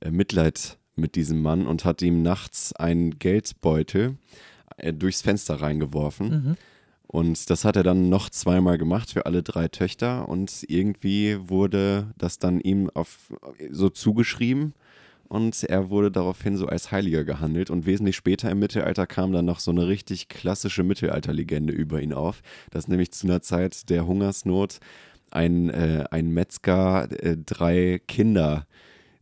äh, 0.00 0.10
Mitleid 0.10 0.78
mit 0.96 1.14
diesem 1.14 1.42
Mann 1.42 1.66
und 1.66 1.84
hat 1.84 2.02
ihm 2.02 2.22
nachts 2.22 2.72
einen 2.72 3.18
Geldbeutel 3.18 4.16
äh, 4.78 4.92
durchs 4.92 5.22
Fenster 5.22 5.60
reingeworfen. 5.60 6.28
Mhm. 6.28 6.56
Und 7.08 7.50
das 7.50 7.64
hat 7.64 7.76
er 7.76 7.82
dann 7.82 8.08
noch 8.08 8.30
zweimal 8.30 8.78
gemacht 8.78 9.12
für 9.12 9.26
alle 9.26 9.42
drei 9.42 9.68
Töchter 9.68 10.28
und 10.28 10.64
irgendwie 10.66 11.38
wurde 11.48 12.12
das 12.18 12.38
dann 12.38 12.60
ihm 12.60 12.90
auf, 12.94 13.32
so 13.70 13.90
zugeschrieben 13.90 14.74
und 15.28 15.62
er 15.64 15.90
wurde 15.90 16.10
daraufhin 16.10 16.56
so 16.56 16.66
als 16.66 16.92
Heiliger 16.92 17.24
gehandelt. 17.24 17.70
Und 17.70 17.86
wesentlich 17.86 18.16
später 18.16 18.50
im 18.50 18.58
Mittelalter 18.58 19.06
kam 19.06 19.32
dann 19.32 19.44
noch 19.44 19.60
so 19.60 19.70
eine 19.70 19.88
richtig 19.88 20.28
klassische 20.28 20.82
Mittelalterlegende 20.82 21.72
über 21.72 22.00
ihn 22.00 22.12
auf, 22.12 22.42
dass 22.70 22.88
nämlich 22.88 23.12
zu 23.12 23.26
einer 23.26 23.42
Zeit 23.42 23.90
der 23.90 24.06
Hungersnot. 24.06 24.78
Ein, 25.30 25.70
äh, 25.70 26.04
ein 26.10 26.30
Metzger 26.30 27.10
äh, 27.10 27.36
drei 27.36 28.00
Kinder 28.06 28.66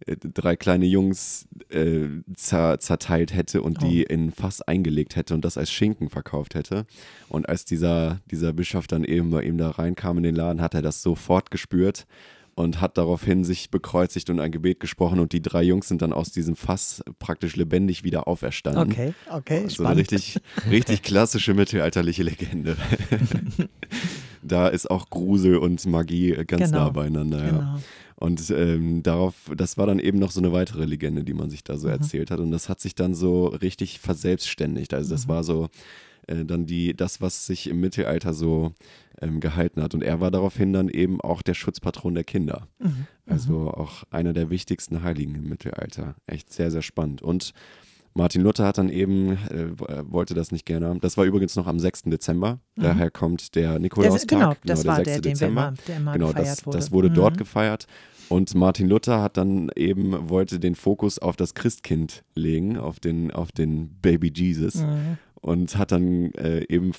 äh, 0.07 0.17
drei 0.17 0.55
kleine 0.55 0.85
Jungs 0.85 1.47
äh, 1.71 2.09
zer 2.35 2.79
zerteilt 2.79 3.35
hätte 3.35 3.63
und 3.63 3.83
die 3.83 4.03
in 4.03 4.31
Fass 4.31 4.61
eingelegt 4.61 5.17
hätte 5.17 5.35
und 5.35 5.45
das 5.45 5.57
als 5.57 5.73
Schinken 5.73 6.11
verkauft 6.11 6.55
hätte. 6.55 6.87
Und 7.29 7.49
als 7.49 7.65
dieser, 7.65 8.21
dieser 8.31 8.53
Bischof 8.53 8.87
dann 8.87 9.05
eben 9.05 9.31
bei 9.31 9.43
ihm 9.43 9.57
da 9.57 9.71
reinkam 9.71 10.19
in 10.19 10.25
den 10.25 10.35
Laden, 10.35 10.61
hat 10.61 10.75
er 10.75 10.83
das 10.83 11.03
sofort 11.03 11.51
gespürt 11.51 12.07
und 12.57 12.81
hat 12.81 12.97
daraufhin 12.99 13.43
sich 13.45 13.71
bekreuzigt 13.71 14.31
und 14.31 14.39
ein 14.41 14.53
Gebet 14.53 14.79
gesprochen 14.81 15.19
und 15.21 15.33
die 15.33 15.43
drei 15.43 15.63
Jungs 15.63 15.89
sind 15.89 16.03
dann 16.03 16.13
aus 16.13 16.31
diesem 16.31 16.55
Fass 16.57 17.03
praktisch 17.19 17.57
lebendig 17.57 18.05
wieder 18.05 18.29
auferstanden. 18.29 18.83
Okay, 18.93 19.15
okay, 19.31 19.59
So 19.69 19.85
eine 19.85 20.05
spannend. 20.05 20.13
richtig, 20.13 20.37
richtig 20.71 21.03
klassische 21.03 21.55
mittelalterliche 21.55 22.23
Legende. 22.23 22.77
da 24.43 24.69
ist 24.69 24.91
auch 24.91 25.11
Grusel 25.11 25.57
und 25.57 25.85
Magie 25.87 26.33
ganz 26.47 26.71
Genau, 26.71 26.85
nah 26.85 26.91
beieinander. 26.91 27.45
Ja. 27.45 27.51
Genau. 27.51 27.79
Und 28.17 28.49
ähm, 28.51 29.03
darauf, 29.03 29.35
das 29.57 29.77
war 29.77 29.87
dann 29.87 29.99
eben 29.99 30.19
noch 30.19 30.31
so 30.31 30.41
eine 30.41 30.53
weitere 30.53 30.85
Legende, 30.85 31.25
die 31.25 31.35
man 31.35 31.51
sich 31.51 31.65
da 31.65 31.77
so 31.77 31.89
Mhm. 31.89 31.95
erzählt 31.95 32.31
hat. 32.31 32.39
Und 32.39 32.51
das 32.53 32.69
hat 32.69 32.81
sich 32.81 32.95
dann 32.95 33.15
so 33.15 33.47
richtig 33.47 33.99
verselbstständigt. 34.01 34.95
Also 34.95 35.09
Mhm. 35.09 35.15
das 35.17 35.29
war 35.29 35.45
so 35.45 35.69
äh, 36.27 36.45
dann 36.45 36.65
die, 36.65 36.95
das, 36.95 37.21
was 37.21 37.45
sich 37.47 37.67
im 37.69 37.81
Mittelalter 37.81 38.33
so 38.33 38.73
ähm, 39.21 39.41
gehalten 39.41 39.83
hat. 39.83 39.95
Und 39.95 40.03
er 40.03 40.21
war 40.21 40.31
daraufhin 40.31 40.73
dann 40.73 40.89
eben 40.89 41.21
auch 41.21 41.43
der 41.43 41.55
Schutzpatron 41.55 42.15
der 42.15 42.25
Kinder. 42.25 42.69
Mhm. 42.79 43.07
Also 43.27 43.71
auch 43.71 44.05
einer 44.11 44.33
der 44.33 44.51
wichtigsten 44.51 45.03
Heiligen 45.03 45.35
im 45.35 45.49
Mittelalter. 45.49 46.15
Echt 46.27 46.53
sehr, 46.53 46.71
sehr 46.71 46.83
spannend. 46.83 47.23
Und 47.23 47.53
Martin 48.17 48.43
Luther 48.43 48.65
hat 48.67 48.79
dann 48.79 48.91
eben, 48.91 49.33
äh, 49.51 49.67
wollte 50.09 50.35
das 50.35 50.53
nicht 50.53 50.67
gerne 50.67 50.87
haben. 50.87 51.01
Das 51.01 51.17
war 51.17 51.25
übrigens 51.25 51.57
noch 51.57 51.67
am 51.67 51.81
6. 51.81 52.03
Dezember. 52.05 52.61
Daher 52.77 53.11
kommt 53.11 53.57
der 53.57 53.79
Nikolaustag. 53.81 54.29
genau, 54.39 54.55
das 54.65 54.83
der 54.83 54.89
war 54.91 54.97
6. 54.97 55.05
der, 55.11 55.21
den 55.21 55.33
Dezember. 55.33 55.69
immer, 55.69 55.75
der 55.89 55.97
immer 55.97 56.13
Genau, 56.13 56.27
gefeiert 56.29 56.47
das, 56.49 56.67
wurde. 56.67 56.79
das 56.79 56.93
wurde 56.93 57.11
Mhm. 57.11 57.15
dort 57.15 57.39
gefeiert. 57.39 57.87
Und 58.29 58.55
Martin 58.55 58.89
Luther 58.89 59.21
hat 59.21 59.37
dann 59.37 59.69
eben, 59.77 60.31
wollte 60.31 60.59
den 60.61 60.77
Fokus 60.77 61.19
auf 61.19 61.37
das 61.37 61.55
Christkind 61.55 62.23
legen, 62.35 62.79
auf 62.79 63.01
den, 63.01 63.31
auf 63.33 63.51
den 63.53 63.91
Baby 64.01 64.33
Jesus. 64.35 64.77
Mhm. 64.77 65.19
Und 65.45 65.77
hat 65.77 65.93
dann 65.93 66.33
äh, 66.33 66.65
eben 66.71 66.93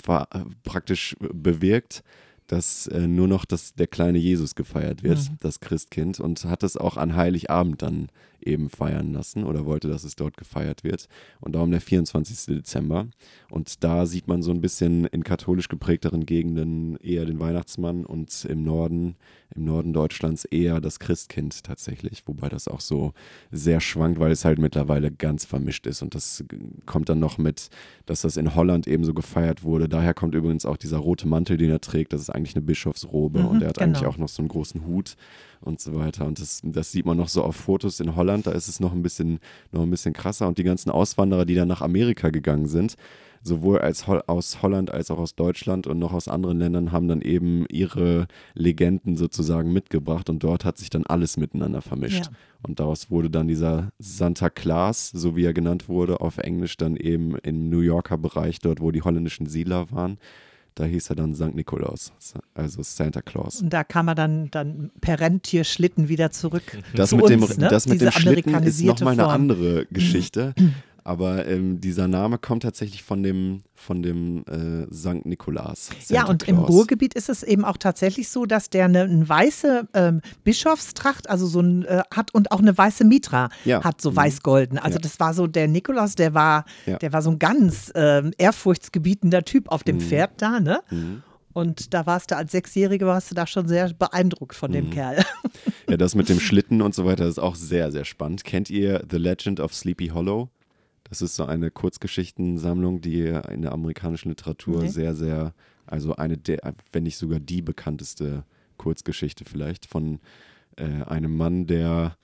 praktisch 0.62 1.16
bewirkt, 1.18 2.04
dass 2.46 2.86
äh, 2.86 3.08
nur 3.08 3.26
noch 3.26 3.44
das, 3.44 3.74
der 3.74 3.88
kleine 3.88 4.18
Jesus 4.18 4.54
gefeiert 4.54 5.02
wird, 5.02 5.18
Mhm. 5.18 5.36
das 5.40 5.58
Christkind. 5.58 6.20
Und 6.20 6.44
hat 6.44 6.62
es 6.62 6.76
auch 6.76 6.96
an 6.96 7.16
Heiligabend 7.16 7.82
dann 7.82 8.08
eben 8.40 8.70
feiern 8.70 9.12
lassen 9.12 9.42
oder 9.42 9.66
wollte, 9.66 9.88
dass 9.88 10.04
es 10.04 10.14
dort 10.14 10.36
gefeiert 10.36 10.84
wird. 10.84 11.08
Und 11.40 11.56
darum 11.56 11.72
der 11.72 11.80
24. 11.80 12.54
Dezember. 12.54 13.08
Und 13.50 13.82
da 13.82 14.06
sieht 14.06 14.28
man 14.28 14.42
so 14.42 14.52
ein 14.52 14.60
bisschen 14.60 15.06
in 15.06 15.24
katholisch 15.24 15.66
geprägteren 15.68 16.24
Gegenden 16.24 16.96
eher 16.98 17.24
den 17.24 17.40
Weihnachtsmann 17.40 18.06
und 18.06 18.44
im 18.44 18.62
Norden, 18.62 19.16
im 19.56 19.64
Norden 19.64 19.92
Deutschlands 19.92 20.44
eher 20.44 20.80
das 20.80 20.98
Christkind 20.98 21.64
tatsächlich. 21.64 22.22
Wobei 22.26 22.48
das 22.48 22.68
auch 22.68 22.80
so 22.80 23.12
sehr 23.50 23.80
schwankt, 23.80 24.18
weil 24.20 24.32
es 24.32 24.44
halt 24.44 24.58
mittlerweile 24.58 25.10
ganz 25.10 25.44
vermischt 25.44 25.86
ist. 25.86 26.02
Und 26.02 26.14
das 26.14 26.44
kommt 26.84 27.08
dann 27.08 27.18
noch 27.18 27.38
mit, 27.38 27.70
dass 28.06 28.22
das 28.22 28.36
in 28.36 28.54
Holland 28.54 28.86
eben 28.86 29.04
so 29.04 29.14
gefeiert 29.14 29.62
wurde. 29.62 29.88
Daher 29.88 30.14
kommt 30.14 30.34
übrigens 30.34 30.66
auch 30.66 30.76
dieser 30.76 30.98
rote 30.98 31.26
Mantel, 31.28 31.56
den 31.56 31.70
er 31.70 31.80
trägt. 31.80 32.12
Das 32.12 32.20
ist 32.20 32.30
eigentlich 32.30 32.54
eine 32.54 32.64
Bischofsrobe 32.64 33.40
Mhm, 33.40 33.46
und 33.46 33.62
er 33.62 33.68
hat 33.68 33.80
eigentlich 33.80 34.00
genau. 34.00 34.12
auch 34.12 34.18
noch 34.18 34.28
so 34.28 34.42
einen 34.42 34.48
großen 34.48 34.86
Hut 34.86 35.16
und 35.60 35.80
so 35.80 35.94
weiter. 35.94 36.26
Und 36.26 36.40
das, 36.40 36.60
das 36.64 36.92
sieht 36.92 37.06
man 37.06 37.16
noch 37.16 37.28
so 37.28 37.42
auf 37.42 37.56
Fotos 37.56 38.00
in 38.00 38.14
Holland, 38.16 38.46
da 38.46 38.52
ist 38.52 38.68
es 38.68 38.80
noch 38.80 38.92
ein 38.92 39.02
bisschen, 39.02 39.40
noch 39.72 39.82
ein 39.82 39.90
bisschen 39.90 40.12
krasser. 40.12 40.46
Und 40.48 40.58
die 40.58 40.64
ganzen 40.64 40.90
Auswanderer, 40.90 41.44
die 41.44 41.54
dann 41.54 41.68
nach 41.68 41.82
Amerika 41.82 42.30
gegangen 42.30 42.66
sind, 42.66 42.96
sowohl 43.42 43.78
als 43.78 44.06
Hol 44.06 44.22
aus 44.26 44.62
Holland 44.62 44.90
als 44.90 45.10
auch 45.10 45.18
aus 45.18 45.34
Deutschland 45.34 45.86
und 45.86 45.98
noch 45.98 46.12
aus 46.12 46.28
anderen 46.28 46.58
Ländern, 46.58 46.92
haben 46.92 47.08
dann 47.08 47.20
eben 47.20 47.66
ihre 47.70 48.26
Legenden 48.54 49.16
sozusagen 49.16 49.72
mitgebracht 49.72 50.30
und 50.30 50.42
dort 50.42 50.64
hat 50.64 50.78
sich 50.78 50.90
dann 50.90 51.06
alles 51.06 51.36
miteinander 51.36 51.82
vermischt. 51.82 52.26
Ja. 52.26 52.32
Und 52.62 52.80
daraus 52.80 53.10
wurde 53.10 53.30
dann 53.30 53.48
dieser 53.48 53.90
Santa 53.98 54.50
Claus, 54.50 55.10
so 55.10 55.36
wie 55.36 55.44
er 55.44 55.52
genannt 55.52 55.88
wurde, 55.88 56.20
auf 56.20 56.38
Englisch 56.38 56.76
dann 56.76 56.96
eben 56.96 57.36
im 57.38 57.68
New 57.68 57.80
Yorker 57.80 58.18
Bereich, 58.18 58.58
dort 58.58 58.80
wo 58.80 58.90
die 58.90 59.02
holländischen 59.02 59.46
Siedler 59.46 59.90
waren. 59.90 60.18
Da 60.76 60.84
hieß 60.84 61.08
er 61.08 61.16
dann 61.16 61.34
St. 61.34 61.54
Nikolaus, 61.54 62.12
also 62.52 62.82
Santa 62.82 63.22
Claus. 63.22 63.62
Und 63.62 63.72
da 63.72 63.82
kam 63.82 64.08
er 64.08 64.14
dann, 64.14 64.50
dann 64.50 64.90
per 65.00 65.20
Rentierschlitten 65.20 66.10
wieder 66.10 66.30
zurück 66.30 66.78
Das 66.94 67.10
zu 67.10 67.16
mit 67.16 67.30
dem, 67.30 67.42
uns, 67.42 67.56
ne? 67.56 67.68
das 67.68 67.86
mit 67.86 67.94
Diese 67.94 68.10
dem 68.10 68.12
Schlitten 68.12 68.62
ist 68.62 68.82
nochmal 68.82 69.14
eine 69.14 69.26
andere 69.26 69.86
Geschichte. 69.86 70.54
Aber 71.06 71.46
ähm, 71.46 71.80
dieser 71.80 72.08
Name 72.08 72.36
kommt 72.36 72.64
tatsächlich 72.64 73.04
von 73.04 73.22
dem, 73.22 73.62
von 73.74 74.02
dem 74.02 74.44
äh, 74.48 74.92
St. 74.92 75.24
Nikolaus. 75.24 75.90
Ja, 76.08 76.22
Santa 76.22 76.30
und 76.32 76.48
im 76.48 76.56
Claus. 76.56 76.68
Ruhrgebiet 76.70 77.14
ist 77.14 77.28
es 77.28 77.44
eben 77.44 77.64
auch 77.64 77.76
tatsächlich 77.76 78.28
so, 78.28 78.44
dass 78.44 78.70
der 78.70 78.86
eine, 78.86 79.02
eine 79.02 79.28
weiße 79.28 79.86
ähm, 79.94 80.20
Bischofstracht, 80.42 81.30
also 81.30 81.46
so 81.46 81.60
ein, 81.60 81.84
äh, 81.84 82.02
hat 82.12 82.34
und 82.34 82.50
auch 82.50 82.58
eine 82.58 82.76
weiße 82.76 83.04
Mitra 83.04 83.50
Ja. 83.64 83.84
hat, 83.84 84.00
so 84.00 84.10
Mhm. 84.10 84.16
weiß-golden. 84.16 84.78
Also 84.78 84.96
Ja. 84.96 85.02
das 85.02 85.20
war 85.20 85.32
so 85.32 85.46
der 85.46 85.68
Nikolaus, 85.68 86.16
der 86.16 86.34
war, 86.34 86.64
Ja. 86.86 86.96
der 86.98 87.12
war 87.12 87.22
so 87.22 87.30
ein 87.30 87.38
ganz 87.38 87.92
ähm, 87.94 88.32
ehrfurchtsgebietender 88.36 89.44
Typ 89.44 89.68
auf 89.70 89.84
dem 89.84 90.00
Pferd 90.00 90.42
da, 90.42 90.58
ne? 90.58 90.80
Mhm. 90.90 91.22
Und 91.52 91.94
da 91.94 92.04
warst 92.04 92.32
du 92.32 92.36
als 92.36 92.52
Sechsjährige, 92.52 93.06
warst 93.06 93.30
du 93.30 93.34
da 93.34 93.46
schon 93.46 93.66
sehr 93.68 93.90
beeindruckt 93.94 94.54
von 94.56 94.70
Mhm. 94.70 94.74
dem 94.74 94.90
Kerl. 94.90 95.24
Ja, 95.88 95.96
das 95.96 96.14
mit 96.16 96.28
dem 96.28 96.40
Schlitten 96.40 96.82
und 96.82 96.94
so 96.96 97.04
weiter 97.06 97.26
ist 97.26 97.38
auch 97.38 97.54
sehr, 97.54 97.92
sehr 97.92 98.04
spannend. 98.04 98.42
Kennt 98.44 98.70
ihr 98.70 99.04
The 99.08 99.16
Legend 99.18 99.60
of 99.60 99.72
Sleepy 99.72 100.08
Hollow? 100.08 100.50
Das 101.08 101.22
ist 101.22 101.36
so 101.36 101.44
eine 101.44 101.70
Kurzgeschichtensammlung, 101.70 103.00
die 103.00 103.20
in 103.50 103.62
der 103.62 103.72
amerikanischen 103.72 104.30
Literatur 104.30 104.82
Nee. 104.82 104.88
sehr, 104.88 105.14
sehr, 105.14 105.54
also 105.86 106.16
eine 106.16 106.36
der, 106.36 106.74
wenn 106.92 107.04
nicht 107.04 107.16
sogar 107.16 107.40
die 107.40 107.62
bekannteste 107.62 108.44
Kurzgeschichte 108.76 109.44
vielleicht 109.44 109.86
von 109.86 110.20
äh, 110.76 111.02
einem 111.04 111.36
Mann, 111.36 111.66
der 111.66 112.16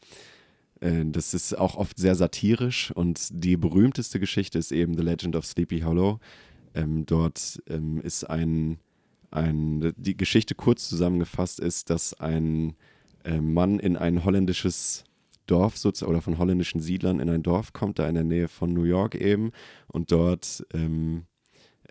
äh, 0.80 1.04
das 1.06 1.32
ist 1.32 1.56
auch 1.56 1.76
oft 1.76 1.98
sehr 1.98 2.14
satirisch 2.14 2.90
und 2.90 3.28
die 3.32 3.56
berühmteste 3.56 4.20
Geschichte 4.20 4.58
ist 4.58 4.72
eben 4.72 4.96
The 4.96 5.02
Legend 5.02 5.36
of 5.36 5.46
Sleepy 5.46 5.80
Hollow. 5.80 6.18
Ähm, 6.74 7.06
dort 7.06 7.62
ähm, 7.68 8.00
ist 8.00 8.24
ein, 8.24 8.78
ein, 9.30 9.92
die 9.96 10.16
Geschichte 10.16 10.54
kurz 10.54 10.88
zusammengefasst 10.88 11.60
ist, 11.60 11.90
dass 11.90 12.14
ein 12.14 12.74
äh, 13.24 13.40
Mann 13.40 13.78
in 13.78 13.96
ein 13.96 14.24
holländisches 14.24 15.04
Dorf 15.46 15.76
sozusagen 15.76 16.10
oder 16.10 16.22
von 16.22 16.38
holländischen 16.38 16.80
Siedlern 16.80 17.20
in 17.20 17.30
ein 17.30 17.42
Dorf 17.42 17.72
kommt, 17.72 17.98
da 17.98 18.08
in 18.08 18.14
der 18.14 18.24
Nähe 18.24 18.48
von 18.48 18.72
New 18.72 18.84
York 18.84 19.14
eben. 19.14 19.52
Und 19.86 20.12
dort 20.12 20.64
ähm, 20.72 21.26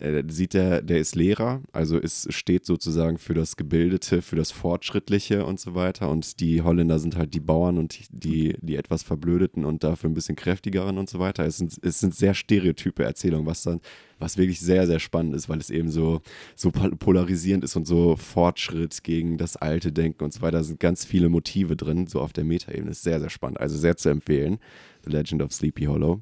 äh, 0.01 0.23
sieht 0.29 0.55
er, 0.55 0.81
der 0.81 0.99
ist 0.99 1.15
Lehrer, 1.15 1.61
also 1.71 1.97
ist, 1.97 2.33
steht 2.33 2.65
sozusagen 2.65 3.17
für 3.17 3.33
das 3.33 3.55
Gebildete, 3.55 4.21
für 4.21 4.35
das 4.35 4.51
Fortschrittliche 4.51 5.45
und 5.45 5.59
so 5.59 5.75
weiter. 5.75 6.09
Und 6.09 6.39
die 6.39 6.61
Holländer 6.61 6.99
sind 6.99 7.15
halt 7.15 7.33
die 7.33 7.39
Bauern 7.39 7.77
und 7.77 7.99
die, 8.11 8.55
die 8.61 8.75
etwas 8.75 9.03
Verblödeten 9.03 9.65
und 9.65 9.83
dafür 9.83 10.09
ein 10.09 10.13
bisschen 10.13 10.35
kräftigeren 10.35 10.97
und 10.97 11.09
so 11.09 11.19
weiter. 11.19 11.45
Es 11.45 11.57
sind, 11.57 11.77
es 11.81 11.99
sind 11.99 12.15
sehr 12.15 12.33
stereotype 12.33 13.03
Erzählungen, 13.03 13.45
was 13.45 13.63
dann, 13.63 13.79
was 14.19 14.37
wirklich 14.37 14.59
sehr, 14.59 14.87
sehr 14.87 14.99
spannend 14.99 15.35
ist, 15.35 15.49
weil 15.49 15.59
es 15.59 15.69
eben 15.69 15.89
so, 15.89 16.21
so 16.55 16.71
pol- 16.71 16.95
polarisierend 16.95 17.63
ist 17.63 17.75
und 17.75 17.87
so 17.87 18.15
Fortschritt 18.15 19.03
gegen 19.03 19.37
das 19.37 19.55
alte 19.55 19.91
Denken 19.91 20.23
und 20.23 20.33
so 20.33 20.41
weiter. 20.41 20.57
Da 20.57 20.63
sind 20.63 20.79
ganz 20.79 21.05
viele 21.05 21.29
Motive 21.29 21.75
drin, 21.75 22.07
so 22.07 22.19
auf 22.19 22.33
der 22.33 22.43
Metaebene. 22.43 22.91
Ist 22.91 23.03
sehr, 23.03 23.19
sehr 23.19 23.29
spannend. 23.29 23.59
Also 23.59 23.77
sehr 23.77 23.97
zu 23.97 24.09
empfehlen. 24.09 24.59
The 25.05 25.11
Legend 25.11 25.41
of 25.41 25.51
Sleepy 25.53 25.85
Hollow. 25.85 26.21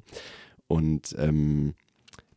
Und 0.68 1.16
ähm, 1.18 1.74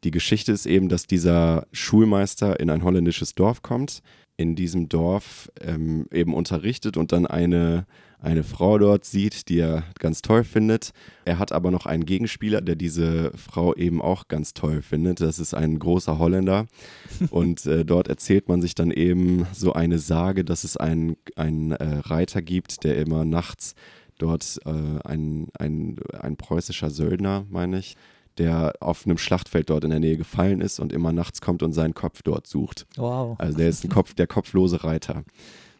die 0.03 0.11
Geschichte 0.11 0.51
ist 0.51 0.65
eben, 0.65 0.89
dass 0.89 1.07
dieser 1.07 1.67
Schulmeister 1.71 2.59
in 2.59 2.69
ein 2.69 2.83
holländisches 2.83 3.35
Dorf 3.35 3.61
kommt, 3.61 4.01
in 4.35 4.55
diesem 4.55 4.89
Dorf 4.89 5.51
ähm, 5.61 6.07
eben 6.11 6.33
unterrichtet 6.33 6.97
und 6.97 7.11
dann 7.11 7.27
eine, 7.27 7.85
eine 8.19 8.43
Frau 8.43 8.79
dort 8.79 9.05
sieht, 9.05 9.47
die 9.47 9.59
er 9.59 9.83
ganz 9.99 10.21
toll 10.21 10.43
findet. 10.43 10.91
Er 11.23 11.37
hat 11.37 11.51
aber 11.51 11.69
noch 11.69 11.85
einen 11.85 12.05
Gegenspieler, 12.05 12.61
der 12.61 12.75
diese 12.75 13.31
Frau 13.35 13.75
eben 13.75 14.01
auch 14.01 14.27
ganz 14.27 14.53
toll 14.53 14.81
findet. 14.81 15.21
Das 15.21 15.37
ist 15.37 15.53
ein 15.53 15.77
großer 15.77 16.17
Holländer. 16.17 16.65
Und 17.29 17.65
äh, 17.67 17.85
dort 17.85 18.07
erzählt 18.07 18.49
man 18.49 18.61
sich 18.61 18.73
dann 18.73 18.91
eben 18.91 19.45
so 19.53 19.73
eine 19.73 19.99
Sage, 19.99 20.43
dass 20.43 20.63
es 20.63 20.77
einen, 20.77 21.15
einen 21.35 21.71
äh, 21.71 21.99
Reiter 22.05 22.41
gibt, 22.41 22.83
der 22.83 22.97
immer 22.97 23.25
nachts 23.25 23.75
dort 24.17 24.59
äh, 24.65 24.69
ein, 25.03 25.47
ein, 25.59 25.97
ein 26.19 26.37
preußischer 26.37 26.89
Söldner, 26.89 27.45
meine 27.49 27.79
ich, 27.79 27.97
der 28.37 28.73
auf 28.79 29.05
einem 29.05 29.17
Schlachtfeld 29.17 29.69
dort 29.69 29.83
in 29.83 29.89
der 29.89 29.99
Nähe 29.99 30.17
gefallen 30.17 30.61
ist 30.61 30.79
und 30.79 30.93
immer 30.93 31.11
nachts 31.11 31.41
kommt 31.41 31.63
und 31.63 31.73
seinen 31.73 31.93
Kopf 31.93 32.21
dort 32.23 32.47
sucht. 32.47 32.85
Wow. 32.95 33.35
Also 33.39 33.57
der 33.57 33.69
ist 33.69 33.83
ein 33.83 33.89
Kopf, 33.89 34.13
der 34.13 34.27
kopflose 34.27 34.83
Reiter. 34.83 35.23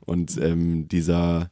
Und 0.05 0.37
ähm, 0.37 0.87
dieser, 0.87 1.49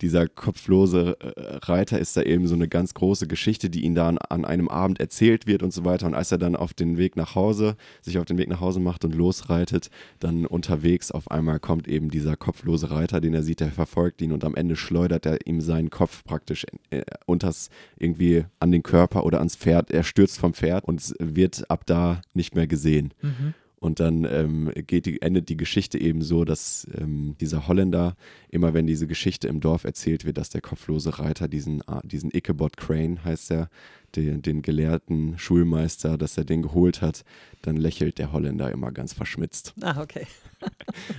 dieser 0.00 0.28
kopflose 0.28 1.16
äh, 1.20 1.56
Reiter 1.64 1.98
ist 1.98 2.16
da 2.16 2.22
eben 2.22 2.46
so 2.46 2.54
eine 2.54 2.68
ganz 2.68 2.94
große 2.94 3.26
Geschichte, 3.26 3.70
die 3.70 3.84
ihm 3.84 3.94
da 3.94 4.08
an, 4.08 4.18
an, 4.18 4.44
einem 4.44 4.68
Abend 4.68 5.00
erzählt 5.00 5.46
wird 5.46 5.62
und 5.62 5.72
so 5.72 5.84
weiter. 5.84 6.06
Und 6.06 6.14
als 6.14 6.32
er 6.32 6.38
dann 6.38 6.56
auf 6.56 6.74
den 6.74 6.98
Weg 6.98 7.16
nach 7.16 7.34
Hause, 7.34 7.76
sich 8.02 8.18
auf 8.18 8.24
den 8.24 8.38
Weg 8.38 8.48
nach 8.48 8.60
Hause 8.60 8.80
macht 8.80 9.04
und 9.04 9.14
losreitet, 9.14 9.90
dann 10.20 10.46
unterwegs 10.46 11.10
auf 11.10 11.30
einmal 11.30 11.60
kommt 11.60 11.88
eben 11.88 12.10
dieser 12.10 12.36
kopflose 12.36 12.90
Reiter, 12.90 13.20
den 13.20 13.34
er 13.34 13.42
sieht, 13.42 13.60
der 13.60 13.70
verfolgt 13.70 14.20
ihn 14.22 14.32
und 14.32 14.44
am 14.44 14.54
Ende 14.54 14.76
schleudert 14.76 15.26
er 15.26 15.46
ihm 15.46 15.60
seinen 15.60 15.90
Kopf 15.90 16.24
praktisch 16.24 16.66
äh, 16.90 17.02
unters 17.26 17.70
irgendwie 17.96 18.44
an 18.60 18.72
den 18.72 18.82
Körper 18.82 19.24
oder 19.24 19.38
ans 19.38 19.56
Pferd. 19.56 19.90
Er 19.90 20.04
stürzt 20.04 20.38
vom 20.38 20.54
Pferd 20.54 20.84
und 20.84 21.14
wird 21.18 21.70
ab 21.70 21.86
da 21.86 22.20
nicht 22.34 22.54
mehr 22.54 22.66
gesehen. 22.66 23.14
Mhm. 23.22 23.54
Und 23.84 24.00
dann 24.00 24.24
ähm, 24.24 24.72
geht 24.86 25.04
die, 25.04 25.20
endet 25.20 25.50
die 25.50 25.58
Geschichte 25.58 25.98
eben 26.00 26.22
so, 26.22 26.46
dass 26.46 26.88
ähm, 26.98 27.36
dieser 27.38 27.68
Holländer, 27.68 28.16
immer 28.48 28.72
wenn 28.72 28.86
diese 28.86 29.06
Geschichte 29.06 29.46
im 29.46 29.60
Dorf 29.60 29.84
erzählt 29.84 30.24
wird, 30.24 30.38
dass 30.38 30.48
der 30.48 30.62
kopflose 30.62 31.18
Reiter 31.18 31.48
diesen, 31.48 31.86
ah, 31.86 32.00
diesen 32.02 32.30
Ichabod 32.30 32.78
Crane, 32.78 33.22
heißt 33.22 33.50
er, 33.50 33.68
den, 34.16 34.42
den 34.42 34.62
gelehrten 34.62 35.38
Schulmeister, 35.38 36.18
dass 36.18 36.36
er 36.38 36.44
den 36.44 36.62
geholt 36.62 37.02
hat, 37.02 37.24
dann 37.62 37.76
lächelt 37.76 38.18
der 38.18 38.32
Holländer 38.32 38.70
immer 38.70 38.92
ganz 38.92 39.12
verschmitzt. 39.12 39.74
Ah, 39.80 40.00
okay. 40.00 40.26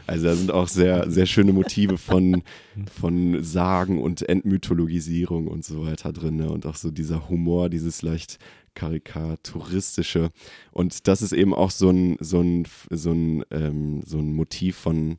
Also 0.08 0.26
da 0.26 0.36
sind 0.36 0.52
auch 0.52 0.68
sehr, 0.68 1.12
sehr 1.12 1.28
schöne 1.28 1.54
Motive 1.54 2.00
von, 2.00 2.42
von 3.00 3.44
Sagen 3.44 4.02
und 4.02 4.28
Entmythologisierung 4.28 5.48
und 5.48 5.64
so 5.64 5.86
weiter 5.86 6.12
drin. 6.14 6.38
Ne? 6.38 6.50
Und 6.50 6.66
auch 6.66 6.76
so 6.76 6.90
dieser 6.90 7.30
Humor, 7.30 7.70
dieses 7.70 8.02
leicht 8.02 8.40
karikaturistische. 8.74 10.32
Und 10.72 11.08
das 11.08 11.22
ist 11.22 11.32
eben 11.32 11.54
auch 11.54 11.72
so 11.72 11.90
ein, 11.90 12.18
so 12.20 12.42
ein, 12.42 12.68
so 12.90 13.12
ein, 13.12 13.44
ähm, 13.52 14.02
so 14.04 14.18
ein 14.18 14.34
Motiv 14.34 14.78
von 14.78 15.18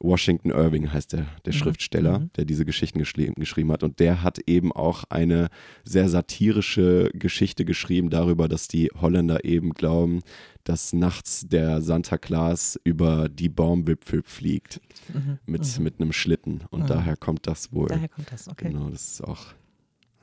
Washington 0.00 0.50
Irving 0.50 0.92
heißt 0.92 1.12
der, 1.12 1.26
der 1.44 1.52
mhm. 1.52 1.58
Schriftsteller, 1.58 2.18
mhm. 2.20 2.30
der 2.36 2.44
diese 2.44 2.64
Geschichten 2.64 2.98
geschrieben, 2.98 3.34
geschrieben 3.34 3.72
hat. 3.72 3.82
Und 3.82 4.00
der 4.00 4.22
hat 4.22 4.38
eben 4.46 4.72
auch 4.72 5.04
eine 5.08 5.48
sehr 5.84 6.08
satirische 6.08 7.10
Geschichte 7.14 7.64
geschrieben 7.64 8.10
darüber, 8.10 8.48
dass 8.48 8.68
die 8.68 8.90
Holländer 9.00 9.44
eben 9.44 9.74
glauben, 9.74 10.20
dass 10.64 10.92
nachts 10.92 11.46
der 11.48 11.80
Santa 11.80 12.18
Claus 12.18 12.78
über 12.84 13.28
die 13.28 13.48
Baumwipfel 13.48 14.22
fliegt 14.22 14.80
mhm. 15.12 15.38
Mit, 15.46 15.78
mhm. 15.78 15.84
mit 15.84 16.00
einem 16.00 16.12
Schlitten. 16.12 16.64
Und 16.70 16.82
mhm. 16.82 16.86
daher 16.86 17.16
kommt 17.16 17.46
das 17.46 17.72
wohl. 17.72 17.88
Daher 17.88 18.08
kommt 18.08 18.30
das, 18.30 18.48
okay. 18.48 18.68
Genau, 18.68 18.90
das 18.90 19.12
ist 19.12 19.24
auch 19.24 19.46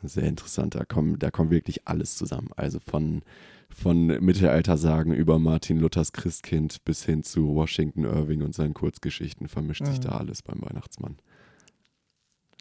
sehr 0.03 0.23
interessant. 0.23 0.76
Da 0.76 0.86
kommt, 0.86 1.23
da 1.23 1.32
kommt 1.32 1.51
wirklich 1.51 1.88
alles 1.88 2.15
zusammen. 2.15 2.49
Also 2.55 2.80
von, 2.80 3.23
von 3.70 4.07
Mittelaltersagen 4.07 5.13
über 5.13 5.39
Martin 5.39 5.80
Luthers 5.80 6.13
Christkind 6.13 6.84
bis 6.86 7.03
hin 7.03 7.24
zu 7.24 7.55
Washington 7.55 8.05
Irving 8.05 8.41
und 8.41 8.55
seinen 8.55 8.74
Kurzgeschichten 8.74 9.47
vermischt 9.47 9.82
mhm. 9.82 9.88
sich 9.88 9.99
da 9.99 10.09
alles 10.09 10.41
beim 10.41 10.61
Weihnachtsmann. 10.61 11.18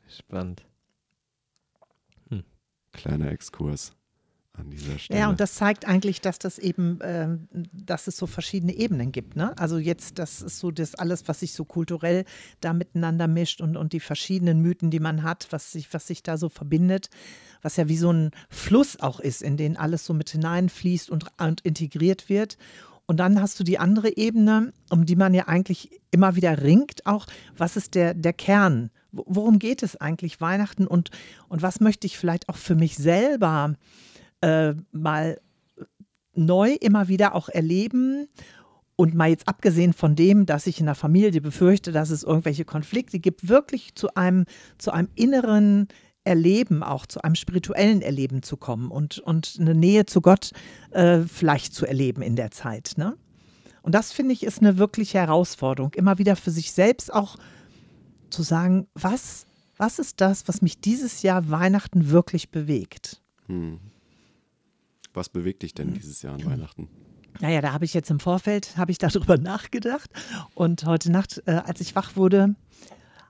Spannend. 0.09 0.67
Hm. 2.29 2.45
Kleiner 2.93 3.31
Exkurs 3.31 3.97
an 4.57 4.71
dieser 4.71 4.99
Stelle. 4.99 5.21
Ja, 5.21 5.29
und 5.29 5.41
das 5.41 5.55
zeigt 5.55 5.87
eigentlich, 5.87 6.21
dass 6.21 6.39
das 6.39 6.59
eben, 6.59 7.01
äh, 7.01 7.29
dass 7.73 8.07
es 8.07 8.17
so 8.17 8.27
verschiedene 8.27 8.75
Ebenen 8.75 9.13
gibt. 9.13 9.37
Ne? 9.37 9.57
Also 9.59 9.79
jetzt, 9.79 10.19
das 10.19 10.43
ist 10.43 10.59
so 10.59 10.71
das 10.71 10.95
alles, 10.95 11.27
was 11.27 11.41
sich 11.41 11.53
so 11.53 11.65
kulturell 11.65 12.25
da 12.61 12.73
miteinander 12.73 13.27
mischt 13.27 13.61
und, 13.61 13.77
und 13.77 13.93
die 13.93 14.01
verschiedenen 14.01 14.63
Mythen, 14.63 14.91
die 14.91 15.01
man 15.01 15.23
hat, 15.23 15.49
was 15.51 15.73
sich, 15.73 15.93
was 15.93 16.07
sich 16.07 16.23
da 16.23 16.37
so 16.37 16.49
verbindet, 16.49 17.09
was 17.65 17.77
ja 17.77 17.89
wie 17.89 17.97
so 17.97 18.13
ein 18.13 18.31
Fluss 18.49 19.01
auch 19.01 19.21
ist, 19.21 19.43
in 19.43 19.57
den 19.57 19.77
alles 19.77 20.05
so 20.05 20.15
mit 20.15 20.31
hineinfließt 20.31 21.11
und, 21.11 21.27
und 21.41 21.61
integriert 21.63 22.29
wird. 22.29 22.59
Und 23.07 23.19
dann 23.19 23.41
hast 23.41 23.59
du 23.61 23.65
die 23.65 23.79
andere 23.79 24.17
Ebene, 24.17 24.73
um 24.91 25.05
die 25.05 25.17
man 25.17 25.35
ja 25.35 25.49
eigentlich 25.49 26.01
immer 26.11 26.37
wieder 26.37 26.63
ringt, 26.63 27.05
auch, 27.07 27.27
was 27.57 27.77
ist 27.77 27.95
der, 27.95 28.15
der 28.15 28.33
Kern? 28.33 28.91
Worum 29.13 29.59
geht 29.59 29.83
es 29.83 29.97
eigentlich 29.97 30.41
Weihnachten 30.41 30.87
und, 30.87 31.11
und 31.49 31.63
was 31.63 31.81
möchte 31.81 32.07
ich 32.07 32.19
vielleicht 32.19 32.49
auch 32.49 32.57
für 32.57 32.75
mich 32.75 32.97
selber 32.97 33.75
äh, 34.41 34.75
mal 34.93 35.39
neu 36.35 36.73
immer 36.81 37.09
wieder 37.09 37.35
auch 37.35 37.49
erleben. 37.49 38.29
Und 38.97 39.13
mal 39.13 39.29
jetzt 39.29 39.49
abgesehen 39.49 39.93
von 39.93 40.15
dem, 40.15 40.47
dass 40.47 40.69
ich 40.69 40.79
in 40.79 40.87
der 40.87 40.95
Familie 40.95 41.41
befürchte, 41.41 41.91
dass 41.91 42.11
es 42.11 42.23
irgendwelche 42.23 42.65
Konflikte 42.65 43.19
gibt, 43.19 43.49
wirklich 43.49 43.97
zu 43.97 44.15
einem, 44.15 44.45
zu 44.79 44.93
einem 44.93 45.09
inneren 45.17 45.89
Erleben, 46.25 46.83
auch 46.83 47.07
zu 47.07 47.23
einem 47.23 47.35
spirituellen 47.35 48.03
Erleben 48.03 48.43
zu 48.43 48.57
kommen 48.57 48.91
und, 48.91 49.19
und 49.19 49.57
eine 49.61 49.75
Nähe 49.75 50.07
zu 50.07 50.21
Gott 50.21 50.53
äh, 50.91 51.21
vielleicht 51.21 51.75
zu 51.75 51.87
erleben 51.87 52.23
in 52.23 52.37
der 52.37 52.51
Zeit. 52.51 52.93
Ne? 52.97 53.17
Und 53.83 53.95
das 53.95 54.13
finde 54.13 54.33
ich 54.33 54.43
ist 54.43 54.61
eine 54.61 54.79
wirkliche 54.79 55.19
Herausforderung, 55.19 55.93
immer 55.95 56.19
wieder 56.19 56.37
für 56.37 56.51
sich 56.51 56.73
selbst 56.73 57.13
auch 57.13 57.37
zu 58.31 58.43
sagen, 58.43 58.87
was, 58.95 59.47
was 59.77 59.99
ist 59.99 60.21
das, 60.21 60.49
was 60.49 60.63
mich 60.63 60.81
dieses 60.81 61.23
Jahr 61.23 61.51
Weihnachten 61.51 62.11
wirklich 62.11 62.51
bewegt? 62.51 63.21
Hm. 63.47 63.79
Was 65.13 65.29
bewegt 65.29 65.63
dich 65.63 65.75
denn 65.75 65.95
dieses 65.95 66.23
Jahr 66.23 66.35
an 66.35 66.45
Weihnachten? 66.45 66.89
Naja, 67.41 67.61
da 67.61 67.73
habe 67.73 67.85
ich 67.85 67.95
jetzt 67.95 68.11
im 68.11 68.21
Vorfeld, 68.21 68.77
habe 68.77 68.91
ich 68.91 68.99
darüber 68.99 69.39
nachgedacht. 69.39 70.11
Und 70.55 70.85
heute 70.87 71.11
Nacht, 71.11 71.43
äh, 71.47 71.53
als 71.53 71.81
ich 71.81 71.95
wach 71.95 72.17
wurde, 72.17 72.55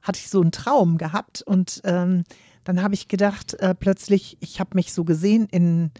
hatte 0.02 0.18
ich 0.18 0.28
so 0.28 0.40
einen 0.40 0.52
Traum 0.52 0.98
gehabt. 0.98 1.42
Und 1.42 1.80
ähm, 1.84 2.24
dann 2.64 2.82
habe 2.82 2.94
ich 2.94 3.08
gedacht, 3.08 3.54
äh, 3.54 3.74
plötzlich, 3.74 4.36
ich 4.40 4.58
habe 4.58 4.70
mich 4.74 4.92
so 4.92 5.04
gesehen 5.04 5.46
in, 5.50 5.90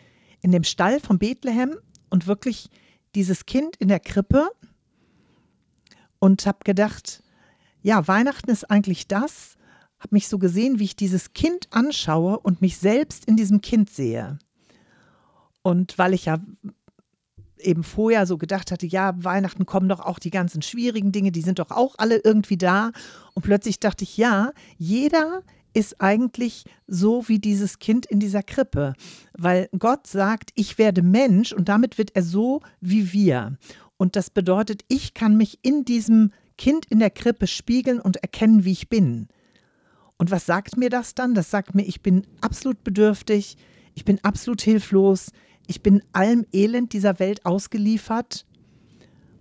in 0.41 0.51
dem 0.51 0.65
Stall 0.65 0.99
von 1.01 1.19
Bethlehem 1.19 1.77
und 2.11 2.27
wirklich 2.27 2.71
dieses 3.15 3.47
Kind 3.47 3.77
in 3.77 3.89
der 3.89 4.01
Krippe 4.01 4.49
und 6.19 6.47
habe 6.47 6.59
gedacht, 6.65 7.23
ja, 7.83 8.09
Weihnachten 8.09 8.51
ist 8.51 8.71
eigentlich 8.71 9.07
das. 9.07 9.57
Habe 9.99 10.15
mich 10.15 10.29
so 10.29 10.39
gesehen, 10.39 10.79
wie 10.79 10.85
ich 10.85 10.97
dieses 10.97 11.35
Kind 11.35 11.69
anschaue 11.71 12.39
und 12.39 12.63
mich 12.63 12.79
selbst 12.79 13.27
in 13.27 13.37
diesem 13.37 13.61
Kind 13.61 13.91
sehe. 13.91 14.39
Und 15.63 15.99
weil 15.99 16.15
ich 16.15 16.25
ja 16.25 16.39
eben 17.59 17.83
vorher 17.83 18.27
so 18.27 18.39
gedacht 18.39 18.71
hatte, 18.71 18.87
ja, 18.87 19.13
Weihnachten 19.23 19.67
kommen 19.67 19.89
doch 19.89 20.01
auch 20.01 20.19
die 20.19 20.31
ganzen 20.31 20.63
schwierigen 20.63 21.13
Dinge, 21.13 21.33
die 21.33 21.41
sind 21.41 21.59
doch 21.59 21.71
auch 21.71 21.95
alle 21.99 22.21
irgendwie 22.23 22.57
da. 22.57 22.91
Und 23.35 23.43
plötzlich 23.43 23.81
dachte 23.81 24.05
ich, 24.05 24.17
ja, 24.17 24.53
jeder 24.77 25.43
ist 25.75 26.01
eigentlich 26.01 26.65
so 26.87 27.29
wie 27.29 27.39
dieses 27.39 27.79
Kind 27.79 28.07
in 28.07 28.21
dieser 28.21 28.43
Krippe, 28.43 28.95
weil 29.37 29.69
Gott 29.79 30.07
sagt, 30.07 30.51
ich 30.55 30.79
werde 30.79 31.03
Mensch 31.03 31.53
und 31.53 31.69
damit 31.69 31.99
wird 31.99 32.15
er 32.15 32.23
so 32.23 32.63
wie 32.81 33.13
wir. 33.13 33.59
Und 33.97 34.17
das 34.17 34.31
bedeutet, 34.31 34.85
ich 34.89 35.15
kann 35.15 35.37
mich 35.37 35.59
in 35.63 35.85
diesem 35.85 36.33
Kind 36.57 36.87
in 36.87 37.01
der 37.01 37.11
Krippe 37.11 37.47
spiegeln 37.47 38.01
und 38.01 38.17
erkennen, 38.19 38.65
wie 38.65 38.73
ich 38.73 38.89
bin. 38.89 39.29
Und 40.17 40.31
was 40.31 40.47
sagt 40.47 40.77
mir 40.77 40.91
das 40.91 41.15
dann? 41.15 41.35
Das 41.35 41.51
sagt 41.51 41.75
mir, 41.75 41.83
ich 41.83 42.01
bin 42.01 42.27
absolut 42.41 42.85
bedürftig, 42.85 43.57
ich 43.95 44.05
bin 44.05 44.23
absolut 44.23 44.63
hilflos, 44.63 45.31
ich 45.67 45.83
bin 45.83 46.03
allem 46.13 46.47
Elend 46.53 46.93
dieser 46.93 47.19
Welt 47.19 47.45
ausgeliefert 47.45 48.47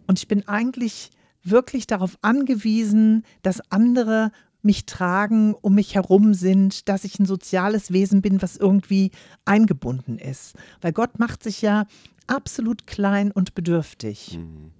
und 0.07 0.19
ich 0.19 0.27
bin 0.27 0.47
eigentlich 0.47 1.11
wirklich 1.43 1.87
darauf 1.87 2.17
angewiesen, 2.21 3.23
dass 3.41 3.71
andere 3.71 4.31
mich 4.63 4.85
tragen, 4.85 5.53
um 5.53 5.75
mich 5.75 5.95
herum 5.95 6.33
sind, 6.33 6.87
dass 6.89 7.03
ich 7.03 7.19
ein 7.19 7.25
soziales 7.25 7.91
Wesen 7.91 8.21
bin, 8.21 8.41
was 8.41 8.57
irgendwie 8.57 9.11
eingebunden 9.45 10.17
ist. 10.17 10.55
Weil 10.81 10.93
Gott 10.93 11.19
macht 11.19 11.43
sich 11.43 11.61
ja 11.61 11.85
absolut 12.27 12.87
klein 12.87 13.31
und 13.31 13.55
bedürftig. 13.55 14.37
Mhm. 14.37 14.71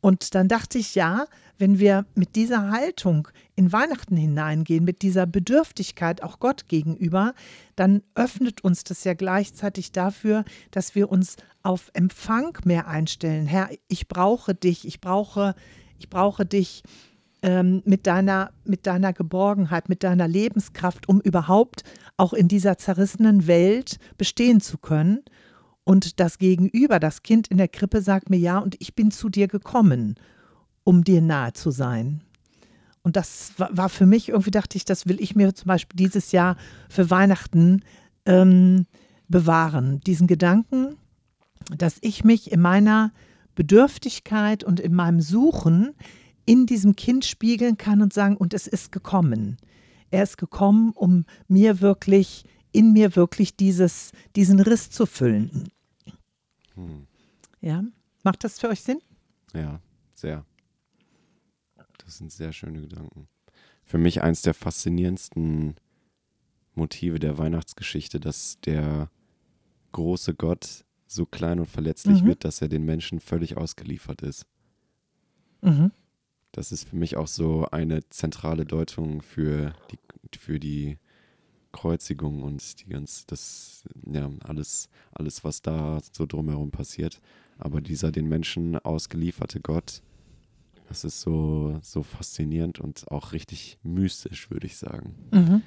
Und 0.00 0.34
dann 0.34 0.48
dachte 0.48 0.78
ich, 0.78 0.94
ja, 0.94 1.26
wenn 1.58 1.80
wir 1.80 2.06
mit 2.14 2.36
dieser 2.36 2.70
Haltung 2.70 3.28
in 3.56 3.72
Weihnachten 3.72 4.16
hineingehen, 4.16 4.84
mit 4.84 5.02
dieser 5.02 5.26
Bedürftigkeit 5.26 6.22
auch 6.22 6.38
Gott 6.38 6.68
gegenüber, 6.68 7.34
dann 7.74 8.02
öffnet 8.14 8.62
uns 8.62 8.84
das 8.84 9.02
ja 9.02 9.14
gleichzeitig 9.14 9.90
dafür, 9.90 10.44
dass 10.70 10.94
wir 10.94 11.10
uns 11.10 11.36
auf 11.62 11.90
Empfang 11.94 12.56
mehr 12.64 12.86
einstellen. 12.86 13.46
Herr, 13.46 13.70
ich 13.88 14.06
brauche 14.06 14.54
dich, 14.54 14.86
ich 14.86 15.00
brauche, 15.00 15.56
ich 15.98 16.08
brauche 16.08 16.46
dich 16.46 16.84
ähm, 17.42 17.82
mit, 17.84 18.06
deiner, 18.06 18.50
mit 18.64 18.86
deiner 18.86 19.12
Geborgenheit, 19.12 19.88
mit 19.88 20.02
deiner 20.02 20.28
Lebenskraft, 20.28 21.08
um 21.08 21.20
überhaupt 21.20 21.84
auch 22.16 22.32
in 22.32 22.48
dieser 22.48 22.78
zerrissenen 22.78 23.46
Welt 23.46 23.98
bestehen 24.16 24.60
zu 24.60 24.78
können. 24.78 25.20
Und 25.84 26.20
das 26.20 26.38
Gegenüber, 26.38 26.98
das 26.98 27.22
Kind 27.22 27.48
in 27.48 27.56
der 27.56 27.68
Krippe 27.68 28.02
sagt 28.02 28.28
mir 28.28 28.38
ja, 28.38 28.58
und 28.58 28.76
ich 28.80 28.94
bin 28.94 29.10
zu 29.10 29.28
dir 29.28 29.48
gekommen, 29.48 30.16
um 30.84 31.04
dir 31.04 31.22
nahe 31.22 31.52
zu 31.52 31.70
sein. 31.70 32.22
Und 33.02 33.16
das 33.16 33.52
war 33.56 33.88
für 33.88 34.04
mich, 34.04 34.28
irgendwie 34.28 34.50
dachte 34.50 34.76
ich, 34.76 34.84
das 34.84 35.06
will 35.06 35.20
ich 35.20 35.34
mir 35.34 35.54
zum 35.54 35.68
Beispiel 35.68 35.96
dieses 35.96 36.32
Jahr 36.32 36.56
für 36.90 37.08
Weihnachten 37.10 37.82
ähm, 38.26 38.86
bewahren. 39.28 40.00
Diesen 40.00 40.26
Gedanken, 40.26 40.96
dass 41.74 41.98
ich 42.00 42.24
mich 42.24 42.52
in 42.52 42.60
meiner 42.60 43.12
Bedürftigkeit 43.54 44.62
und 44.62 44.80
in 44.80 44.94
meinem 44.94 45.20
Suchen 45.20 45.94
in 46.48 46.64
diesem 46.64 46.96
Kind 46.96 47.26
spiegeln 47.26 47.76
kann 47.76 48.00
und 48.00 48.14
sagen, 48.14 48.34
und 48.38 48.54
es 48.54 48.66
ist 48.66 48.90
gekommen. 48.90 49.58
Er 50.10 50.22
ist 50.22 50.38
gekommen, 50.38 50.92
um 50.94 51.26
mir 51.46 51.82
wirklich, 51.82 52.44
in 52.72 52.94
mir 52.94 53.16
wirklich 53.16 53.54
dieses, 53.54 54.12
diesen 54.34 54.58
Riss 54.58 54.88
zu 54.88 55.04
füllen. 55.04 55.68
Hm. 56.74 57.06
Ja, 57.60 57.84
macht 58.24 58.44
das 58.44 58.58
für 58.58 58.68
euch 58.70 58.80
Sinn? 58.80 59.00
Ja, 59.52 59.82
sehr. 60.14 60.46
Das 61.98 62.16
sind 62.16 62.32
sehr 62.32 62.54
schöne 62.54 62.80
Gedanken. 62.80 63.28
Für 63.84 63.98
mich 63.98 64.22
eins 64.22 64.40
der 64.40 64.54
faszinierendsten 64.54 65.74
Motive 66.74 67.18
der 67.18 67.36
Weihnachtsgeschichte, 67.36 68.20
dass 68.20 68.58
der 68.62 69.10
große 69.92 70.32
Gott 70.32 70.86
so 71.06 71.26
klein 71.26 71.60
und 71.60 71.66
verletzlich 71.66 72.22
Mhm. 72.22 72.26
wird, 72.28 72.44
dass 72.46 72.62
er 72.62 72.68
den 72.68 72.86
Menschen 72.86 73.20
völlig 73.20 73.58
ausgeliefert 73.58 74.22
ist. 74.22 74.46
Mhm. 75.60 75.90
Das 76.52 76.72
ist 76.72 76.88
für 76.88 76.96
mich 76.96 77.16
auch 77.16 77.28
so 77.28 77.66
eine 77.70 78.08
zentrale 78.08 78.64
Deutung 78.64 79.22
für 79.22 79.74
die, 79.90 80.38
für 80.38 80.58
die 80.58 80.98
Kreuzigung 81.72 82.42
und 82.42 82.80
die 82.80 82.88
ganz, 82.88 83.26
das, 83.26 83.84
ja, 84.10 84.30
alles, 84.44 84.88
alles, 85.12 85.44
was 85.44 85.62
da 85.62 86.00
so 86.12 86.26
drumherum 86.26 86.70
passiert. 86.70 87.20
Aber 87.58 87.80
dieser 87.80 88.10
den 88.10 88.28
Menschen 88.28 88.76
ausgelieferte 88.78 89.60
Gott, 89.60 90.02
das 90.88 91.04
ist 91.04 91.20
so, 91.20 91.78
so 91.82 92.02
faszinierend 92.02 92.80
und 92.80 93.10
auch 93.10 93.32
richtig 93.32 93.78
mystisch, 93.82 94.50
würde 94.50 94.66
ich 94.66 94.78
sagen. 94.78 95.14
Mhm. 95.32 95.62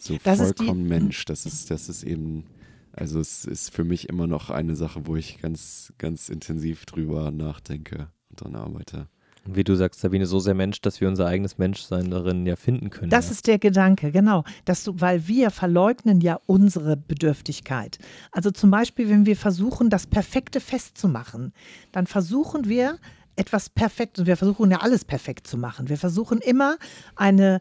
So 0.00 0.18
Das 0.22 0.40
ist 0.40 0.58
die- 0.58 0.64
vollkommen 0.64 0.86
Mensch. 0.86 1.24
Das 1.24 1.46
ist, 1.46 1.70
das 1.70 1.88
ist 1.88 2.02
eben, 2.04 2.44
also 2.92 3.18
es 3.18 3.46
ist 3.46 3.70
für 3.74 3.84
mich 3.84 4.08
immer 4.10 4.26
noch 4.26 4.50
eine 4.50 4.76
Sache, 4.76 5.06
wo 5.06 5.16
ich 5.16 5.38
ganz, 5.38 5.92
ganz 5.96 6.28
intensiv 6.28 6.84
drüber 6.84 7.30
nachdenke 7.30 8.08
und 8.28 8.40
dran 8.42 8.54
arbeite. 8.56 9.08
Wie 9.54 9.64
du 9.64 9.74
sagst, 9.74 10.00
Sabine, 10.00 10.26
so 10.26 10.38
sehr 10.40 10.54
Mensch, 10.54 10.80
dass 10.80 11.00
wir 11.00 11.08
unser 11.08 11.26
eigenes 11.26 11.58
Menschsein 11.58 12.10
darin 12.10 12.46
ja 12.46 12.56
finden 12.56 12.90
können. 12.90 13.10
Das 13.10 13.26
ja. 13.26 13.32
ist 13.32 13.46
der 13.46 13.58
Gedanke, 13.58 14.12
genau. 14.12 14.44
Dass 14.64 14.84
du, 14.84 15.00
weil 15.00 15.26
wir 15.26 15.50
verleugnen 15.50 16.20
ja 16.20 16.38
unsere 16.46 16.96
Bedürftigkeit. 16.96 17.98
Also 18.32 18.50
zum 18.50 18.70
Beispiel, 18.70 19.08
wenn 19.08 19.26
wir 19.26 19.36
versuchen, 19.36 19.90
das 19.90 20.06
perfekte 20.06 20.60
Fest 20.60 20.98
zu 20.98 21.08
machen, 21.08 21.52
dann 21.92 22.06
versuchen 22.06 22.68
wir 22.68 22.98
etwas 23.36 23.70
perfekt, 23.70 24.18
und 24.18 24.26
wir 24.26 24.36
versuchen 24.36 24.70
ja 24.70 24.78
alles 24.78 25.04
perfekt 25.04 25.46
zu 25.46 25.56
machen. 25.56 25.88
Wir 25.88 25.96
versuchen 25.96 26.38
immer 26.38 26.76
eine, 27.14 27.60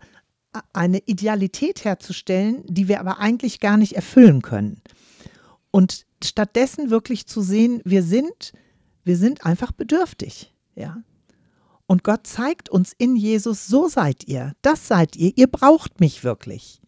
eine 0.74 1.00
Idealität 1.06 1.86
herzustellen, 1.86 2.64
die 2.68 2.88
wir 2.88 3.00
aber 3.00 3.20
eigentlich 3.20 3.60
gar 3.60 3.78
nicht 3.78 3.94
erfüllen 3.94 4.42
können. 4.42 4.82
Und 5.72 6.06
stattdessen 6.24 6.90
wirklich 6.90 7.28
zu 7.28 7.42
sehen, 7.42 7.82
wir 7.86 8.02
sind, 8.02 8.54
wir 9.04 9.18
sind 9.18 9.46
einfach 9.46 9.72
bedürftig, 9.72 10.54
ja. 10.76 10.98
Und 11.88 12.04
Gott 12.04 12.28
zeigt 12.28 12.70
uns 12.70 12.94
in 12.98 13.16
Jesus, 13.16 13.66
so 13.66 13.88
seid 13.88 14.28
ihr, 14.28 14.54
das 14.62 14.88
seid 14.88 15.16
ihr, 15.16 15.32
ihr 15.36 15.48
braucht 15.48 16.02
mich 16.02 16.24
wirklich. 16.24 16.82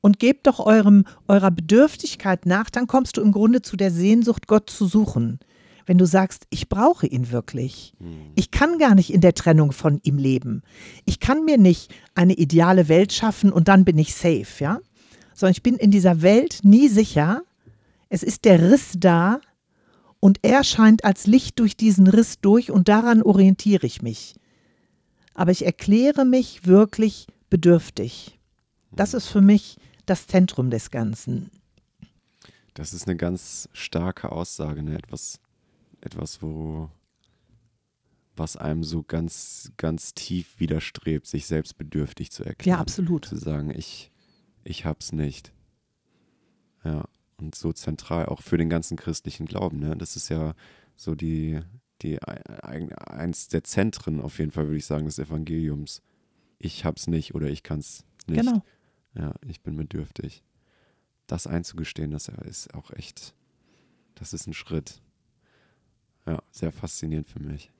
Und 0.00 0.20
gebt 0.20 0.46
doch 0.46 0.60
eurem, 0.60 1.04
eurer 1.26 1.50
Bedürftigkeit 1.50 2.46
nach, 2.46 2.70
dann 2.70 2.86
kommst 2.86 3.16
du 3.16 3.20
im 3.20 3.32
Grunde 3.32 3.62
zu 3.62 3.76
der 3.76 3.90
Sehnsucht, 3.90 4.46
Gott 4.46 4.70
zu 4.70 4.86
suchen. 4.86 5.40
Wenn 5.86 5.98
du 5.98 6.06
sagst, 6.06 6.46
ich 6.50 6.68
brauche 6.68 7.06
ihn 7.06 7.32
wirklich. 7.32 7.94
Ich 8.36 8.50
kann 8.52 8.78
gar 8.78 8.94
nicht 8.94 9.12
in 9.12 9.20
der 9.20 9.34
Trennung 9.34 9.72
von 9.72 10.00
ihm 10.04 10.18
leben. 10.18 10.62
Ich 11.04 11.18
kann 11.18 11.44
mir 11.44 11.58
nicht 11.58 11.92
eine 12.14 12.34
ideale 12.34 12.88
Welt 12.88 13.12
schaffen 13.12 13.52
und 13.52 13.66
dann 13.68 13.84
bin 13.84 13.98
ich 13.98 14.14
safe, 14.14 14.46
ja? 14.60 14.78
Sondern 15.34 15.52
ich 15.52 15.62
bin 15.62 15.76
in 15.76 15.90
dieser 15.90 16.22
Welt 16.22 16.60
nie 16.62 16.88
sicher. 16.88 17.42
Es 18.08 18.22
ist 18.22 18.44
der 18.44 18.70
Riss 18.70 18.92
da 18.96 19.40
und 20.20 20.38
er 20.42 20.64
scheint 20.64 21.04
als 21.04 21.26
Licht 21.26 21.58
durch 21.58 21.76
diesen 21.76 22.06
Riss 22.06 22.40
durch 22.40 22.70
und 22.70 22.88
daran 22.88 23.22
orientiere 23.22 23.86
ich 23.86 24.02
mich. 24.02 24.34
Aber 25.34 25.50
ich 25.50 25.64
erkläre 25.64 26.24
mich 26.24 26.66
wirklich 26.66 27.26
bedürftig. 27.50 28.38
Das 28.92 29.14
ist 29.14 29.26
für 29.26 29.42
mich 29.42 29.76
das 30.06 30.26
Zentrum 30.26 30.70
des 30.70 30.90
Ganzen. 30.90 31.50
Das 32.74 32.92
ist 32.92 33.06
eine 33.06 33.16
ganz 33.16 33.68
starke 33.72 34.32
Aussage, 34.32 34.82
ne? 34.82 34.96
etwas, 34.96 35.40
etwas, 36.00 36.42
wo 36.42 36.90
was 38.38 38.56
einem 38.56 38.84
so 38.84 39.02
ganz, 39.02 39.72
ganz 39.76 40.14
tief 40.14 40.60
widerstrebt, 40.60 41.26
sich 41.26 41.46
selbst 41.46 41.78
bedürftig 41.78 42.30
zu 42.30 42.44
erklären. 42.44 42.76
Ja, 42.76 42.80
absolut. 42.80 43.24
Zu 43.24 43.36
sagen, 43.36 43.70
ich, 43.70 44.12
ich 44.62 44.84
hab's 44.84 45.12
nicht. 45.12 45.52
Ja, 46.84 47.04
und 47.38 47.54
so 47.54 47.72
zentral 47.72 48.26
auch 48.26 48.42
für 48.42 48.56
den 48.58 48.68
ganzen 48.70 48.96
christlichen 48.96 49.46
Glauben. 49.46 49.78
Ne? 49.78 49.96
Das 49.96 50.16
ist 50.16 50.28
ja 50.28 50.54
so 50.96 51.14
die, 51.14 51.60
die 52.02 52.20
ein- 52.22 52.92
eins 52.94 53.48
der 53.48 53.64
Zentren 53.64 54.20
auf 54.20 54.38
jeden 54.38 54.50
Fall, 54.50 54.66
würde 54.66 54.78
ich 54.78 54.86
sagen, 54.86 55.06
des 55.06 55.18
Evangeliums. 55.18 56.02
Ich 56.58 56.84
hab's 56.84 57.06
nicht 57.06 57.34
oder 57.34 57.48
ich 57.48 57.62
kann's 57.62 58.04
nicht. 58.26 58.40
Genau. 58.40 58.62
Ja, 59.14 59.34
ich 59.46 59.60
bin 59.62 59.76
bedürftig. 59.76 60.42
Das 61.26 61.46
einzugestehen, 61.46 62.10
das 62.10 62.28
ist 62.28 62.72
auch 62.74 62.90
echt, 62.92 63.34
das 64.14 64.32
ist 64.32 64.46
ein 64.46 64.54
Schritt. 64.54 65.00
Ja, 66.26 66.42
sehr 66.50 66.72
faszinierend 66.72 67.28
für 67.28 67.40
mich. 67.40 67.70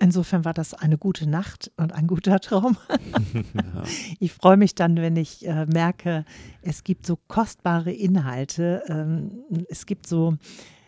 Insofern 0.00 0.44
war 0.44 0.54
das 0.54 0.74
eine 0.74 0.98
gute 0.98 1.28
Nacht 1.28 1.70
und 1.76 1.92
ein 1.92 2.06
guter 2.06 2.40
Traum. 2.40 2.76
Ja. 2.88 3.84
Ich 4.18 4.32
freue 4.32 4.56
mich 4.56 4.74
dann, 4.74 4.96
wenn 4.96 5.16
ich 5.16 5.46
äh, 5.46 5.66
merke, 5.66 6.24
es 6.62 6.84
gibt 6.84 7.06
so 7.06 7.18
kostbare 7.28 7.92
Inhalte. 7.92 8.82
Ähm, 8.88 9.44
es 9.68 9.86
gibt 9.86 10.06
so, 10.06 10.36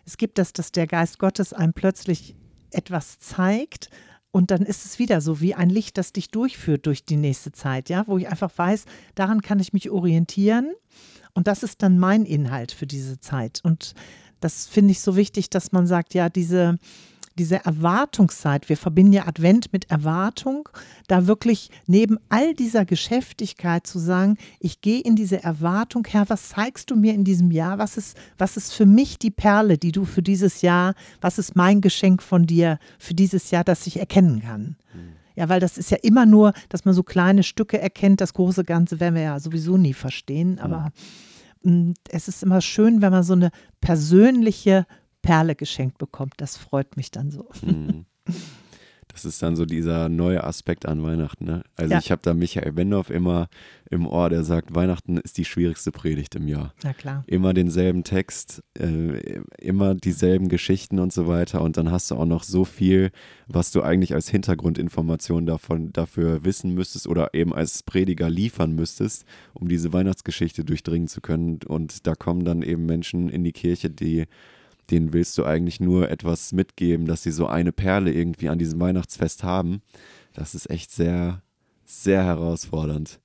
es 0.04 0.16
gibt 0.16 0.38
das, 0.38 0.52
dass 0.52 0.72
der 0.72 0.86
Geist 0.86 1.18
Gottes 1.18 1.52
einem 1.52 1.72
plötzlich 1.72 2.34
etwas 2.70 3.18
zeigt. 3.18 3.90
Und 4.30 4.50
dann 4.50 4.62
ist 4.62 4.84
es 4.84 4.98
wieder 4.98 5.20
so 5.20 5.40
wie 5.40 5.54
ein 5.54 5.70
Licht, 5.70 5.96
das 5.98 6.12
dich 6.12 6.30
durchführt 6.30 6.86
durch 6.86 7.04
die 7.04 7.16
nächste 7.16 7.52
Zeit, 7.52 7.88
ja, 7.88 8.06
wo 8.06 8.18
ich 8.18 8.28
einfach 8.28 8.52
weiß, 8.54 8.84
daran 9.14 9.40
kann 9.40 9.60
ich 9.60 9.72
mich 9.72 9.90
orientieren. 9.90 10.74
Und 11.32 11.46
das 11.46 11.62
ist 11.62 11.82
dann 11.82 11.98
mein 11.98 12.24
Inhalt 12.24 12.72
für 12.72 12.86
diese 12.86 13.20
Zeit. 13.20 13.60
Und 13.62 13.94
das 14.40 14.66
finde 14.66 14.92
ich 14.92 15.00
so 15.00 15.16
wichtig, 15.16 15.48
dass 15.50 15.72
man 15.72 15.86
sagt, 15.86 16.14
ja, 16.14 16.28
diese, 16.28 16.76
diese 17.38 17.64
Erwartungszeit, 17.64 18.68
wir 18.68 18.76
verbinden 18.76 19.12
ja 19.12 19.26
Advent 19.26 19.72
mit 19.72 19.90
Erwartung, 19.90 20.68
da 21.06 21.26
wirklich 21.26 21.70
neben 21.86 22.18
all 22.28 22.54
dieser 22.54 22.84
Geschäftigkeit 22.84 23.86
zu 23.86 23.98
sagen, 23.98 24.38
ich 24.58 24.80
gehe 24.80 25.00
in 25.00 25.16
diese 25.16 25.42
Erwartung, 25.42 26.06
Herr, 26.08 26.28
was 26.28 26.48
zeigst 26.50 26.90
du 26.90 26.96
mir 26.96 27.14
in 27.14 27.24
diesem 27.24 27.50
Jahr? 27.50 27.78
Was 27.78 27.96
ist, 27.96 28.16
was 28.38 28.56
ist 28.56 28.72
für 28.72 28.86
mich 28.86 29.18
die 29.18 29.30
Perle, 29.30 29.78
die 29.78 29.92
du 29.92 30.04
für 30.04 30.22
dieses 30.22 30.62
Jahr, 30.62 30.94
was 31.20 31.38
ist 31.38 31.56
mein 31.56 31.80
Geschenk 31.80 32.22
von 32.22 32.46
dir 32.46 32.78
für 32.98 33.14
dieses 33.14 33.50
Jahr, 33.50 33.64
das 33.64 33.86
ich 33.86 33.98
erkennen 33.98 34.40
kann? 34.40 34.76
Ja, 35.36 35.50
weil 35.50 35.60
das 35.60 35.76
ist 35.76 35.90
ja 35.90 35.98
immer 36.02 36.24
nur, 36.24 36.54
dass 36.70 36.86
man 36.86 36.94
so 36.94 37.02
kleine 37.02 37.42
Stücke 37.42 37.78
erkennt, 37.78 38.22
das 38.22 38.32
große 38.32 38.64
Ganze 38.64 39.00
werden 39.00 39.14
wir 39.14 39.22
ja 39.22 39.38
sowieso 39.38 39.76
nie 39.76 39.92
verstehen, 39.92 40.58
aber 40.58 40.92
mh, 41.62 41.92
es 42.08 42.28
ist 42.28 42.42
immer 42.42 42.62
schön, 42.62 43.02
wenn 43.02 43.12
man 43.12 43.22
so 43.22 43.34
eine 43.34 43.50
persönliche 43.82 44.86
Perle 45.26 45.54
geschenkt 45.54 45.98
bekommt. 45.98 46.34
Das 46.38 46.56
freut 46.56 46.96
mich 46.96 47.10
dann 47.10 47.30
so. 47.30 47.48
Mhm. 47.62 48.06
Das 49.08 49.24
ist 49.24 49.40
dann 49.42 49.56
so 49.56 49.64
dieser 49.64 50.08
neue 50.10 50.44
Aspekt 50.44 50.84
an 50.84 51.02
Weihnachten. 51.02 51.44
Ne? 51.46 51.62
Also 51.76 51.92
Ja. 51.92 52.00
ich 52.00 52.10
habe 52.10 52.20
da 52.22 52.34
Michael 52.34 52.72
Bendorf 52.72 53.08
immer 53.08 53.48
im 53.88 54.06
Ohr, 54.06 54.28
der 54.28 54.42
sagt, 54.44 54.74
Weihnachten 54.74 55.16
ist 55.16 55.38
die 55.38 55.46
schwierigste 55.46 55.90
Predigt 55.90 56.34
im 56.34 56.48
Jahr. 56.48 56.74
Na 56.82 56.92
klar. 56.92 57.24
Immer 57.26 57.54
denselben 57.54 58.04
Text, 58.04 58.62
äh, 58.78 59.40
immer 59.58 59.94
dieselben 59.94 60.48
Geschichten 60.48 60.98
und 60.98 61.14
so 61.14 61.28
weiter. 61.28 61.62
Und 61.62 61.76
dann 61.78 61.90
hast 61.90 62.10
du 62.10 62.16
auch 62.16 62.26
noch 62.26 62.42
so 62.42 62.64
viel, 62.66 63.10
was 63.46 63.70
du 63.70 63.80
eigentlich 63.80 64.12
als 64.12 64.28
Hintergrundinformation 64.28 65.46
davon, 65.46 65.92
dafür 65.92 66.44
wissen 66.44 66.74
müsstest 66.74 67.06
oder 67.06 67.32
eben 67.32 67.54
als 67.54 67.84
Prediger 67.84 68.28
liefern 68.28 68.72
müsstest, 68.74 69.24
um 69.54 69.68
diese 69.68 69.92
Weihnachtsgeschichte 69.94 70.62
durchdringen 70.64 71.08
zu 71.08 71.20
können. 71.22 71.60
Und 71.66 72.06
da 72.06 72.16
kommen 72.16 72.44
dann 72.44 72.60
eben 72.60 72.84
Menschen 72.84 73.30
in 73.30 73.44
die 73.44 73.52
Kirche, 73.52 73.88
die 73.88 74.26
denen 74.90 75.12
willst 75.12 75.36
du 75.38 75.44
eigentlich 75.44 75.80
nur 75.80 76.10
etwas 76.10 76.52
mitgeben, 76.52 77.06
dass 77.06 77.22
sie 77.22 77.32
so 77.32 77.46
eine 77.46 77.72
Perle 77.72 78.12
irgendwie 78.12 78.48
an 78.48 78.58
diesem 78.58 78.80
Weihnachtsfest 78.80 79.44
haben. 79.44 79.82
Das 80.32 80.54
ist 80.54 80.70
echt 80.70 80.90
sehr, 80.90 81.42
sehr 81.84 82.24
herausfordernd. 82.24 83.20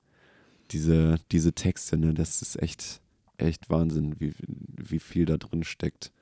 Diese, 0.70 1.16
diese 1.30 1.52
Texte, 1.52 1.98
ne, 1.98 2.14
das 2.14 2.42
ist 2.42 2.60
echt, 2.60 3.00
echt 3.36 3.70
Wahnsinn, 3.70 4.16
wie, 4.18 4.32
wie 4.76 4.98
viel 4.98 5.26
da 5.26 5.36
drin 5.36 5.64
steckt. 5.64 6.12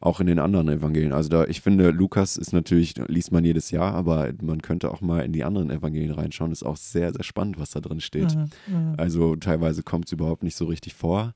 Auch 0.00 0.20
in 0.20 0.26
den 0.26 0.38
anderen 0.38 0.68
Evangelien. 0.68 1.14
Also 1.14 1.30
da, 1.30 1.44
ich 1.46 1.62
finde, 1.62 1.90
Lukas 1.90 2.36
ist 2.36 2.52
natürlich, 2.52 2.94
liest 3.08 3.32
man 3.32 3.42
jedes 3.42 3.70
Jahr, 3.70 3.94
aber 3.94 4.30
man 4.42 4.60
könnte 4.60 4.90
auch 4.90 5.00
mal 5.00 5.20
in 5.20 5.32
die 5.32 5.44
anderen 5.44 5.70
Evangelien 5.70 6.10
reinschauen. 6.10 6.52
Ist 6.52 6.62
auch 6.62 6.76
sehr, 6.76 7.10
sehr 7.12 7.24
spannend, 7.24 7.58
was 7.58 7.70
da 7.70 7.80
drin 7.80 8.00
steht. 8.00 8.36
Mhm, 8.36 8.50
mhm. 8.66 8.94
Also 8.98 9.34
teilweise 9.36 9.82
kommt 9.82 10.06
es 10.06 10.12
überhaupt 10.12 10.42
nicht 10.42 10.56
so 10.56 10.66
richtig 10.66 10.92
vor. 10.92 11.32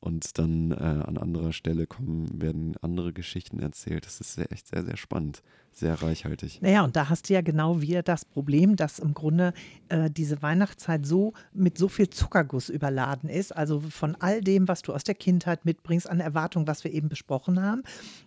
Und 0.00 0.38
dann 0.38 0.70
äh, 0.70 0.74
an 0.74 1.18
anderer 1.18 1.52
Stelle 1.52 1.86
kommen, 1.86 2.40
werden 2.40 2.76
andere 2.82 3.12
Geschichten 3.12 3.58
erzählt. 3.58 4.06
Das 4.06 4.20
ist 4.20 4.34
sehr, 4.34 4.52
echt 4.52 4.68
sehr, 4.68 4.84
sehr 4.84 4.96
spannend, 4.96 5.42
sehr 5.78 6.02
reichhaltig. 6.02 6.60
Naja, 6.60 6.82
und 6.82 6.96
da 6.96 7.08
hast 7.08 7.28
du 7.28 7.34
ja 7.34 7.40
genau 7.40 7.80
wieder 7.80 8.02
das 8.02 8.24
Problem, 8.24 8.76
dass 8.76 8.98
im 8.98 9.14
Grunde 9.14 9.52
äh, 9.88 10.10
diese 10.10 10.42
Weihnachtszeit 10.42 11.06
so 11.06 11.34
mit 11.52 11.78
so 11.78 11.88
viel 11.88 12.10
Zuckerguss 12.10 12.68
überladen 12.68 13.28
ist, 13.28 13.56
also 13.56 13.80
von 13.80 14.16
all 14.16 14.40
dem, 14.40 14.68
was 14.68 14.82
du 14.82 14.92
aus 14.92 15.04
der 15.04 15.14
Kindheit 15.14 15.64
mitbringst, 15.64 16.08
an 16.08 16.20
Erwartungen, 16.20 16.66
was 16.66 16.84
wir 16.84 16.92
eben 16.92 17.08
besprochen 17.08 17.62
haben, 17.62 17.82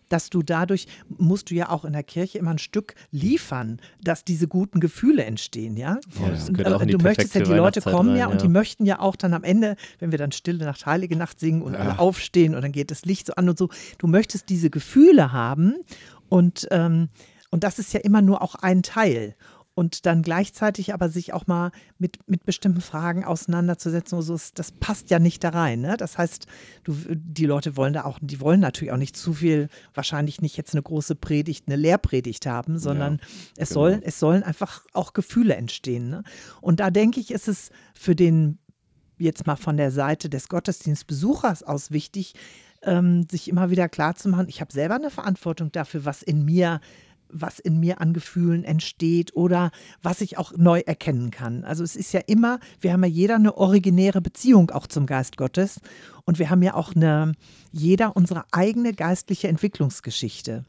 dass 0.10 0.30
du 0.30 0.44
dadurch, 0.44 0.88
musst 1.18 1.52
du 1.52 1.56
ja 1.56 1.70
auch 1.70 1.86
in 1.86 1.94
der 1.94 2.04
Kirche 2.04 2.38
immer 2.38 2.52
ein 2.52 2.58
Stück 2.58 2.96
liefern, 3.12 3.80
dass 4.02 4.24
diese 4.24 4.48
guten 4.48 4.80
Gefühle 4.80 5.24
entstehen, 5.24 5.78
ja? 5.78 6.00
Ja, 6.22 6.30
das 6.30 6.52
gehört 6.52 6.74
auch 6.74 6.86
du 6.86 6.98
möchtest 6.98 7.36
ja, 7.36 7.42
die 7.42 7.54
Leute 7.54 7.82
kommen 7.82 8.12
rein, 8.12 8.18
ja 8.18 8.28
und 8.28 8.42
die 8.42 8.50
möchten 8.50 8.86
ja 8.86 9.00
auch 9.00 9.16
dann 9.16 9.34
am 9.34 9.44
Ende, 9.44 9.76
wenn 10.00 10.12
wir 10.12 10.18
dann 10.18 10.32
Stille 10.32 10.66
Nacht, 10.66 10.86
Heilige 10.86 11.16
Nacht 11.16 11.40
singen 11.40 11.62
und 11.62 11.74
ja. 11.74 11.80
alle 11.80 12.00
aufstehen 12.00 12.56
und 12.56 12.62
dann 12.62 12.72
geht 12.72 12.92
das 12.92 13.06
Licht 13.06 13.28
so 13.28 13.34
an 13.36 13.50
und 13.50 13.58
so. 13.58 13.70
Du 13.98 14.08
möchtest 14.08 14.50
diese 14.50 14.70
Gefühle 14.70 15.32
haben 15.32 15.76
und, 16.30 16.68
ähm, 16.72 17.10
und 17.52 17.64
das 17.64 17.78
ist 17.78 17.94
ja 17.94 18.00
immer 18.00 18.22
nur 18.22 18.42
auch 18.42 18.56
ein 18.56 18.82
Teil 18.82 19.36
und 19.74 20.06
dann 20.06 20.22
gleichzeitig 20.22 20.94
aber 20.94 21.10
sich 21.10 21.34
auch 21.34 21.48
mal 21.48 21.72
mit, 21.98 22.30
mit 22.30 22.44
bestimmten 22.44 22.82
Fragen 22.82 23.24
auseinanderzusetzen, 23.24 24.22
so, 24.22 24.38
das 24.54 24.72
passt 24.74 25.10
ja 25.10 25.20
nicht 25.20 25.44
da 25.44 25.50
rein. 25.50 25.82
Ne? 25.82 25.96
Das 25.98 26.18
heißt, 26.18 26.46
du, 26.84 26.96
die 27.10 27.46
Leute 27.46 27.78
wollen 27.78 27.94
da 27.94 28.04
auch, 28.04 28.20
die 28.22 28.42
wollen 28.42 28.60
natürlich 28.60 28.92
auch 28.92 28.98
nicht 28.98 29.16
zu 29.16 29.34
viel, 29.34 29.70
wahrscheinlich 29.94 30.42
nicht 30.42 30.58
jetzt 30.58 30.74
eine 30.74 30.84
große 30.84 31.16
Predigt, 31.16 31.68
eine 31.68 31.78
Lehrpredigt 31.78 32.46
haben, 32.46 32.78
sondern 32.80 33.16
ja, 33.16 33.24
es, 33.58 33.70
genau. 33.70 33.82
soll, 33.82 34.02
es 34.04 34.20
sollen 34.20 34.44
einfach 34.44 34.86
auch 34.94 35.14
Gefühle 35.14 35.56
entstehen. 35.56 36.10
Ne? 36.10 36.24
Und 36.60 36.82
da 36.82 36.92
denke 36.92 37.22
ich, 37.22 37.32
ist 37.32 37.48
es 37.48 37.70
für 37.94 38.16
den, 38.16 38.60
jetzt 39.18 39.48
mal 39.48 39.56
von 39.56 39.78
der 39.78 39.92
Seite 39.92 40.30
des 40.30 40.50
Gottesdienstbesuchers 40.50 41.64
aus 41.64 41.92
wichtig, 41.92 42.34
ähm, 42.84 43.26
sich 43.30 43.48
immer 43.48 43.70
wieder 43.70 43.88
klarzumachen, 43.88 44.50
ich 44.50 44.60
habe 44.60 44.74
selber 44.74 44.96
eine 44.96 45.12
Verantwortung 45.12 45.72
dafür, 45.72 46.04
was 46.04 46.24
in 46.24 46.44
mir 46.44 46.82
was 47.34 47.60
in 47.60 47.80
mir 47.80 48.02
an 48.02 48.14
Gefühlen 48.14 48.64
entsteht 48.64 49.36
oder 49.36 49.72
was 50.02 50.22
ich 50.22 50.38
auch 50.38 50.54
neu 50.56 50.80
erkennen 50.80 51.32
kann. 51.32 51.64
Also 51.64 51.84
es 51.84 51.96
ist 51.96 52.14
ja 52.14 52.22
immer, 52.26 52.60
wir 52.80 52.94
haben 52.94 53.04
ja 53.04 53.10
jeder 53.10 53.36
eine 53.36 53.58
originäre 53.58 54.22
Beziehung 54.22 54.72
auch 54.72 54.88
zum 54.88 55.06
Geist 55.06 55.38
Gottes 55.38 55.80
und 56.26 56.40
wir 56.40 56.50
haben 56.50 56.64
ja 56.64 56.74
auch 56.74 56.96
eine, 56.96 57.34
jeder 57.72 58.16
unsere 58.16 58.46
eigene 58.52 58.94
geistliche 58.94 59.48
Entwicklungsgeschichte. 59.48 60.66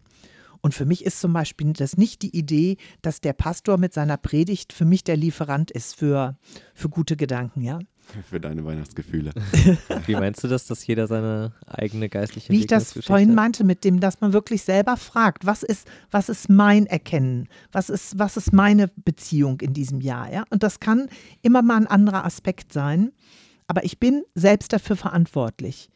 Und 0.62 0.74
für 0.74 0.86
mich 0.86 1.04
ist 1.04 1.20
zum 1.20 1.32
Beispiel 1.32 1.72
das 1.72 1.96
nicht 1.96 2.22
die 2.22 2.36
Idee, 2.36 2.76
dass 3.02 3.20
der 3.20 3.32
Pastor 3.32 3.78
mit 3.78 3.92
seiner 3.92 4.16
Predigt 4.16 4.72
für 4.72 4.84
mich 4.84 5.02
der 5.02 5.16
Lieferant 5.16 5.72
ist 5.72 5.96
für, 5.96 6.36
für 6.72 6.88
gute 6.88 7.16
Gedanken, 7.16 7.62
ja. 7.62 7.80
Für 8.28 8.40
deine 8.40 8.64
Weihnachtsgefühle. 8.64 9.32
Wie 10.07 10.14
meinst 10.14 10.42
du 10.44 10.48
das, 10.48 10.66
dass 10.66 10.86
jeder 10.86 11.07
seine 11.07 11.53
eigene 11.66 12.09
geistliche 12.09 12.53
Wie 12.53 12.61
ich 12.61 12.66
das 12.66 12.92
vorhin 12.92 13.34
meinte, 13.34 13.64
mit 13.64 13.84
dem, 13.84 14.00
dass 14.00 14.20
man 14.20 14.32
wirklich 14.32 14.62
selber 14.62 14.96
fragt, 14.96 15.46
was 15.46 15.62
ist, 15.62 15.88
was 16.11 16.28
ist 16.28 16.48
mein 16.48 16.86
Erkennen? 16.86 17.48
Was 17.70 17.88
ist, 17.88 18.18
was 18.18 18.36
ist 18.36 18.53
meine 18.53 18.88
Beziehung 18.88 19.61
in 19.61 19.72
diesem 19.72 20.00
Jahr? 20.00 20.32
Ja? 20.32 20.44
Und 20.50 20.62
das 20.62 20.80
kann 20.80 21.09
immer 21.42 21.62
mal 21.62 21.76
ein 21.76 21.86
anderer 21.86 22.24
Aspekt 22.24 22.72
sein. 22.72 23.12
Aber 23.66 23.84
ich 23.84 23.98
bin 23.98 24.24
selbst 24.34 24.72
dafür 24.72 24.96
verantwortlich. 24.96 25.88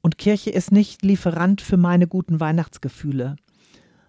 Und 0.00 0.18
Kirche 0.18 0.50
ist 0.50 0.72
nicht 0.72 1.02
Lieferant 1.02 1.60
für 1.60 1.76
meine 1.76 2.06
guten 2.06 2.40
Weihnachtsgefühle, 2.40 3.36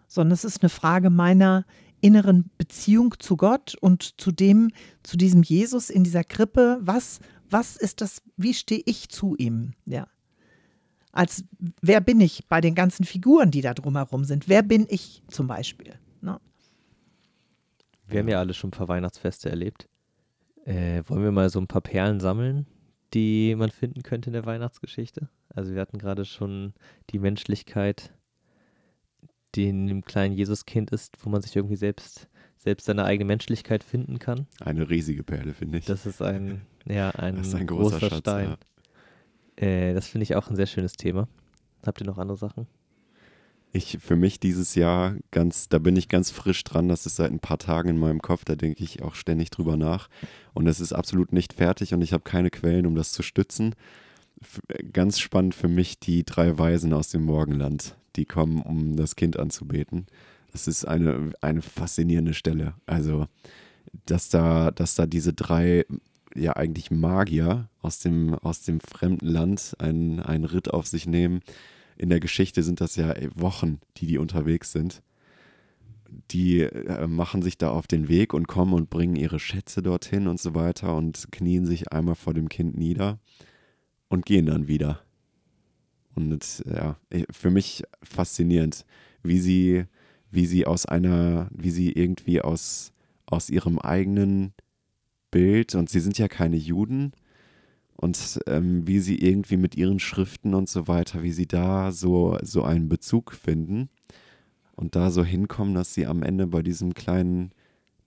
sondern 0.08 0.34
es 0.34 0.46
ist 0.46 0.62
eine 0.62 0.70
Frage 0.70 1.10
meiner 1.10 1.66
inneren 2.02 2.50
Beziehung 2.58 3.16
zu 3.20 3.38
Gott 3.38 3.76
und 3.80 4.20
zu 4.20 4.32
dem, 4.32 4.72
zu 5.04 5.18
diesem 5.18 5.44
Jesus 5.44 5.90
in 5.90 6.04
dieser 6.04 6.24
Krippe. 6.24 6.80
Was, 6.82 7.20
was 7.50 7.78
ist 7.78 8.02
das, 8.02 8.22
wie 8.38 8.54
stehe 8.54 8.82
ich 8.86 9.10
zu 9.10 9.36
ihm? 9.38 9.72
Ja. 9.86 10.08
Als 11.12 11.44
wer 11.82 12.02
bin 12.02 12.22
ich 12.22 12.48
bei 12.48 12.62
den 12.62 12.76
ganzen 12.76 13.06
Figuren, 13.06 13.52
die 13.52 13.62
da 13.62 13.74
drumherum 13.74 14.24
sind? 14.24 14.48
Wer 14.48 14.64
bin 14.64 14.88
ich 14.90 15.24
zum 15.28 15.48
Beispiel? 15.48 16.00
Ne? 16.22 16.40
Wir 18.08 18.20
haben 18.20 18.30
ja 18.30 18.40
alle 18.40 18.54
schon 18.54 18.70
ein 18.70 18.78
paar 18.78 18.88
Weihnachtsfeste 18.88 19.50
erlebt. 19.50 19.90
Äh, 20.66 21.04
wollen 21.08 21.24
wir 21.24 21.32
mal 21.32 21.50
so 21.50 21.60
ein 21.60 21.68
paar 21.68 21.82
Perlen 21.82 22.20
sammeln, 22.20 22.66
die 23.14 23.56
man 23.56 23.72
finden 23.72 24.04
könnte 24.04 24.30
in 24.30 24.34
der 24.34 24.46
Weihnachtsgeschichte? 24.46 25.30
Also 25.50 25.74
wir 25.74 25.82
hatten 25.82 25.98
gerade 25.98 26.24
schon 26.24 26.74
die 27.10 27.20
Menschlichkeit 27.20 28.14
die 29.56 29.68
in 29.68 29.88
dem 29.88 30.04
kleinen 30.04 30.34
Jesuskind 30.36 30.92
ist, 30.92 31.16
wo 31.24 31.30
man 31.30 31.42
sich 31.42 31.56
irgendwie 31.56 31.76
selbst, 31.76 32.28
selbst 32.58 32.86
seine 32.86 33.06
eigene 33.06 33.26
Menschlichkeit 33.26 33.84
finden 33.84 34.20
kann. 34.20 34.48
Eine 34.60 34.90
riesige 34.90 35.24
Perle, 35.24 35.54
finde 35.54 35.80
ich. 35.80 35.86
Das 35.86 36.06
ist 36.06 36.22
ein, 36.22 36.62
ja, 36.86 37.10
ein, 37.12 37.38
ein 37.38 37.42
großer, 37.42 37.66
großer 37.66 38.00
Schatz, 38.00 38.20
Stein. 38.20 38.56
Ja. 39.60 39.66
Äh, 39.66 39.94
das 39.94 40.08
finde 40.08 40.24
ich 40.24 40.36
auch 40.36 40.50
ein 40.50 40.56
sehr 40.56 40.68
schönes 40.68 40.94
Thema. 40.94 41.28
Habt 41.86 42.02
ihr 42.02 42.08
noch 42.08 42.18
andere 42.18 42.38
Sachen? 42.38 42.68
Ich, 43.74 44.00
für 44.02 44.18
mich 44.18 44.40
dieses 44.40 44.76
Jahr 44.76 45.16
ganz, 45.32 45.70
da 45.70 45.80
bin 45.80 45.96
ich 45.96 46.10
ganz 46.10 46.30
frisch 46.30 46.64
dran. 46.66 46.90
Das 46.90 47.06
ist 47.06 47.16
seit 47.16 47.32
ein 47.32 47.40
paar 47.40 47.58
Tagen 47.58 47.90
in 47.90 47.98
meinem 47.98 48.22
Kopf. 48.22 48.44
Da 48.44 48.56
denke 48.56 48.84
ich 48.84 49.02
auch 49.02 49.16
ständig 49.16 49.50
drüber 49.50 49.78
nach. 49.78 50.10
Und 50.54 50.68
es 50.68 50.82
ist 50.82 50.92
absolut 50.92 51.32
nicht 51.32 51.54
fertig 51.54 51.94
und 51.94 52.02
ich 52.02 52.12
habe 52.12 52.24
keine 52.24 52.50
Quellen, 52.50 52.86
um 52.86 52.96
das 52.96 53.14
zu 53.14 53.24
stützen. 53.24 53.76
Ganz 54.92 55.20
spannend 55.20 55.56
für 55.56 55.68
mich 55.68 56.00
die 56.00 56.24
drei 56.24 56.58
Weisen 56.58 56.94
aus 56.94 57.10
dem 57.10 57.24
Morgenland 57.24 57.96
die 58.16 58.26
kommen, 58.26 58.62
um 58.62 58.96
das 58.96 59.16
Kind 59.16 59.38
anzubeten. 59.38 60.08
Das 60.52 60.68
ist 60.68 60.86
eine, 60.86 61.32
eine 61.42 61.62
faszinierende 61.62 62.34
Stelle. 62.34 62.74
Also, 62.86 63.28
dass 64.06 64.30
da, 64.30 64.72
dass 64.72 64.96
da 64.96 65.06
diese 65.06 65.34
drei 65.34 65.86
ja 66.36 66.54
eigentlich 66.54 66.92
Magier 66.92 67.70
aus 67.82 68.00
dem, 68.00 68.36
aus 68.36 68.62
dem 68.62 68.80
fremden 68.80 69.28
Land 69.28 69.76
einen, 69.80 70.20
einen 70.20 70.46
Ritt 70.46 70.70
auf 70.70 70.88
sich 70.88 71.06
nehmen. 71.06 71.42
In 71.98 72.10
der 72.10 72.20
Geschichte 72.20 72.64
sind 72.64 72.82
das 72.82 72.96
ja 72.96 73.14
Wochen, 73.36 73.80
die 73.98 74.08
die 74.08 74.18
unterwegs 74.18 74.72
sind. 74.72 75.02
Die 76.32 76.62
äh, 76.62 77.08
machen 77.08 77.42
sich 77.42 77.58
da 77.58 77.70
auf 77.70 77.88
den 77.88 78.10
Weg 78.10 78.34
und 78.34 78.48
kommen 78.48 78.74
und 78.74 78.90
bringen 78.90 79.16
ihre 79.16 79.40
Schätze 79.40 79.82
dorthin 79.82 80.28
und 80.28 80.40
so 80.40 80.56
weiter 80.56 80.96
und 80.96 81.28
knien 81.32 81.66
sich 81.66 81.92
einmal 81.92 82.16
vor 82.16 82.34
dem 82.34 82.50
Kind 82.50 82.78
nieder 82.78 83.20
und 84.12 84.26
gehen 84.26 84.46
dann 84.46 84.68
wieder. 84.68 85.02
Und 86.14 86.64
ja, 86.66 86.98
für 87.32 87.50
mich 87.50 87.84
faszinierend, 88.04 88.86
wie 89.24 89.40
sie, 89.40 89.86
wie 90.30 90.46
sie 90.46 90.68
aus 90.68 90.86
einer, 90.86 91.50
wie 91.52 91.72
sie 91.72 91.92
irgendwie 91.94 92.42
aus, 92.42 92.92
aus 93.26 93.50
ihrem 93.50 93.80
eigenen 93.80 94.54
Bild, 95.32 95.76
und 95.76 95.90
sie 95.90 96.02
sind 96.02 96.18
ja 96.18 96.28
keine 96.28 96.58
Juden, 96.58 97.14
und 97.96 98.40
ähm, 98.48 98.86
wie 98.86 99.00
sie 99.00 99.16
irgendwie 99.16 99.58
mit 99.58 99.76
ihren 99.76 100.00
Schriften 100.00 100.56
und 100.56 100.68
so 100.68 100.88
weiter, 100.88 101.24
wie 101.24 101.32
sie 101.32 101.48
da 101.48 101.92
so, 101.92 102.38
so 102.42 102.64
einen 102.64 102.90
Bezug 102.90 103.32
finden 103.32 103.90
und 104.76 104.96
da 104.96 105.10
so 105.12 105.24
hinkommen, 105.24 105.74
dass 105.74 105.94
sie 105.94 106.06
am 106.06 106.24
Ende 106.24 106.48
bei 106.48 106.64
diesem 106.64 106.96
kleinen, 106.96 107.52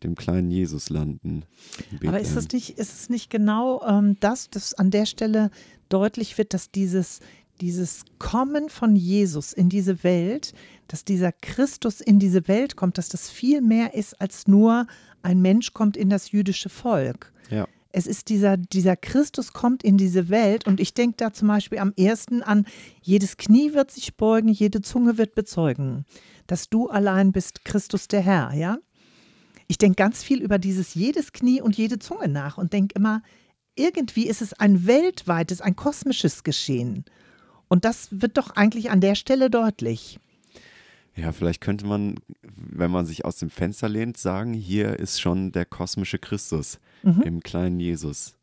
dem 0.02 0.16
kleinen 0.16 0.50
Jesus 0.50 0.90
landen. 0.90 1.44
Aber 2.04 2.20
ist 2.20 2.36
es 2.36 2.50
nicht, 2.50 2.70
ist 2.78 2.92
es 2.92 3.08
nicht 3.08 3.30
genau 3.30 3.82
ähm, 3.86 4.16
das, 4.20 4.50
dass 4.50 4.74
an 4.74 4.90
der 4.90 5.06
Stelle 5.06 5.50
deutlich 5.88 6.36
wird, 6.38 6.54
dass 6.54 6.70
dieses, 6.70 7.20
dieses 7.60 8.04
Kommen 8.18 8.68
von 8.68 8.96
Jesus 8.96 9.52
in 9.52 9.68
diese 9.68 10.02
Welt, 10.02 10.52
dass 10.88 11.04
dieser 11.04 11.32
Christus 11.32 12.00
in 12.00 12.18
diese 12.18 12.48
Welt 12.48 12.76
kommt, 12.76 12.98
dass 12.98 13.08
das 13.08 13.30
viel 13.30 13.60
mehr 13.60 13.94
ist 13.94 14.20
als 14.20 14.46
nur 14.46 14.86
ein 15.22 15.40
Mensch 15.40 15.72
kommt 15.72 15.96
in 15.96 16.10
das 16.10 16.32
jüdische 16.32 16.68
Volk. 16.68 17.32
Ja. 17.50 17.66
Es 17.96 18.08
ist 18.08 18.28
dieser, 18.28 18.56
dieser 18.56 18.96
Christus 18.96 19.52
kommt 19.52 19.84
in 19.84 19.96
diese 19.96 20.28
Welt 20.28 20.66
und 20.66 20.80
ich 20.80 20.94
denke 20.94 21.16
da 21.18 21.32
zum 21.32 21.46
Beispiel 21.46 21.78
am 21.78 21.92
ersten 21.96 22.42
an, 22.42 22.66
jedes 23.00 23.36
Knie 23.36 23.72
wird 23.72 23.92
sich 23.92 24.16
beugen, 24.16 24.48
jede 24.48 24.82
Zunge 24.82 25.16
wird 25.16 25.36
bezeugen, 25.36 26.04
dass 26.48 26.68
du 26.68 26.88
allein 26.88 27.30
bist 27.30 27.64
Christus 27.64 28.08
der 28.08 28.20
Herr, 28.20 28.52
ja? 28.52 28.78
Ich 29.68 29.78
denke 29.78 29.96
ganz 29.96 30.22
viel 30.22 30.42
über 30.42 30.58
dieses 30.58 30.94
jedes 30.94 31.32
Knie 31.32 31.62
und 31.62 31.76
jede 31.76 31.98
Zunge 31.98 32.28
nach 32.28 32.58
und 32.58 32.72
denke 32.72 32.94
immer, 32.96 33.22
irgendwie 33.76 34.26
ist 34.26 34.42
es 34.42 34.52
ein 34.54 34.86
weltweites, 34.86 35.60
ein 35.60 35.76
kosmisches 35.76 36.44
Geschehen. 36.44 37.04
Und 37.68 37.84
das 37.84 38.08
wird 38.10 38.36
doch 38.36 38.50
eigentlich 38.50 38.90
an 38.90 39.00
der 39.00 39.14
Stelle 39.14 39.50
deutlich. 39.50 40.18
Ja, 41.16 41.32
vielleicht 41.32 41.60
könnte 41.60 41.86
man, 41.86 42.16
wenn 42.42 42.90
man 42.90 43.06
sich 43.06 43.24
aus 43.24 43.36
dem 43.36 43.50
Fenster 43.50 43.88
lehnt, 43.88 44.16
sagen, 44.16 44.52
hier 44.52 44.98
ist 44.98 45.20
schon 45.20 45.52
der 45.52 45.64
kosmische 45.64 46.18
Christus 46.18 46.80
mhm. 47.02 47.22
im 47.22 47.40
kleinen 47.40 47.78
Jesus. 47.78 48.34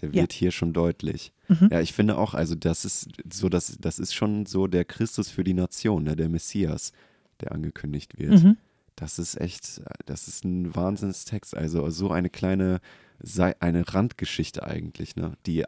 Der 0.00 0.12
wird 0.12 0.32
ja. 0.32 0.38
hier 0.38 0.50
schon 0.50 0.72
deutlich. 0.72 1.32
Mhm. 1.48 1.68
Ja, 1.70 1.80
ich 1.80 1.92
finde 1.92 2.16
auch, 2.16 2.34
also 2.34 2.54
das 2.54 2.84
ist 2.84 3.08
so, 3.30 3.48
das, 3.48 3.76
das 3.78 3.98
ist 3.98 4.14
schon 4.14 4.46
so 4.46 4.66
der 4.66 4.84
Christus 4.84 5.28
für 5.28 5.44
die 5.44 5.54
Nation, 5.54 6.04
ne, 6.04 6.16
der 6.16 6.28
Messias, 6.28 6.92
der 7.40 7.52
angekündigt 7.52 8.18
wird. 8.18 8.42
Mhm. 8.42 8.56
Das 8.96 9.18
ist 9.18 9.40
echt, 9.40 9.82
das 10.06 10.28
ist 10.28 10.44
ein 10.44 10.74
Wahnsinnstext. 10.74 11.56
Also 11.56 11.90
so 11.90 12.10
eine 12.10 12.30
kleine 12.30 12.80
sei 13.20 13.54
eine 13.60 13.94
Randgeschichte 13.94 14.64
eigentlich, 14.64 15.16
ne? 15.16 15.34
die 15.46 15.66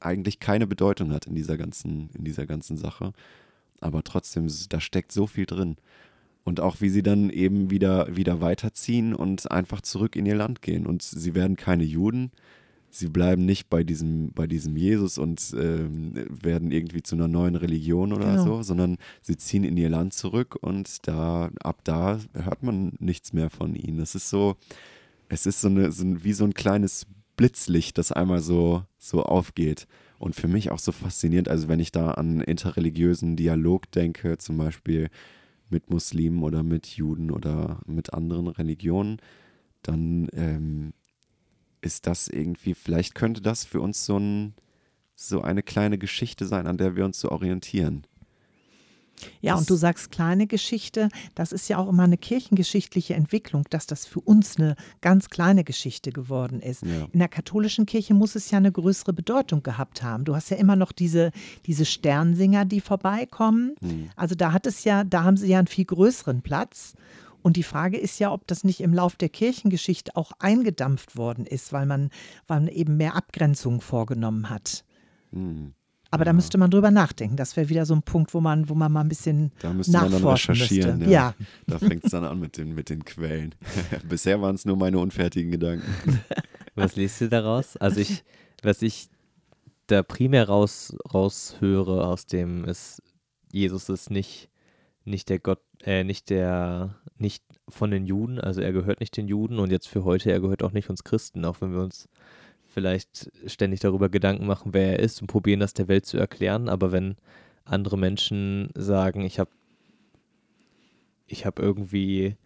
eigentlich 0.00 0.40
keine 0.40 0.66
Bedeutung 0.66 1.12
hat 1.12 1.26
in 1.26 1.34
dieser 1.34 1.56
ganzen, 1.56 2.10
in 2.14 2.24
dieser 2.24 2.46
ganzen 2.46 2.76
Sache. 2.76 3.12
Aber 3.80 4.02
trotzdem, 4.04 4.48
da 4.68 4.80
steckt 4.80 5.12
so 5.12 5.26
viel 5.26 5.46
drin. 5.46 5.76
Und 6.44 6.60
auch 6.60 6.80
wie 6.80 6.88
sie 6.88 7.02
dann 7.02 7.30
eben 7.30 7.70
wieder, 7.70 8.16
wieder 8.16 8.40
weiterziehen 8.40 9.14
und 9.14 9.50
einfach 9.50 9.80
zurück 9.80 10.16
in 10.16 10.26
ihr 10.26 10.34
Land 10.34 10.60
gehen. 10.60 10.86
Und 10.86 11.02
sie 11.02 11.34
werden 11.34 11.56
keine 11.56 11.84
Juden. 11.84 12.32
Sie 12.90 13.08
bleiben 13.08 13.46
nicht 13.46 13.70
bei 13.70 13.84
diesem, 13.84 14.32
bei 14.32 14.46
diesem 14.46 14.76
Jesus 14.76 15.16
und 15.16 15.54
ähm, 15.58 16.12
werden 16.42 16.72
irgendwie 16.72 17.02
zu 17.02 17.14
einer 17.14 17.28
neuen 17.28 17.54
Religion 17.54 18.12
oder 18.12 18.32
genau. 18.32 18.44
so, 18.44 18.62
sondern 18.62 18.98
sie 19.22 19.38
ziehen 19.38 19.64
in 19.64 19.78
ihr 19.78 19.88
Land 19.88 20.12
zurück 20.12 20.58
und 20.60 21.08
da, 21.08 21.50
ab 21.62 21.80
da 21.84 22.20
hört 22.34 22.62
man 22.62 22.92
nichts 22.98 23.32
mehr 23.32 23.48
von 23.48 23.74
ihnen. 23.74 23.96
Das 23.96 24.14
ist 24.14 24.28
so, 24.28 24.56
es 25.32 25.46
ist 25.46 25.62
so, 25.62 25.68
eine, 25.68 25.90
so 25.92 26.04
ein, 26.04 26.24
wie 26.24 26.34
so 26.34 26.44
ein 26.44 26.52
kleines 26.52 27.06
Blitzlicht, 27.36 27.96
das 27.96 28.12
einmal 28.12 28.40
so, 28.40 28.84
so 28.98 29.22
aufgeht. 29.22 29.88
Und 30.18 30.36
für 30.36 30.46
mich 30.46 30.70
auch 30.70 30.78
so 30.78 30.92
faszinierend, 30.92 31.48
also 31.48 31.68
wenn 31.68 31.80
ich 31.80 31.90
da 31.90 32.12
an 32.12 32.42
interreligiösen 32.42 33.34
Dialog 33.36 33.90
denke, 33.92 34.36
zum 34.36 34.58
Beispiel 34.58 35.08
mit 35.70 35.88
Muslimen 35.88 36.42
oder 36.42 36.62
mit 36.62 36.86
Juden 36.86 37.30
oder 37.30 37.80
mit 37.86 38.12
anderen 38.12 38.46
Religionen, 38.46 39.16
dann 39.80 40.28
ähm, 40.34 40.92
ist 41.80 42.06
das 42.06 42.28
irgendwie, 42.28 42.74
vielleicht 42.74 43.14
könnte 43.14 43.40
das 43.40 43.64
für 43.64 43.80
uns 43.80 44.04
so 44.04 44.18
ein, 44.18 44.54
so 45.14 45.40
eine 45.40 45.62
kleine 45.62 45.96
Geschichte 45.96 46.44
sein, 46.46 46.66
an 46.66 46.76
der 46.76 46.94
wir 46.94 47.06
uns 47.06 47.18
so 47.18 47.30
orientieren. 47.30 48.06
Ja, 49.40 49.56
und 49.56 49.68
du 49.68 49.74
sagst 49.74 50.10
kleine 50.10 50.46
Geschichte, 50.46 51.08
das 51.34 51.52
ist 51.52 51.68
ja 51.68 51.78
auch 51.78 51.88
immer 51.88 52.04
eine 52.04 52.16
kirchengeschichtliche 52.16 53.14
Entwicklung, 53.14 53.64
dass 53.70 53.86
das 53.86 54.06
für 54.06 54.20
uns 54.20 54.56
eine 54.56 54.76
ganz 55.00 55.28
kleine 55.30 55.64
Geschichte 55.64 56.12
geworden 56.12 56.60
ist. 56.60 56.82
Ja. 56.82 57.06
In 57.12 57.18
der 57.18 57.28
katholischen 57.28 57.86
Kirche 57.86 58.14
muss 58.14 58.34
es 58.34 58.50
ja 58.50 58.58
eine 58.58 58.72
größere 58.72 59.12
Bedeutung 59.12 59.62
gehabt 59.62 60.02
haben. 60.02 60.24
Du 60.24 60.34
hast 60.34 60.50
ja 60.50 60.56
immer 60.56 60.76
noch 60.76 60.92
diese, 60.92 61.32
diese 61.66 61.84
Sternsinger, 61.84 62.64
die 62.64 62.80
vorbeikommen. 62.80 63.74
Hm. 63.80 64.10
Also 64.16 64.34
da 64.34 64.52
hat 64.52 64.66
es 64.66 64.84
ja, 64.84 65.04
da 65.04 65.24
haben 65.24 65.36
sie 65.36 65.48
ja 65.48 65.58
einen 65.58 65.66
viel 65.66 65.84
größeren 65.84 66.42
Platz. 66.42 66.94
Und 67.42 67.56
die 67.56 67.64
Frage 67.64 67.98
ist 67.98 68.20
ja, 68.20 68.32
ob 68.32 68.46
das 68.46 68.64
nicht 68.64 68.80
im 68.80 68.94
Lauf 68.94 69.16
der 69.16 69.28
Kirchengeschichte 69.28 70.16
auch 70.16 70.32
eingedampft 70.38 71.16
worden 71.16 71.44
ist, 71.44 71.72
weil 71.72 71.86
man, 71.86 72.10
weil 72.46 72.60
man 72.60 72.68
eben 72.68 72.96
mehr 72.96 73.16
Abgrenzungen 73.16 73.80
vorgenommen 73.80 74.48
hat. 74.48 74.84
Hm. 75.32 75.74
Aber 76.12 76.26
da 76.26 76.34
müsste 76.34 76.58
man 76.58 76.70
drüber 76.70 76.90
nachdenken. 76.90 77.36
Das 77.36 77.56
wäre 77.56 77.70
wieder 77.70 77.86
so 77.86 77.94
ein 77.94 78.02
Punkt, 78.02 78.34
wo 78.34 78.40
man, 78.40 78.68
wo 78.68 78.74
man 78.74 78.92
mal 78.92 79.00
ein 79.00 79.08
bisschen 79.08 79.50
Da 79.60 79.72
müsste 79.72 79.92
man 79.92 80.02
dann 80.02 80.12
nachforschen 80.12 80.52
recherchieren. 80.54 80.98
müsste. 80.98 81.10
Ja. 81.12 81.34
Ja. 81.38 81.46
Da 81.66 81.78
fängt 81.78 82.04
es 82.04 82.10
dann 82.10 82.24
an 82.24 82.38
mit 82.38 82.58
den, 82.58 82.74
mit 82.74 82.90
den 82.90 83.02
Quellen. 83.04 83.54
Bisher 84.08 84.40
waren 84.42 84.54
es 84.54 84.66
nur 84.66 84.76
meine 84.76 84.98
unfertigen 84.98 85.50
Gedanken. 85.50 86.20
Was 86.74 86.96
liest 86.96 87.22
du 87.22 87.28
daraus? 87.30 87.78
Also 87.78 88.00
ich, 88.00 88.24
was 88.62 88.82
ich 88.82 89.08
da 89.86 90.02
primär 90.02 90.48
raus, 90.48 90.94
raushöre 91.12 92.06
aus 92.06 92.26
dem 92.26 92.64
ist, 92.66 93.02
Jesus 93.50 93.88
ist 93.88 94.10
nicht, 94.10 94.50
nicht 95.04 95.28
der 95.28 95.38
Gott, 95.38 95.60
äh, 95.82 96.04
nicht 96.04 96.30
der, 96.30 96.94
nicht 97.16 97.42
von 97.68 97.90
den 97.90 98.06
Juden, 98.06 98.38
also 98.38 98.60
er 98.60 98.72
gehört 98.72 99.00
nicht 99.00 99.16
den 99.16 99.28
Juden 99.28 99.58
und 99.58 99.70
jetzt 99.70 99.88
für 99.88 100.04
heute, 100.04 100.30
er 100.30 100.40
gehört 100.40 100.62
auch 100.62 100.72
nicht 100.72 100.88
uns 100.88 101.04
Christen, 101.04 101.44
auch 101.44 101.60
wenn 101.60 101.72
wir 101.72 101.82
uns 101.82 102.08
vielleicht 102.72 103.30
ständig 103.46 103.80
darüber 103.80 104.08
Gedanken 104.08 104.46
machen, 104.46 104.74
wer 104.74 104.92
er 104.94 104.98
ist 105.00 105.20
und 105.20 105.28
probieren 105.28 105.60
das 105.60 105.74
der 105.74 105.88
Welt 105.88 106.06
zu 106.06 106.16
erklären, 106.18 106.68
aber 106.68 106.92
wenn 106.92 107.16
andere 107.64 107.98
Menschen 107.98 108.70
sagen, 108.74 109.22
ich 109.22 109.38
habe 109.38 109.50
ich 111.26 111.46
habe 111.46 111.62
irgendwie 111.62 112.36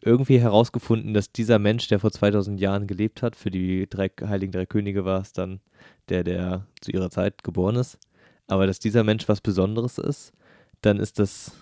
irgendwie 0.00 0.40
herausgefunden, 0.40 1.14
dass 1.14 1.32
dieser 1.32 1.58
Mensch, 1.58 1.88
der 1.88 1.98
vor 1.98 2.12
2000 2.12 2.60
Jahren 2.60 2.86
gelebt 2.86 3.22
hat, 3.22 3.34
für 3.34 3.50
die 3.50 3.88
drei, 3.88 4.08
Heiligen 4.08 4.52
Drei 4.52 4.64
Könige 4.64 5.04
war 5.04 5.20
es 5.20 5.32
dann 5.32 5.60
der, 6.08 6.22
der 6.22 6.66
zu 6.80 6.92
ihrer 6.92 7.10
Zeit 7.10 7.42
geboren 7.42 7.76
ist, 7.76 7.98
aber 8.46 8.66
dass 8.66 8.78
dieser 8.78 9.02
Mensch 9.04 9.28
was 9.28 9.40
Besonderes 9.40 9.98
ist, 9.98 10.32
dann 10.80 10.98
ist 10.98 11.18
das, 11.18 11.52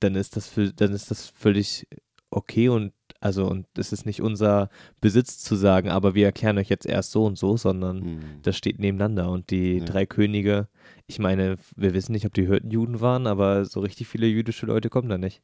dann 0.00 0.14
ist 0.14 0.36
das, 0.36 0.52
dann 0.76 0.92
ist 0.92 1.10
das 1.10 1.28
völlig 1.28 1.86
okay 2.30 2.68
und 2.68 2.92
also 3.20 3.46
und 3.48 3.66
es 3.76 3.92
ist 3.92 4.06
nicht 4.06 4.22
unser 4.22 4.68
Besitz 5.00 5.38
zu 5.38 5.56
sagen, 5.56 5.88
aber 5.90 6.14
wir 6.14 6.26
erklären 6.26 6.58
euch 6.58 6.68
jetzt 6.68 6.86
erst 6.86 7.10
so 7.10 7.24
und 7.24 7.36
so, 7.38 7.56
sondern 7.56 8.02
Hm. 8.02 8.18
das 8.42 8.56
steht 8.56 8.78
nebeneinander 8.78 9.30
und 9.30 9.50
die 9.50 9.78
Ja. 9.78 9.84
drei 9.84 10.06
Könige, 10.06 10.68
ich 11.06 11.18
meine, 11.18 11.56
wir 11.76 11.94
wissen 11.94 12.12
nicht, 12.12 12.26
ob 12.26 12.34
die 12.34 12.46
Hirtenjuden 12.46 13.00
waren, 13.00 13.26
aber 13.26 13.64
so 13.64 13.80
richtig 13.80 14.06
viele 14.08 14.26
jüdische 14.26 14.66
Leute 14.66 14.88
kommen 14.88 15.08
da 15.08 15.18
nicht. 15.18 15.42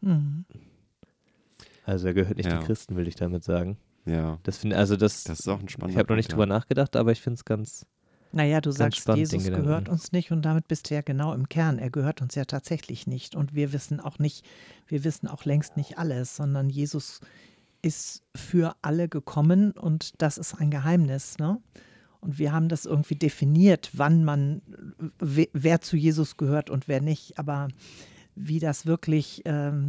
Mhm. 0.00 0.44
Also 1.84 2.08
er 2.08 2.14
gehört 2.14 2.36
nicht 2.36 2.46
Ja. 2.48 2.58
den 2.58 2.66
Christen, 2.66 2.96
will 2.96 3.08
ich 3.08 3.16
damit 3.16 3.42
sagen. 3.44 3.76
Ja, 4.06 4.38
Das 4.44 4.58
finde 4.58 4.76
also 4.76 4.96
das, 4.96 5.24
das 5.24 5.40
ist 5.40 5.48
auch 5.48 5.60
ein 5.60 5.68
spannender 5.68 5.92
ich 5.92 5.98
habe 5.98 6.12
noch 6.12 6.16
nicht 6.16 6.28
Punkt, 6.28 6.40
drüber 6.40 6.46
nachgedacht, 6.46 6.96
aber 6.96 7.12
ich 7.12 7.20
finde 7.20 7.34
es 7.34 7.44
ganz 7.44 7.86
Naja, 8.32 8.60
du 8.60 8.70
sagst, 8.70 9.00
Jesus 9.18 9.44
gehört 9.62 9.88
uns 9.88 10.12
nicht 10.12 10.30
und 10.30 10.42
damit 10.42 10.68
bist 10.68 10.88
du 10.90 10.94
ja 10.94 11.00
genau 11.02 11.34
im 11.34 11.48
Kern. 11.48 11.78
Er 11.78 11.90
gehört 11.90 12.22
uns 12.22 12.34
ja 12.36 12.44
tatsächlich 12.44 13.06
nicht. 13.06 13.34
Und 13.34 13.54
wir 13.54 13.72
wissen 13.72 13.98
auch 14.00 14.18
nicht, 14.20 14.44
wir 14.86 15.02
wissen 15.04 15.26
auch 15.26 15.44
längst 15.44 15.76
nicht 15.76 15.98
alles, 15.98 16.36
sondern 16.36 16.70
Jesus 16.70 17.20
ist 17.82 18.22
für 18.36 18.76
alle 18.82 19.08
gekommen 19.08 19.72
und 19.72 20.20
das 20.22 20.38
ist 20.38 20.54
ein 20.54 20.70
Geheimnis. 20.70 21.38
Ne? 21.38 21.58
Und 22.20 22.38
wir 22.38 22.52
haben 22.52 22.68
das 22.68 22.84
irgendwie 22.86 23.16
definiert, 23.16 23.90
wann 23.94 24.22
man, 24.24 24.62
we- 25.18 25.48
wer 25.52 25.80
zu 25.80 25.96
Jesus 25.96 26.36
gehört 26.36 26.70
und 26.70 26.86
wer 26.88 27.00
nicht. 27.00 27.38
Aber 27.38 27.68
wie 28.36 28.60
das 28.60 28.86
wirklich 28.86 29.42
ähm, 29.44 29.88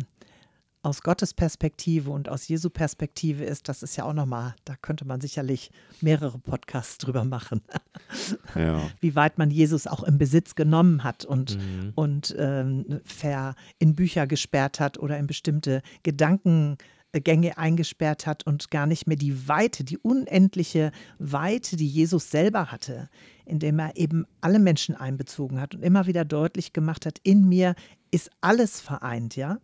aus 0.84 1.02
Gottes 1.04 1.34
Perspektive 1.34 2.10
und 2.10 2.28
aus 2.28 2.48
Jesu 2.48 2.70
Perspektive 2.70 3.44
ist, 3.44 3.70
das 3.70 3.84
ist 3.84 3.96
ja 3.98 4.04
auch 4.06 4.14
nochmal, 4.14 4.56
da 4.66 4.76
könnte 4.76 5.06
man 5.06 5.22
sicherlich 5.22 5.70
mehrere 6.02 6.40
Podcasts 6.40 6.98
drüber 6.98 7.24
machen 7.24 7.62
Ja, 8.56 8.82
wie 9.00 9.16
weit 9.16 9.38
man 9.38 9.52
Jesus 9.52 9.86
auch 9.86 10.04
im 10.04 10.18
Besitz 10.18 10.56
genommen 10.56 11.04
hat 11.04 11.24
und, 11.26 11.58
Mhm. 11.58 11.92
und 11.96 12.36
ähm, 12.38 13.00
ver, 13.06 13.56
in 13.80 13.96
Bücher 13.96 14.26
gesperrt 14.26 14.80
hat 14.80 14.98
oder 14.98 15.18
in 15.20 15.28
bestimmte 15.28 15.82
Gedankengänge 16.02 17.58
eingesperrt 17.58 18.26
hat 18.26 18.48
und 18.48 18.72
gar 18.72 18.88
nicht 18.88 19.06
mehr 19.08 19.18
die 19.18 19.48
Weite, 19.48 19.84
die 19.84 19.98
unendliche 19.98 20.92
Weite, 21.20 21.76
die 21.76 21.88
Jesus 21.88 22.32
selber 22.32 22.72
hatte, 22.72 23.10
indem 23.46 23.80
er 23.80 23.98
eben 23.98 24.26
alle 24.42 24.60
Menschen 24.60 24.96
einbezogen 24.96 25.60
hat 25.62 25.76
und 25.76 25.84
immer 25.84 26.08
wieder 26.08 26.26
deutlich 26.26 26.74
gemacht 26.74 27.06
hat, 27.06 27.20
in 27.24 27.48
mir 27.48 27.76
ist 28.12 28.30
alles 28.42 28.82
vereint, 28.82 29.36
ja. 29.36 29.60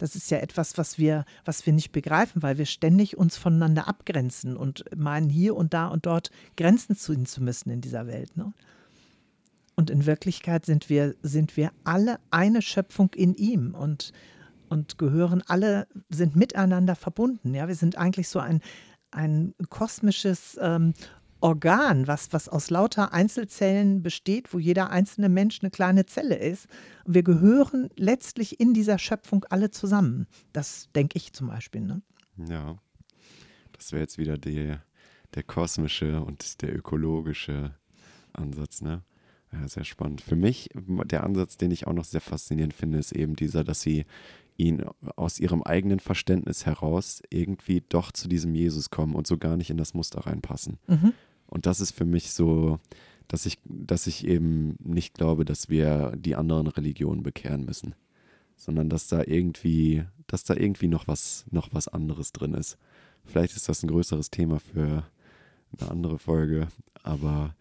Das 0.00 0.16
ist 0.16 0.30
ja 0.30 0.38
etwas, 0.38 0.78
was 0.78 0.96
wir, 0.96 1.26
was 1.44 1.66
wir 1.66 1.74
nicht 1.74 1.92
begreifen, 1.92 2.42
weil 2.42 2.56
wir 2.56 2.64
ständig 2.64 3.18
uns 3.18 3.36
voneinander 3.36 3.86
abgrenzen 3.86 4.56
und 4.56 4.84
meinen, 4.96 5.28
hier 5.28 5.54
und 5.54 5.74
da 5.74 5.88
und 5.88 6.06
dort 6.06 6.30
Grenzen 6.56 6.96
ziehen 6.96 7.26
zu 7.26 7.42
müssen 7.42 7.68
in 7.68 7.82
dieser 7.82 8.06
Welt. 8.06 8.34
Ne? 8.34 8.54
Und 9.76 9.90
in 9.90 10.06
Wirklichkeit 10.06 10.64
sind 10.64 10.88
wir, 10.88 11.14
sind 11.22 11.58
wir 11.58 11.70
alle 11.84 12.18
eine 12.30 12.62
Schöpfung 12.62 13.10
in 13.14 13.34
ihm 13.34 13.74
und, 13.74 14.12
und 14.70 14.96
gehören 14.96 15.42
alle, 15.46 15.86
sind 16.08 16.34
miteinander 16.34 16.96
verbunden. 16.96 17.54
Ja? 17.54 17.68
Wir 17.68 17.74
sind 17.74 17.98
eigentlich 17.98 18.30
so 18.30 18.38
ein, 18.38 18.62
ein 19.10 19.54
kosmisches 19.68 20.58
ähm, 20.62 20.94
Organ, 21.40 22.06
was, 22.06 22.32
was 22.32 22.48
aus 22.48 22.70
lauter 22.70 23.12
Einzelzellen 23.12 24.02
besteht, 24.02 24.52
wo 24.52 24.58
jeder 24.58 24.90
einzelne 24.90 25.28
Mensch 25.28 25.60
eine 25.62 25.70
kleine 25.70 26.06
Zelle 26.06 26.36
ist. 26.36 26.66
Wir 27.06 27.22
gehören 27.22 27.88
letztlich 27.96 28.60
in 28.60 28.74
dieser 28.74 28.98
Schöpfung 28.98 29.44
alle 29.50 29.70
zusammen. 29.70 30.26
Das 30.52 30.88
denke 30.94 31.16
ich 31.16 31.32
zum 31.32 31.48
Beispiel. 31.48 31.82
Ne? 31.82 32.02
ja. 32.48 32.76
Das 33.72 33.92
wäre 33.92 34.02
jetzt 34.02 34.18
wieder 34.18 34.36
der, 34.36 34.82
der 35.34 35.42
kosmische 35.42 36.20
und 36.20 36.60
der 36.60 36.76
ökologische 36.76 37.74
Ansatz, 38.34 38.82
ne? 38.82 39.02
Ja, 39.52 39.66
sehr 39.66 39.84
spannend. 39.84 40.20
Für 40.20 40.36
mich, 40.36 40.68
der 40.74 41.24
Ansatz, 41.24 41.56
den 41.56 41.70
ich 41.70 41.86
auch 41.86 41.94
noch 41.94 42.04
sehr 42.04 42.20
faszinierend 42.20 42.74
finde, 42.74 42.98
ist 42.98 43.12
eben 43.12 43.34
dieser, 43.34 43.64
dass 43.64 43.80
sie 43.80 44.04
ihn 44.58 44.84
aus 45.16 45.40
ihrem 45.40 45.62
eigenen 45.62 45.98
Verständnis 45.98 46.66
heraus 46.66 47.22
irgendwie 47.30 47.82
doch 47.88 48.12
zu 48.12 48.28
diesem 48.28 48.54
Jesus 48.54 48.90
kommen 48.90 49.14
und 49.14 49.26
so 49.26 49.38
gar 49.38 49.56
nicht 49.56 49.70
in 49.70 49.78
das 49.78 49.94
Muster 49.94 50.20
reinpassen. 50.26 50.78
Mhm. 50.86 51.14
Und 51.50 51.66
das 51.66 51.80
ist 51.80 51.92
für 51.92 52.04
mich 52.04 52.30
so, 52.32 52.78
dass 53.28 53.46
ich, 53.46 53.58
dass 53.64 54.06
ich 54.06 54.26
eben 54.26 54.76
nicht 54.82 55.14
glaube, 55.14 55.44
dass 55.44 55.68
wir 55.68 56.12
die 56.16 56.36
anderen 56.36 56.66
Religionen 56.66 57.22
bekehren 57.22 57.64
müssen, 57.64 57.94
sondern 58.56 58.88
dass 58.88 59.08
da 59.08 59.22
irgendwie, 59.24 60.04
dass 60.26 60.44
da 60.44 60.54
irgendwie 60.54 60.88
noch 60.88 61.06
was, 61.06 61.44
noch 61.50 61.68
was 61.72 61.88
anderes 61.88 62.32
drin 62.32 62.54
ist. 62.54 62.78
Vielleicht 63.24 63.54
ist 63.56 63.68
das 63.68 63.82
ein 63.82 63.88
größeres 63.88 64.30
Thema 64.30 64.58
für 64.58 65.04
eine 65.78 65.90
andere 65.90 66.18
Folge, 66.18 66.68
aber 67.02 67.54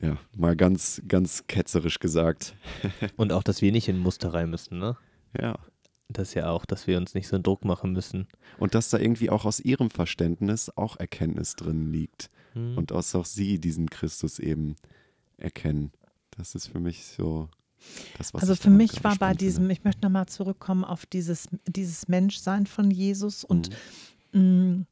ja, 0.00 0.16
mal 0.36 0.56
ganz, 0.56 1.02
ganz 1.06 1.46
ketzerisch 1.46 1.98
gesagt. 1.98 2.54
Und 3.16 3.32
auch, 3.32 3.42
dass 3.42 3.60
wir 3.60 3.70
nicht 3.72 3.88
in 3.88 3.98
Muster 3.98 4.32
rein 4.32 4.50
müssen, 4.50 4.78
ne? 4.78 4.96
Ja. 5.38 5.58
Das 6.08 6.34
ja 6.34 6.50
auch, 6.50 6.64
dass 6.64 6.88
wir 6.88 6.96
uns 6.96 7.14
nicht 7.14 7.28
so 7.28 7.36
einen 7.36 7.44
Druck 7.44 7.64
machen 7.64 7.92
müssen. 7.92 8.26
Und 8.58 8.74
dass 8.74 8.90
da 8.90 8.98
irgendwie 8.98 9.30
auch 9.30 9.44
aus 9.44 9.60
ihrem 9.60 9.90
Verständnis 9.90 10.68
auch 10.76 10.98
Erkenntnis 10.98 11.54
drin 11.54 11.92
liegt. 11.92 12.30
Hm. 12.54 12.76
Und 12.78 12.90
dass 12.90 13.14
auch 13.14 13.26
sie 13.26 13.58
diesen 13.58 13.88
Christus 13.90 14.38
eben 14.38 14.76
erkennen. 15.36 15.92
Das 16.36 16.54
ist 16.54 16.68
für 16.68 16.80
mich 16.80 17.04
so 17.04 17.48
das, 18.18 18.34
was 18.34 18.42
Also 18.42 18.54
für 18.56 18.70
mich 18.70 19.02
war 19.04 19.16
bei 19.16 19.34
diesem, 19.34 19.62
finde. 19.62 19.72
ich 19.72 19.84
möchte 19.84 20.02
nochmal 20.02 20.26
zurückkommen 20.26 20.84
auf 20.84 21.06
dieses, 21.06 21.48
dieses 21.66 22.08
Menschsein 22.08 22.66
von 22.66 22.90
Jesus 22.90 23.44
und 23.44 23.70
Mhm. 24.32 24.76
mh, 24.78 24.84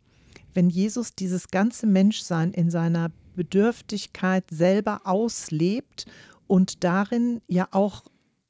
wenn 0.55 0.71
Jesus 0.71 1.15
dieses 1.15 1.49
ganze 1.49 1.87
Menschsein 1.87 2.53
in 2.53 2.71
seiner 2.71 3.11
Bedürftigkeit 3.37 4.45
selber 4.51 5.03
auslebt 5.05 6.07
und 6.47 6.83
darin 6.85 7.41
ja 7.47 7.69
auch 7.73 8.05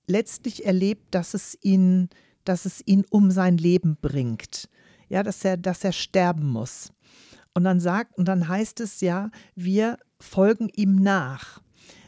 letztlich 0.06 0.64
erlebt, 0.64 1.06
dass 1.10 1.34
es 1.34 1.58
ihn, 1.60 2.08
dass 2.44 2.64
es 2.64 2.82
ihn 2.86 3.04
um 3.10 3.30
sein 3.30 3.58
Leben 3.58 3.96
bringt. 4.00 4.68
Ja, 5.10 5.22
dass 5.22 5.44
er, 5.44 5.56
dass 5.56 5.84
er 5.84 5.92
sterben 5.92 6.46
muss. 6.46 6.92
Und 7.58 7.64
dann 7.64 7.80
sagt, 7.80 8.16
und 8.16 8.28
dann 8.28 8.46
heißt 8.46 8.78
es 8.78 9.00
ja, 9.00 9.32
wir 9.56 9.98
folgen 10.20 10.68
ihm 10.76 10.94
nach. 10.94 11.60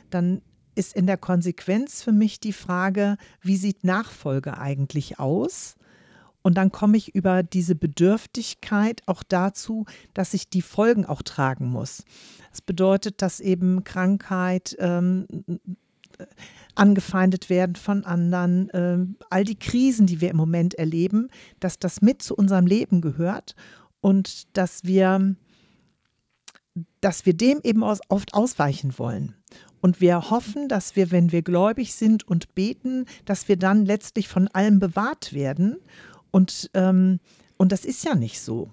Dann 0.09 0.43
ist 0.77 0.95
in 0.95 1.09
der 1.09 1.17
Konsequenz 1.17 2.05
für 2.05 2.13
mich 2.13 2.39
die 2.39 2.53
Frage, 2.53 3.17
wie 3.43 3.57
sieht 3.57 3.83
Nachfolge 3.83 4.59
eigentlich 4.59 5.19
aus? 5.19 5.75
Und 6.43 6.57
dann 6.57 6.71
komme 6.71 6.97
ich 6.97 7.17
über 7.17 7.43
diese 7.43 7.75
Bedürftigkeit 7.75 9.03
auch 9.07 9.25
dazu, 9.25 9.87
dass 10.15 10.35
ich 10.35 10.49
die 10.49 10.63
Folgen 10.63 11.05
auch 11.05 11.23
tragen 11.23 11.67
muss. 11.67 12.05
Das 12.53 12.63
bedeutet, 12.63 13.21
dass 13.21 13.41
eben 13.41 13.83
Krankheit, 13.83 14.77
ähm, 14.79 15.27
angefeindet 16.77 17.51
werden 17.51 17.75
von 17.75 18.05
anderen, 18.05 18.71
ähm, 18.73 19.17
all 19.31 19.43
die 19.43 19.59
Krisen, 19.59 20.07
die 20.07 20.21
wir 20.21 20.31
im 20.31 20.37
Moment 20.37 20.75
erleben, 20.75 21.29
dass 21.59 21.81
das 21.81 22.03
mit 22.03 22.23
zu 22.23 22.37
unserem 22.37 22.67
Leben 22.67 23.01
gehört 23.01 23.57
und 24.01 24.57
dass 24.57 24.85
wir 24.85 25.37
dass 27.01 27.27
wir 27.27 27.35
dem 27.35 27.61
eben 27.63 27.83
oft 27.83 28.35
ausweichen 28.35 28.99
wollen. 28.99 29.35
Und 29.81 30.01
wir 30.01 30.31
hoffen, 30.31 30.69
dass 30.69 30.95
wir, 30.95 31.11
wenn 31.11 31.33
wir 31.33 31.43
gläubig 31.43 31.95
sind 31.95 32.27
und 32.29 32.55
beten, 32.55 33.07
dass 33.25 33.49
wir 33.49 33.57
dann 33.57 33.87
letztlich 33.87 34.29
von 34.29 34.49
allem 34.49 34.79
bewahrt 34.79 35.33
werden. 35.33 35.79
Und, 36.31 36.71
ähm, 36.75 37.19
und 37.57 37.73
das 37.73 37.85
ist 37.85 38.05
ja 38.05 38.15
nicht 38.15 38.41
so. 38.41 38.71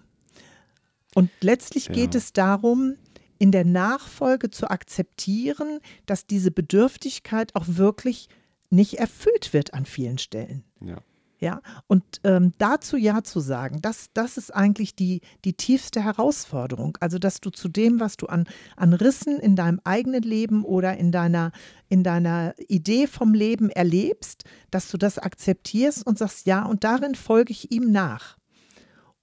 Und 1.15 1.31
letztlich 1.41 1.87
ja. 1.87 1.93
geht 1.93 2.15
es 2.15 2.33
darum, 2.33 2.95
in 3.39 3.51
der 3.51 3.65
Nachfolge 3.65 4.51
zu 4.51 4.69
akzeptieren, 4.69 5.79
dass 6.05 6.27
diese 6.27 6.51
Bedürftigkeit 6.51 7.55
auch 7.55 7.65
wirklich 7.67 8.27
nicht 8.69 8.95
erfüllt 8.95 9.53
wird 9.53 9.73
an 9.73 9.85
vielen 9.85 10.17
Stellen. 10.17 10.63
Ja. 10.81 10.97
Ja, 11.39 11.61
und 11.85 12.03
ähm, 12.23 12.53
dazu 12.57 12.97
Ja 12.97 13.23
zu 13.23 13.39
sagen, 13.39 13.79
das, 13.81 14.09
das 14.13 14.37
ist 14.37 14.53
eigentlich 14.55 14.95
die, 14.95 15.21
die 15.45 15.53
tiefste 15.53 16.03
Herausforderung. 16.03 16.97
Also, 16.99 17.19
dass 17.19 17.41
du 17.41 17.51
zu 17.51 17.69
dem, 17.69 17.99
was 17.99 18.17
du 18.17 18.25
an, 18.25 18.45
an 18.75 18.93
Rissen 18.93 19.39
in 19.39 19.55
deinem 19.55 19.79
eigenen 19.83 20.23
Leben 20.23 20.65
oder 20.65 20.97
in 20.97 21.11
deiner, 21.11 21.51
in 21.89 22.03
deiner 22.03 22.55
Idee 22.67 23.05
vom 23.05 23.35
Leben 23.35 23.69
erlebst, 23.69 24.45
dass 24.71 24.89
du 24.89 24.97
das 24.97 25.19
akzeptierst 25.19 26.07
und 26.07 26.17
sagst, 26.17 26.47
ja, 26.47 26.65
und 26.65 26.83
darin 26.83 27.13
folge 27.13 27.51
ich 27.51 27.71
ihm 27.71 27.91
nach 27.91 28.37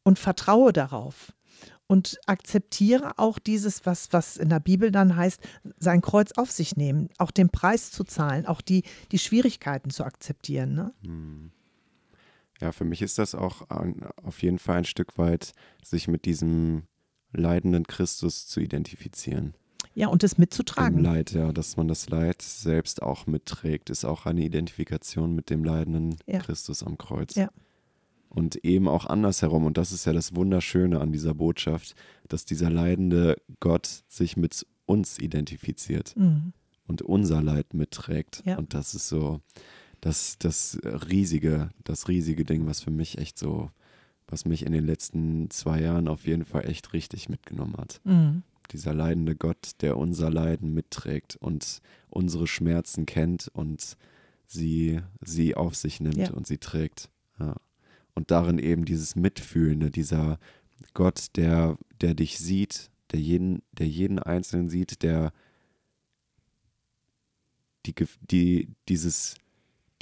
und 0.05 0.19
vertraue 0.19 0.73
darauf 0.73 1.33
und 1.87 2.19
akzeptiere 2.27 3.19
auch 3.19 3.39
dieses, 3.39 3.87
was, 3.87 4.13
was 4.13 4.37
in 4.37 4.49
der 4.49 4.61
Bibel 4.61 4.91
dann 4.91 5.17
heißt, 5.17 5.41
sein 5.79 6.01
Kreuz 6.01 6.33
auf 6.33 6.51
sich 6.51 6.77
nehmen, 6.77 7.09
auch 7.19 7.31
den 7.31 7.51
Preis 7.51 7.91
zu 7.91 8.05
zahlen, 8.05 8.47
auch 8.47 8.61
die, 8.61 8.85
die 9.13 9.19
Schwierigkeiten 9.19 9.91
zu 9.91 10.05
akzeptieren. 10.05 10.75
Ne? 10.75 10.95
Hm. 11.03 11.51
Ja, 12.65 12.73
für 12.73 12.87
mich 12.87 13.03
ist 13.03 13.19
das 13.19 13.35
auch 13.35 13.69
ein, 13.69 14.07
auf 14.23 14.43
jeden 14.43 14.59
Fall 14.59 14.79
ein 14.79 14.85
Stück 14.87 15.19
weit, 15.19 15.53
sich 15.83 16.09
mit 16.09 16.25
diesem 16.25 16.85
leidenden 17.31 17.87
Christus 17.87 18.47
zu 18.47 18.59
identifizieren. 18.59 19.53
Ja, 19.95 20.09
und 20.09 20.25
es 20.25 20.39
mitzutragen. 20.39 20.97
Im 20.97 21.05
Leid, 21.05 21.33
ja, 21.33 21.53
dass 21.53 21.77
man 21.77 21.89
das 21.89 22.09
Leid 22.09 22.41
selbst 22.41 23.03
auch 23.03 23.27
mitträgt, 23.27 23.91
ist 23.91 24.07
auch 24.07 24.25
eine 24.25 24.43
Identifikation 24.43 25.35
mit 25.35 25.51
dem 25.51 25.63
leidenden 25.63 26.17
ja. 26.27 26.39
Christus 26.39 26.83
am 26.83 26.97
Kreuz. 26.97 27.35
Ja. 27.35 27.51
Und 28.31 28.57
eben 28.65 28.89
auch 28.89 29.05
andersherum. 29.05 29.67
Und 29.67 29.77
das 29.77 29.93
ist 29.93 30.07
ja 30.07 30.15
das 30.15 30.35
Wunderschöne 30.35 31.03
an 31.03 31.13
dieser 31.13 31.35
Botschaft, 31.35 31.95
dass 32.29 32.47
dieser 32.47 32.71
leidende 32.71 33.37
Gott 33.61 34.05
sich 34.09 34.39
mit 34.39 34.67
uns 34.87 35.19
identifiziert 35.19 36.17
mhm. 36.17 36.55
und 36.87 37.03
unser 37.03 37.43
Leid 37.43 37.75
mitträgt. 37.75 38.43
Ja. 38.47 38.57
Und 38.57 38.73
das 38.73 38.95
ist 38.95 39.09
so, 39.09 39.43
das, 40.05 40.37
das 40.39 40.79
riesige, 40.85 41.71
das 41.83 42.09
riesige 42.09 42.45
Ding, 42.45 42.67
was 42.67 42.83
für 42.83 42.91
mich 42.91 43.17
echt 43.17 43.39
so, 43.39 43.71
was 44.27 44.45
mich 44.45 44.67
in 44.67 44.73
den 44.73 44.85
letzten 44.85 45.49
zwei 45.49 45.81
Jahren 45.81 46.09
auf 46.09 46.27
jeden 46.27 46.45
Fall 46.45 46.69
echt 46.69 46.93
richtig 46.93 47.31
mitgenommen 47.31 47.79
hat. 47.79 48.03
Mhm. 48.05 48.43
Dieser 48.71 48.93
leidende 48.93 49.35
Gott, 49.35 49.71
der 49.81 49.97
unser 49.97 50.29
Leiden 50.29 50.75
mitträgt 50.75 51.37
und 51.37 51.81
unsere 52.11 52.47
Schmerzen 52.47 53.07
kennt 53.07 53.49
und 53.55 53.97
sie, 54.47 55.01
sie 55.23 55.55
auf 55.55 55.75
sich 55.75 56.01
nimmt 56.01 56.17
ja. 56.19 56.31
und 56.33 56.47
sie 56.47 56.59
trägt. 56.59 57.09
Ja. 57.41 57.57
Und 58.15 58.31
darin 58.31 58.59
eben 58.59 58.85
dieses 58.85 59.17
Mitfühlende, 59.17 59.91
dieser 59.91 60.39
Gott, 60.93 61.29
der, 61.37 61.79
der 62.03 62.13
dich 62.13 62.39
sieht, 62.39 62.91
der 63.11 63.21
jeden, 63.21 63.63
der 63.73 63.89
jeden 63.89 64.19
Einzelnen 64.19 64.69
sieht, 64.69 65.03
der 65.03 65.33
die, 67.87 67.95
die, 68.31 68.69
dieses, 68.89 69.37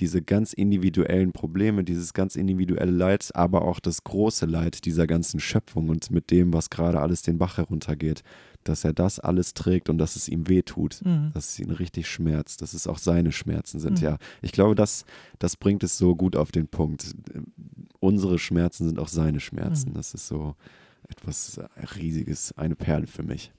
diese 0.02 0.20
ganz 0.20 0.52
individuellen 0.52 1.30
Probleme, 1.30 1.84
dieses 1.84 2.12
ganz 2.12 2.34
individuelle 2.34 2.90
Leid, 2.90 3.30
aber 3.34 3.62
auch 3.62 3.78
das 3.78 4.02
große 4.02 4.46
Leid 4.46 4.84
dieser 4.84 5.06
ganzen 5.06 5.38
Schöpfung 5.38 5.88
und 5.90 6.10
mit 6.10 6.32
dem, 6.32 6.52
was 6.52 6.70
gerade 6.70 7.00
alles 7.00 7.22
den 7.22 7.38
Bach 7.38 7.56
heruntergeht, 7.56 8.24
dass 8.64 8.82
er 8.82 8.92
das 8.92 9.20
alles 9.20 9.54
trägt 9.54 9.88
und 9.88 9.98
dass 9.98 10.16
es 10.16 10.28
ihm 10.28 10.48
wehtut, 10.48 11.00
mhm. 11.04 11.30
dass 11.34 11.50
es 11.50 11.60
ihn 11.60 11.70
richtig 11.70 12.08
schmerzt, 12.08 12.62
dass 12.62 12.74
es 12.74 12.88
auch 12.88 12.98
seine 12.98 13.30
Schmerzen 13.30 13.78
sind. 13.78 14.00
Mhm. 14.00 14.04
Ja, 14.04 14.18
ich 14.40 14.50
glaube, 14.50 14.74
das, 14.74 15.04
das 15.38 15.56
bringt 15.56 15.84
es 15.84 15.96
so 15.98 16.16
gut 16.16 16.34
auf 16.34 16.50
den 16.50 16.66
Punkt. 16.66 17.14
Unsere 18.00 18.40
Schmerzen 18.40 18.88
sind 18.88 18.98
auch 18.98 19.06
seine 19.06 19.38
Schmerzen. 19.38 19.90
Mhm. 19.90 19.94
Das 19.94 20.14
ist 20.14 20.26
so 20.26 20.56
etwas 21.08 21.60
Riesiges, 21.96 22.58
eine 22.58 22.74
Perle 22.74 23.06
für 23.06 23.22
mich. 23.22 23.52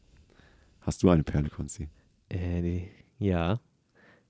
Hast 0.82 1.04
du 1.04 1.10
eine 1.10 1.24
Perle, 1.24 1.48
Konzi? 1.48 1.88
Äh, 2.28 2.88
ja. 3.18 3.62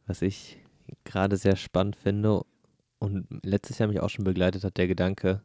Was 0.05 0.21
ich 0.21 0.62
gerade 1.03 1.37
sehr 1.37 1.55
spannend 1.55 1.95
finde 1.95 2.43
und 2.99 3.27
letztes 3.43 3.77
Jahr 3.77 3.89
mich 3.89 3.99
auch 3.99 4.09
schon 4.09 4.25
begleitet 4.25 4.63
hat, 4.63 4.77
der 4.77 4.87
Gedanke 4.87 5.41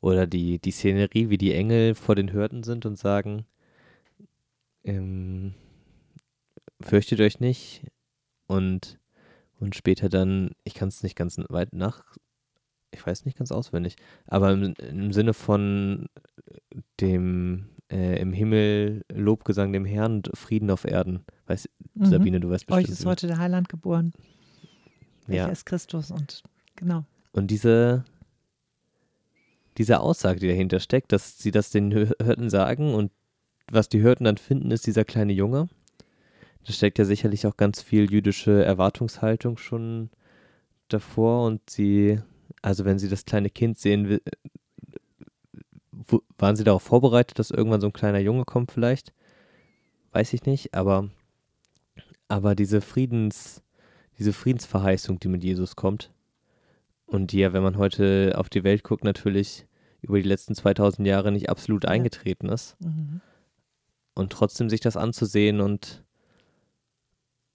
oder 0.00 0.26
die, 0.26 0.58
die 0.58 0.70
Szenerie, 0.70 1.30
wie 1.30 1.38
die 1.38 1.54
Engel 1.54 1.94
vor 1.94 2.14
den 2.14 2.32
Hürden 2.32 2.62
sind 2.62 2.86
und 2.86 2.98
sagen, 2.98 3.46
ähm, 4.84 5.54
fürchtet 6.80 7.20
euch 7.20 7.40
nicht 7.40 7.86
und, 8.46 8.98
und 9.60 9.74
später 9.76 10.08
dann, 10.08 10.50
ich 10.64 10.74
kann 10.74 10.88
es 10.88 11.02
nicht 11.02 11.16
ganz 11.16 11.38
weit 11.48 11.72
nach, 11.72 12.16
ich 12.90 13.06
weiß 13.06 13.24
nicht 13.24 13.38
ganz 13.38 13.52
auswendig, 13.52 13.96
aber 14.26 14.52
im, 14.52 14.74
im 14.74 15.12
Sinne 15.12 15.34
von 15.34 16.06
dem 17.00 17.68
äh, 17.92 18.20
im 18.20 18.32
Himmel 18.32 19.04
Lobgesang 19.12 19.72
dem 19.72 19.84
Herrn, 19.84 20.22
Frieden 20.34 20.70
auf 20.70 20.84
Erden. 20.84 21.24
Weißt, 21.46 21.68
mhm. 21.94 22.06
Sabine, 22.06 22.40
du 22.40 22.50
weißt 22.50 22.66
bestimmt. 22.66 22.88
Euch 22.88 22.92
ist 22.92 23.04
heute 23.04 23.26
der 23.26 23.38
Heiland 23.38 23.68
geboren. 23.68 24.12
Welcher 25.26 25.46
ja. 25.46 25.52
ist 25.52 25.66
Christus 25.66 26.10
und 26.10 26.42
genau. 26.76 27.04
Und 27.32 27.50
diese, 27.50 28.04
diese 29.78 30.00
Aussage, 30.00 30.40
die 30.40 30.48
dahinter 30.48 30.80
steckt, 30.80 31.12
dass 31.12 31.38
sie 31.38 31.50
das 31.50 31.70
den 31.70 31.90
Hirten 31.90 32.50
sagen 32.50 32.94
und 32.94 33.10
was 33.70 33.88
die 33.88 34.00
Hirten 34.00 34.24
dann 34.24 34.36
finden, 34.36 34.70
ist 34.70 34.86
dieser 34.86 35.04
kleine 35.04 35.32
Junge. 35.32 35.68
Da 36.66 36.72
steckt 36.72 36.98
ja 36.98 37.04
sicherlich 37.04 37.46
auch 37.46 37.56
ganz 37.56 37.82
viel 37.82 38.10
jüdische 38.10 38.64
Erwartungshaltung 38.64 39.56
schon 39.56 40.10
davor 40.88 41.46
und 41.46 41.68
sie, 41.70 42.20
also 42.60 42.84
wenn 42.84 42.98
sie 42.98 43.08
das 43.08 43.24
kleine 43.24 43.50
Kind 43.50 43.78
sehen, 43.78 44.20
waren 46.38 46.56
sie 46.56 46.64
darauf 46.64 46.82
vorbereitet, 46.82 47.38
dass 47.38 47.50
irgendwann 47.50 47.80
so 47.80 47.86
ein 47.88 47.92
kleiner 47.92 48.18
Junge 48.18 48.44
kommt 48.44 48.72
vielleicht? 48.72 49.12
Weiß 50.12 50.32
ich 50.32 50.44
nicht, 50.44 50.74
aber, 50.74 51.08
aber 52.28 52.54
diese 52.54 52.80
Friedens, 52.80 53.61
diese 54.22 54.32
Friedensverheißung, 54.32 55.18
die 55.18 55.26
mit 55.26 55.42
Jesus 55.42 55.74
kommt 55.74 56.12
und 57.06 57.32
die 57.32 57.38
ja, 57.38 57.52
wenn 57.52 57.64
man 57.64 57.76
heute 57.76 58.34
auf 58.36 58.48
die 58.48 58.62
Welt 58.62 58.84
guckt, 58.84 59.02
natürlich 59.02 59.66
über 60.00 60.16
die 60.16 60.28
letzten 60.28 60.54
2000 60.54 61.06
Jahre 61.08 61.32
nicht 61.32 61.50
absolut 61.50 61.86
eingetreten 61.86 62.48
ist. 62.48 62.76
Mhm. 62.80 63.20
Und 64.14 64.32
trotzdem 64.32 64.70
sich 64.70 64.80
das 64.80 64.96
anzusehen 64.96 65.60
und, 65.60 66.04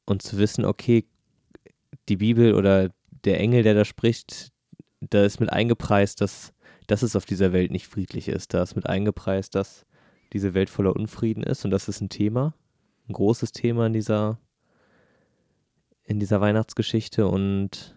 und 0.05 0.21
zu 0.21 0.37
wissen, 0.37 0.65
okay, 0.65 1.05
die 2.09 2.17
Bibel 2.17 2.53
oder 2.53 2.89
der 3.23 3.39
Engel, 3.39 3.63
der 3.63 3.73
da 3.73 3.85
spricht, 3.85 4.51
da 4.99 5.23
ist 5.23 5.39
mit 5.39 5.51
eingepreist, 5.51 6.19
dass, 6.19 6.51
dass 6.87 7.01
es 7.01 7.15
auf 7.15 7.25
dieser 7.25 7.53
Welt 7.53 7.71
nicht 7.71 7.87
friedlich 7.87 8.27
ist. 8.27 8.53
Da 8.53 8.61
ist 8.61 8.75
mit 8.75 8.87
eingepreist, 8.87 9.55
dass 9.55 9.85
diese 10.33 10.53
Welt 10.53 10.69
voller 10.69 10.93
Unfrieden 10.93 11.43
ist 11.43 11.63
und 11.63 11.71
das 11.71 11.87
ist 11.87 12.01
ein 12.01 12.09
Thema, 12.09 12.53
ein 13.07 13.13
großes 13.13 13.53
Thema 13.53 13.87
in 13.87 13.93
dieser 13.93 14.37
in 16.07 16.19
dieser 16.19 16.41
Weihnachtsgeschichte 16.41 17.27
und 17.27 17.93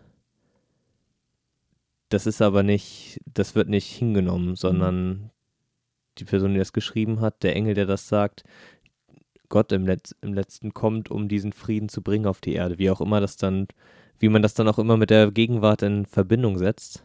das 2.08 2.26
ist 2.26 2.42
aber 2.42 2.64
nicht, 2.64 3.20
das 3.24 3.54
wird 3.54 3.68
nicht 3.68 3.86
hingenommen, 3.86 4.56
sondern 4.56 5.30
die 6.18 6.24
Person, 6.24 6.52
die 6.52 6.58
das 6.58 6.72
geschrieben 6.72 7.20
hat, 7.20 7.42
der 7.44 7.54
Engel, 7.54 7.74
der 7.74 7.86
das 7.86 8.08
sagt, 8.08 8.42
Gott 9.48 9.70
im, 9.70 9.86
Letz-, 9.86 10.16
im 10.20 10.34
letzten 10.34 10.74
kommt, 10.74 11.10
um 11.10 11.28
diesen 11.28 11.52
Frieden 11.52 11.88
zu 11.88 12.02
bringen 12.02 12.26
auf 12.26 12.40
die 12.40 12.54
Erde, 12.54 12.78
wie 12.78 12.90
auch 12.90 13.00
immer 13.00 13.20
das 13.20 13.36
dann, 13.36 13.68
wie 14.18 14.28
man 14.28 14.42
das 14.42 14.54
dann 14.54 14.68
auch 14.68 14.78
immer 14.78 14.96
mit 14.96 15.10
der 15.10 15.30
Gegenwart 15.30 15.82
in 15.82 16.04
Verbindung 16.04 16.58
setzt. 16.58 17.04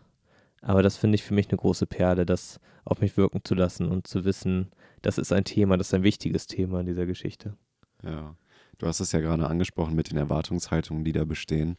Aber 0.61 0.81
das 0.81 0.97
finde 0.97 1.15
ich 1.15 1.23
für 1.23 1.35
mich 1.35 1.49
eine 1.49 1.57
große 1.57 1.85
Perle, 1.85 2.25
das 2.25 2.59
auf 2.83 2.99
mich 2.99 3.15
wirken 3.15 3.41
zu 3.43 3.53
lassen 3.53 3.87
und 3.87 4.07
zu 4.07 4.25
wissen, 4.25 4.71
das 5.03 5.19
ist 5.19 5.31
ein 5.31 5.43
Thema, 5.43 5.77
das 5.77 5.87
ist 5.87 5.93
ein 5.93 6.03
wichtiges 6.03 6.47
Thema 6.47 6.79
in 6.79 6.87
dieser 6.87 7.05
Geschichte. 7.05 7.55
Ja. 8.03 8.35
Du 8.77 8.87
hast 8.87 8.99
es 8.99 9.11
ja 9.11 9.19
gerade 9.19 9.47
angesprochen 9.47 9.95
mit 9.95 10.11
den 10.11 10.17
Erwartungshaltungen, 10.17 11.03
die 11.03 11.11
da 11.11 11.25
bestehen. 11.25 11.77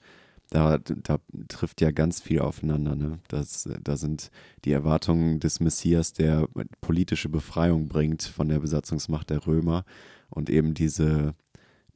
Da, 0.51 0.79
da 0.79 1.19
trifft 1.49 1.81
ja 1.81 1.91
ganz 1.91 2.21
viel 2.21 2.41
aufeinander. 2.41 2.95
Ne? 2.95 3.19
Das, 3.29 3.69
da 3.83 3.97
sind 3.97 4.31
die 4.65 4.73
Erwartungen 4.73 5.41
des 5.41 5.59
Messias, 5.59 6.13
der 6.13 6.49
politische 6.81 7.29
Befreiung 7.29 7.89
bringt 7.89 8.23
von 8.23 8.49
der 8.49 8.61
Besatzungsmacht 8.61 9.31
der 9.31 9.47
Römer 9.47 9.85
und 10.31 10.49
eben 10.49 10.75
diese, 10.75 11.35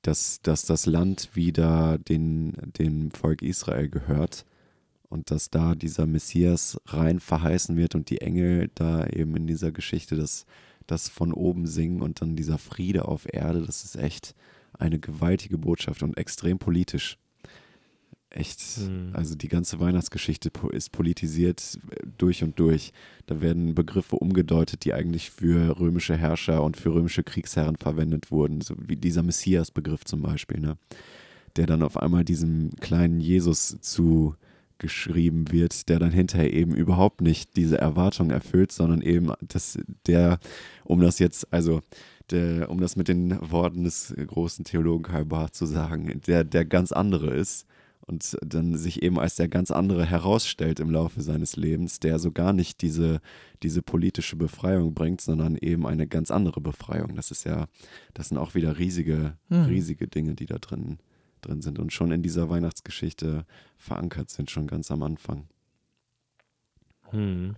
dass, 0.03 0.43
dass 0.43 0.67
das 0.67 0.87
Land 0.87 1.31
wieder 1.35 1.99
den, 1.99 2.57
dem 2.79 3.13
Volk 3.13 3.43
Israel 3.43 3.89
gehört 3.89 4.45
und 5.11 5.31
dass 5.31 5.51
da 5.51 5.75
dieser 5.75 6.07
Messias 6.07 6.81
rein 6.87 7.21
verheißen 7.21 7.77
wird 7.77 7.95
und 7.95 8.11
die 8.11 8.21
Engel 8.21 8.71
da 8.75 9.07
eben 9.07 9.37
in 9.37 9.47
dieser 9.47 9.73
Geschichte 9.73 10.17
das, 10.17 10.47
das 10.87 11.09
von 11.09 11.33
oben 11.33 11.67
singen 11.67 12.01
und 12.01 12.23
dann 12.23 12.37
dieser 12.37 12.59
Friede 12.59 13.07
auf 13.07 13.33
Erde, 13.33 13.63
das 13.63 13.85
ist 13.85 13.97
echt, 13.97 14.35
eine 14.81 14.99
gewaltige 14.99 15.59
Botschaft 15.59 16.03
und 16.03 16.17
extrem 16.17 16.59
politisch. 16.59 17.19
echt, 18.31 18.61
mhm. 18.79 19.11
also 19.13 19.35
die 19.35 19.49
ganze 19.49 19.81
Weihnachtsgeschichte 19.81 20.51
ist 20.73 20.93
politisiert 20.93 21.79
äh, 21.91 22.07
durch 22.17 22.43
und 22.43 22.59
durch. 22.59 22.93
Da 23.27 23.41
werden 23.41 23.75
Begriffe 23.75 24.17
umgedeutet, 24.17 24.85
die 24.85 24.95
eigentlich 24.95 25.31
für 25.31 25.79
römische 25.79 26.17
Herrscher 26.17 26.63
und 26.63 26.77
für 26.77 26.95
römische 26.95 27.25
Kriegsherren 27.25 27.77
verwendet 27.77 28.31
wurden, 28.31 28.61
so 28.61 28.75
wie 28.79 28.97
dieser 28.97 29.23
Messias-Begriff 29.23 30.05
zum 30.05 30.23
Beispiel, 30.23 30.61
ne? 30.61 30.77
der 31.57 31.67
dann 31.67 31.83
auf 31.83 31.97
einmal 31.97 32.25
diesem 32.25 32.71
kleinen 32.81 33.21
Jesus 33.21 33.77
zugeschrieben 33.81 35.51
wird, 35.51 35.89
der 35.89 35.99
dann 35.99 36.13
hinterher 36.13 36.53
eben 36.53 36.75
überhaupt 36.75 37.21
nicht 37.21 37.57
diese 37.57 37.79
Erwartung 37.79 38.31
erfüllt, 38.31 38.73
sondern 38.73 39.03
eben, 39.03 39.33
dass 39.41 39.79
der, 40.07 40.39
um 40.85 41.01
das 41.01 41.19
jetzt, 41.19 41.53
also 41.53 41.81
der, 42.33 42.71
um 42.71 42.81
das 42.81 42.97
mit 42.97 43.09
den 43.09 43.39
Worten 43.51 43.85
des 43.85 44.15
großen 44.15 44.65
Theologen 44.65 45.05
Karl 45.05 45.25
Barth 45.25 45.55
zu 45.55 45.67
sagen, 45.67 46.21
der, 46.27 46.45
der 46.45 46.65
ganz 46.65 46.93
andere 46.93 47.35
ist 47.35 47.67
und 48.11 48.37
dann 48.43 48.77
sich 48.77 49.03
eben 49.03 49.19
als 49.19 49.37
der 49.37 49.49
ganz 49.49 49.71
andere 49.71 50.05
herausstellt 50.05 50.81
im 50.81 50.91
Laufe 50.91 51.23
seines 51.23 51.57
Lebens, 51.57 52.01
der 52.01 52.19
so 52.19 52.33
gar 52.33 52.53
nicht 52.53 52.83
diese, 52.83 53.21
diese 53.63 53.83
politische 53.83 54.37
Befreiung 54.37 54.95
bringt, 54.95 55.21
sondern 55.21 55.57
eben 55.57 55.87
eine 55.87 56.07
ganz 56.07 56.31
andere 56.31 56.61
Befreiung. 56.61 57.15
Das 57.15 57.31
ist 57.31 57.45
ja, 57.45 57.67
das 58.15 58.29
sind 58.29 58.39
auch 58.39 58.55
wieder 58.55 58.79
riesige, 58.79 59.37
mhm. 59.49 59.65
riesige 59.65 60.09
Dinge, 60.09 60.35
die 60.35 60.47
da 60.47 60.59
drin, 60.59 60.99
drin 61.41 61.63
sind 61.63 61.79
und 61.79 61.93
schon 61.93 62.11
in 62.11 62.23
dieser 62.23 62.49
Weihnachtsgeschichte 62.49 63.47
verankert 63.77 64.31
sind, 64.31 64.51
schon 64.51 64.67
ganz 64.67 64.91
am 64.91 65.03
Anfang. 65.03 65.47
Hm. 67.11 67.57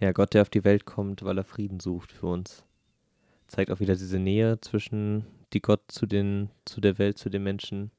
Ja, 0.00 0.12
Gott, 0.12 0.32
der 0.32 0.42
auf 0.42 0.50
die 0.50 0.64
Welt 0.64 0.86
kommt, 0.86 1.22
weil 1.22 1.36
er 1.36 1.44
Frieden 1.44 1.78
sucht 1.78 2.10
für 2.10 2.26
uns. 2.26 2.64
Zeigt 3.46 3.70
auch 3.70 3.80
wieder 3.80 3.94
diese 3.94 4.18
Nähe 4.18 4.60
zwischen 4.60 5.26
die 5.52 5.60
Gott 5.60 5.82
zu, 5.88 6.06
den, 6.06 6.48
zu 6.64 6.80
der 6.80 6.98
Welt, 6.98 7.18
zu 7.18 7.28
den 7.28 7.42
Menschen 7.42 7.90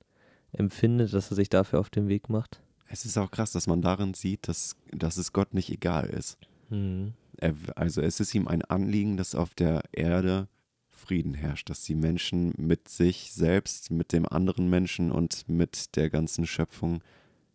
empfindet, 0.51 1.13
dass 1.13 1.31
er 1.31 1.35
sich 1.35 1.49
dafür 1.49 1.79
auf 1.79 1.89
den 1.89 2.07
Weg 2.07 2.29
macht. 2.29 2.61
Es 2.87 3.05
ist 3.05 3.17
auch 3.17 3.31
krass, 3.31 3.51
dass 3.51 3.67
man 3.67 3.81
darin 3.81 4.13
sieht, 4.13 4.47
dass, 4.47 4.75
dass 4.91 5.17
es 5.17 5.31
Gott 5.31 5.53
nicht 5.53 5.69
egal 5.69 6.09
ist. 6.09 6.37
Mhm. 6.69 7.13
Er, 7.37 7.53
also 7.75 8.01
es 8.01 8.19
ist 8.19 8.33
ihm 8.33 8.47
ein 8.47 8.63
Anliegen, 8.63 9.15
dass 9.15 9.35
auf 9.35 9.53
der 9.53 9.83
Erde 9.91 10.47
Frieden 10.89 11.33
herrscht, 11.33 11.69
dass 11.69 11.83
die 11.83 11.95
Menschen 11.95 12.53
mit 12.57 12.87
sich 12.87 13.31
selbst, 13.31 13.91
mit 13.91 14.11
dem 14.11 14.27
anderen 14.27 14.69
Menschen 14.69 15.11
und 15.11 15.47
mit 15.47 15.95
der 15.95 16.09
ganzen 16.09 16.45
Schöpfung 16.45 17.01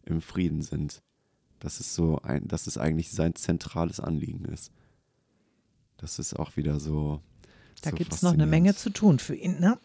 im 0.05 0.20
Frieden 0.20 0.62
sind. 0.62 1.03
Das 1.67 1.81
ist 1.81 1.97
so 1.97 2.21
ein, 2.23 2.47
dass 2.47 2.69
es 2.69 2.79
eigentlich 2.79 3.11
sein 3.11 3.35
zentrales 3.35 3.99
Anliegen 3.99 4.45
ist. 4.45 4.71
Das 5.97 6.21
ist 6.21 6.39
auch 6.39 6.57
wieder 6.57 6.79
so. 6.79 7.21
Da 7.83 7.91
so 7.91 7.97
gibt 7.97 8.12
es 8.12 8.23
noch 8.23 8.35
eine 8.35 8.47
Menge 8.47 8.77
zu 8.77 8.89
tun 8.89 9.19
für 9.19 9.35
ihn, 9.35 9.59
ne? 9.59 9.77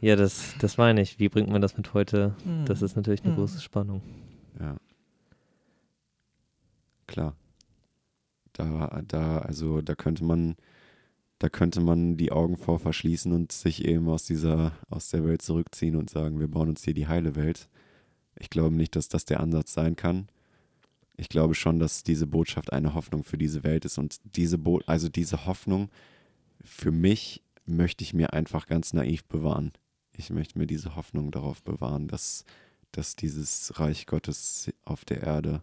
Ja, 0.00 0.16
das, 0.16 0.54
das 0.60 0.78
meine 0.78 1.02
ich. 1.02 1.18
Wie 1.18 1.28
bringt 1.28 1.50
man 1.50 1.60
das 1.60 1.76
mit 1.76 1.92
heute? 1.92 2.34
Mhm. 2.42 2.64
Das 2.64 2.80
ist 2.80 2.96
natürlich 2.96 3.22
eine 3.22 3.34
mhm. 3.34 3.36
große 3.36 3.60
Spannung. 3.60 4.00
Ja. 4.58 4.78
Klar. 7.06 7.36
Da, 8.54 9.02
da, 9.06 9.40
also 9.40 9.82
da 9.82 9.94
könnte 9.94 10.24
man, 10.24 10.56
da 11.38 11.50
könnte 11.50 11.82
man 11.82 12.16
die 12.16 12.32
Augen 12.32 12.56
vor 12.56 12.78
verschließen 12.78 13.30
und 13.34 13.52
sich 13.52 13.84
eben 13.84 14.08
aus 14.08 14.24
dieser, 14.24 14.72
aus 14.88 15.10
der 15.10 15.22
Welt 15.22 15.42
zurückziehen 15.42 15.96
und 15.96 16.08
sagen, 16.08 16.40
wir 16.40 16.48
bauen 16.48 16.70
uns 16.70 16.82
hier 16.82 16.94
die 16.94 17.08
heile 17.08 17.36
Welt. 17.36 17.68
Ich 18.36 18.48
glaube 18.48 18.74
nicht, 18.74 18.96
dass 18.96 19.10
das 19.10 19.26
der 19.26 19.40
Ansatz 19.40 19.74
sein 19.74 19.96
kann. 19.96 20.28
Ich 21.16 21.28
glaube 21.28 21.54
schon, 21.54 21.78
dass 21.78 22.02
diese 22.02 22.26
Botschaft 22.26 22.72
eine 22.72 22.94
Hoffnung 22.94 23.24
für 23.24 23.38
diese 23.38 23.64
Welt 23.64 23.84
ist 23.84 23.98
und 23.98 24.20
diese 24.36 24.58
Bo 24.58 24.80
also 24.86 25.08
diese 25.08 25.46
Hoffnung 25.46 25.90
für 26.62 26.90
mich 26.90 27.42
möchte 27.64 28.04
ich 28.04 28.12
mir 28.14 28.32
einfach 28.32 28.66
ganz 28.66 28.92
naiv 28.92 29.24
bewahren 29.24 29.72
ich 30.18 30.30
möchte 30.30 30.58
mir 30.58 30.66
diese 30.66 30.96
Hoffnung 30.96 31.30
darauf 31.30 31.62
bewahren, 31.62 32.08
dass, 32.08 32.44
dass 32.92 33.16
dieses 33.16 33.78
Reich 33.78 34.06
Gottes 34.06 34.72
auf 34.84 35.04
der 35.04 35.22
Erde, 35.22 35.62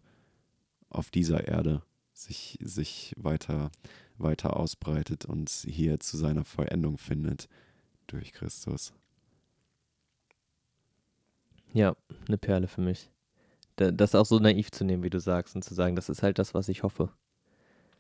auf 0.90 1.10
dieser 1.10 1.48
Erde, 1.48 1.82
sich, 2.14 2.60
sich 2.62 3.14
weiter, 3.18 3.72
weiter 4.18 4.56
ausbreitet 4.56 5.26
und 5.26 5.50
hier 5.50 6.00
zu 6.00 6.18
seiner 6.18 6.46
Vollendung 6.46 6.98
findet 6.98 7.50
durch 8.06 8.32
Christus. 8.32 8.94
Ja, 11.74 11.96
eine 12.28 12.38
Perle 12.38 12.68
für 12.68 12.82
mich. 12.82 13.10
Das 13.76 14.16
auch 14.16 14.26
so 14.26 14.40
naiv 14.40 14.72
zu 14.72 14.84
nehmen, 14.84 15.04
wie 15.04 15.10
du 15.10 15.20
sagst, 15.20 15.56
und 15.56 15.64
zu 15.64 15.74
sagen, 15.74 15.96
das 15.96 16.10
ist 16.10 16.22
halt 16.22 16.38
das, 16.38 16.54
was 16.54 16.70
ich 16.70 16.84
hoffe. 16.84 17.10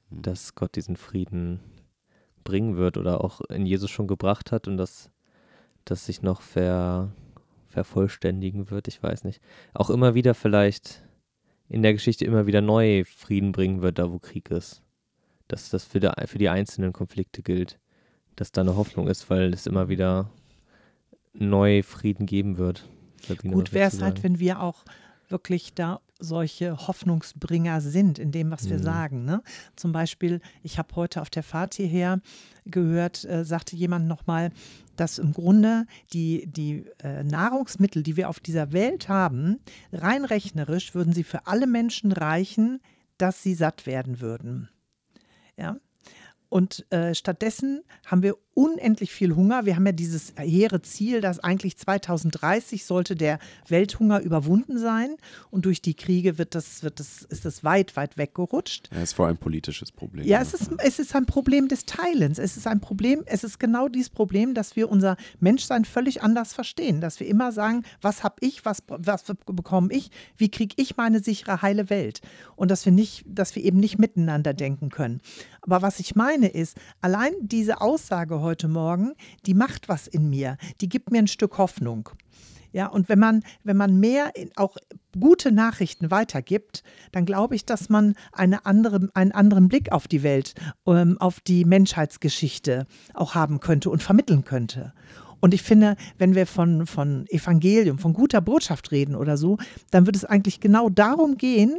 Hm. 0.09 0.21
Dass 0.21 0.55
Gott 0.55 0.75
diesen 0.75 0.97
Frieden 0.97 1.59
bringen 2.43 2.75
wird 2.75 2.97
oder 2.97 3.23
auch 3.23 3.41
in 3.41 3.65
Jesus 3.65 3.89
schon 3.89 4.07
gebracht 4.07 4.51
hat 4.51 4.67
und 4.67 4.77
dass 4.77 5.09
das 5.85 6.05
sich 6.05 6.21
noch 6.21 6.41
ver, 6.41 7.11
vervollständigen 7.67 8.69
wird, 8.69 8.87
ich 8.87 9.01
weiß 9.01 9.23
nicht. 9.23 9.41
Auch 9.73 9.89
immer 9.89 10.13
wieder 10.13 10.33
vielleicht 10.33 11.03
in 11.69 11.81
der 11.81 11.93
Geschichte 11.93 12.25
immer 12.25 12.45
wieder 12.45 12.61
neu 12.61 13.03
Frieden 13.05 13.51
bringen 13.51 13.81
wird, 13.81 13.97
da 13.97 14.11
wo 14.11 14.19
Krieg 14.19 14.51
ist. 14.51 14.81
Dass 15.47 15.69
das 15.69 15.83
für, 15.83 15.99
der, 15.99 16.15
für 16.27 16.37
die 16.37 16.49
einzelnen 16.49 16.93
Konflikte 16.93 17.41
gilt. 17.41 17.79
Dass 18.35 18.51
da 18.51 18.61
eine 18.61 18.75
Hoffnung 18.75 19.07
ist, 19.07 19.29
weil 19.29 19.53
es 19.53 19.67
immer 19.67 19.89
wieder 19.89 20.29
neu 21.33 21.83
Frieden 21.83 22.25
geben 22.25 22.57
wird. 22.57 22.87
Sabine, 23.27 23.55
Gut 23.55 23.73
wäre 23.73 23.87
es 23.87 24.01
halt, 24.01 24.23
wenn 24.23 24.39
wir 24.39 24.61
auch 24.61 24.83
wirklich 25.33 25.73
da 25.73 25.99
solche 26.19 26.87
Hoffnungsbringer 26.87 27.81
sind 27.81 28.17
in 28.17 28.31
dem, 28.31 28.51
was 28.51 28.69
wir 28.69 28.77
mhm. 28.77 28.83
sagen. 28.83 29.25
Ne? 29.25 29.43
Zum 29.75 29.91
Beispiel, 29.91 30.39
ich 30.61 30.77
habe 30.77 30.95
heute 30.95 31.21
auf 31.21 31.29
der 31.29 31.43
Fahrt 31.43 31.73
hierher 31.73 32.21
gehört, 32.65 33.25
äh, 33.25 33.43
sagte 33.43 33.75
jemand 33.75 34.07
nochmal, 34.07 34.51
dass 34.95 35.17
im 35.17 35.33
Grunde 35.33 35.85
die, 36.13 36.45
die 36.47 36.85
äh, 37.03 37.23
Nahrungsmittel, 37.23 38.03
die 38.03 38.15
wir 38.15 38.29
auf 38.29 38.39
dieser 38.39 38.71
Welt 38.71 39.09
haben, 39.09 39.59
rein 39.91 40.23
rechnerisch 40.23 40.95
würden 40.95 41.11
sie 41.11 41.23
für 41.23 41.47
alle 41.47 41.67
Menschen 41.67 42.13
reichen, 42.13 42.79
dass 43.17 43.43
sie 43.43 43.55
satt 43.55 43.85
werden 43.85 44.21
würden. 44.21 44.69
Ja, 45.57 45.77
und 46.53 46.85
äh, 46.91 47.15
stattdessen 47.15 47.81
haben 48.05 48.21
wir 48.21 48.37
unendlich 48.53 49.11
viel 49.11 49.35
Hunger. 49.35 49.65
Wir 49.65 49.75
haben 49.75 49.85
ja 49.85 49.91
dieses 49.91 50.33
hehre 50.37 50.81
Ziel, 50.81 51.21
dass 51.21 51.39
eigentlich 51.39 51.77
2030 51.77 52.85
sollte 52.85 53.15
der 53.15 53.39
Welthunger 53.67 54.21
überwunden 54.21 54.77
sein. 54.77 55.15
Und 55.49 55.65
durch 55.65 55.81
die 55.81 55.95
Kriege 55.95 56.37
wird 56.37 56.55
das, 56.55 56.83
wird 56.83 56.99
das, 56.99 57.23
ist 57.23 57.45
das 57.45 57.63
weit, 57.63 57.95
weit 57.95 58.17
weggerutscht. 58.17 58.89
Ja, 58.91 58.97
es 58.97 59.03
ist 59.09 59.13
vor 59.13 59.25
allem 59.25 59.35
ein 59.35 59.39
politisches 59.39 59.91
Problem. 59.91 60.25
Ja, 60.25 60.41
es 60.41 60.53
ist, 60.53 60.71
es 60.77 60.99
ist 60.99 61.15
ein 61.15 61.25
Problem 61.25 61.67
des 61.67 61.85
Teilens. 61.85 62.37
Es 62.37 62.57
ist 62.57 62.67
ein 62.67 62.79
Problem, 62.79 63.23
es 63.25 63.43
ist 63.43 63.59
genau 63.59 63.87
dieses 63.87 64.09
Problem, 64.09 64.53
dass 64.53 64.75
wir 64.75 64.89
unser 64.89 65.17
Menschsein 65.39 65.85
völlig 65.85 66.21
anders 66.21 66.53
verstehen. 66.53 67.01
Dass 67.01 67.19
wir 67.19 67.27
immer 67.27 67.51
sagen, 67.51 67.83
was 68.01 68.23
habe 68.23 68.35
ich, 68.41 68.65
was, 68.65 68.83
was 68.87 69.23
bekomme 69.45 69.91
ich, 69.91 70.11
wie 70.37 70.49
kriege 70.49 70.75
ich 70.77 70.97
meine 70.97 71.21
sichere, 71.21 71.61
heile 71.61 71.89
Welt. 71.89 72.21
Und 72.55 72.69
dass 72.69 72.85
wir 72.85 72.91
nicht, 72.91 73.25
dass 73.27 73.55
wir 73.55 73.63
eben 73.63 73.79
nicht 73.79 73.97
miteinander 73.97 74.53
denken 74.53 74.89
können. 74.89 75.21
Aber 75.61 75.81
was 75.81 75.99
ich 75.99 76.15
meine 76.15 76.49
ist, 76.49 76.77
allein 77.01 77.31
diese 77.41 77.81
Aussage 77.81 78.42
heute 78.43 78.67
Morgen, 78.67 79.13
die 79.45 79.55
macht 79.55 79.89
was 79.89 80.07
in 80.07 80.29
mir, 80.29 80.57
die 80.81 80.89
gibt 80.89 81.11
mir 81.11 81.19
ein 81.19 81.27
Stück 81.27 81.57
Hoffnung. 81.57 82.09
Ja, 82.73 82.87
und 82.87 83.07
wenn 83.07 83.19
man, 83.19 83.43
wenn 83.63 83.77
man 83.77 83.99
mehr 83.99 84.31
auch 84.55 84.77
gute 85.19 85.51
Nachrichten 85.51 86.09
weitergibt, 86.09 86.83
dann 87.11 87.25
glaube 87.25 87.55
ich, 87.55 87.65
dass 87.65 87.87
man 87.87 88.15
eine 88.31 88.65
andere, 88.65 89.09
einen 89.13 89.31
anderen 89.31 89.67
Blick 89.67 89.91
auf 89.91 90.07
die 90.07 90.23
Welt, 90.23 90.55
ähm, 90.87 91.17
auf 91.19 91.39
die 91.39 91.65
Menschheitsgeschichte 91.65 92.87
auch 93.13 93.35
haben 93.35 93.59
könnte 93.59 93.91
und 93.91 94.01
vermitteln 94.01 94.43
könnte. 94.43 94.93
Und 95.39 95.53
ich 95.53 95.61
finde, 95.61 95.97
wenn 96.17 96.35
wir 96.35 96.47
von, 96.47 96.87
von 96.87 97.27
Evangelium, 97.27 97.99
von 97.99 98.13
guter 98.13 98.39
Botschaft 98.41 98.91
reden 98.91 99.13
oder 99.13 99.37
so, 99.37 99.57
dann 99.91 100.05
wird 100.05 100.15
es 100.15 100.25
eigentlich 100.25 100.61
genau 100.61 100.89
darum 100.89 101.37
gehen, 101.37 101.75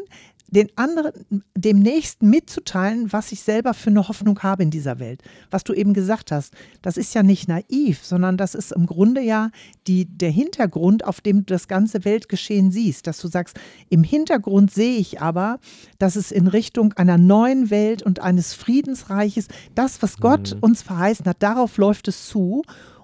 den 0.55 0.69
anderen, 0.77 1.13
dem 1.57 1.81
Nächsten 1.81 2.31
mitzuteilen, 2.31 3.13
was 3.13 3.33
ich 3.33 3.43
selber 3.43 3.75
für 3.75 3.91
eine 3.91 4.09
Hoffnung 4.09 4.39
habe 4.43 4.63
in 4.63 4.71
dieser 4.71 4.99
Welt. 4.99 5.23
Was 5.51 5.65
du 5.65 5.73
eben 5.73 5.95
gesagt 5.95 6.33
hast, 6.33 6.55
das 6.81 6.97
ist 6.97 7.15
ja 7.15 7.23
nicht 7.23 7.49
naiv, 7.49 8.05
sondern 8.05 8.37
das 8.37 8.55
ist 8.55 8.73
im 8.73 8.87
Grunde 8.87 9.21
ja 9.21 9.51
die, 9.87 10.07
der 10.07 10.31
Hintergrund, 10.31 11.05
auf 11.05 11.21
dem 11.21 11.39
du 11.39 11.55
das 11.55 11.69
ganze 11.69 12.05
Weltgeschehen 12.05 12.71
siehst. 12.71 13.07
Dass 13.07 13.19
du 13.19 13.29
sagst, 13.29 13.59
im 13.91 14.05
Hintergrund 14.05 14.73
sehe 14.73 14.97
ich 14.97 15.21
aber, 15.21 15.59
dass 15.99 16.17
es 16.17 16.31
in 16.31 16.47
Richtung 16.47 16.93
einer 16.95 17.19
neuen 17.19 17.71
Welt 17.71 18.03
und 18.03 18.21
eines 18.21 18.55
Friedensreiches, 18.55 19.49
das, 19.75 20.03
was 20.03 20.19
Gott 20.19 20.55
mhm. 20.55 20.61
uns 20.61 20.83
verheißen 20.83 21.27
hat, 21.27 21.43
darauf 21.43 21.77
läuft 21.77 22.09
es 22.09 22.29
zu. 22.29 22.63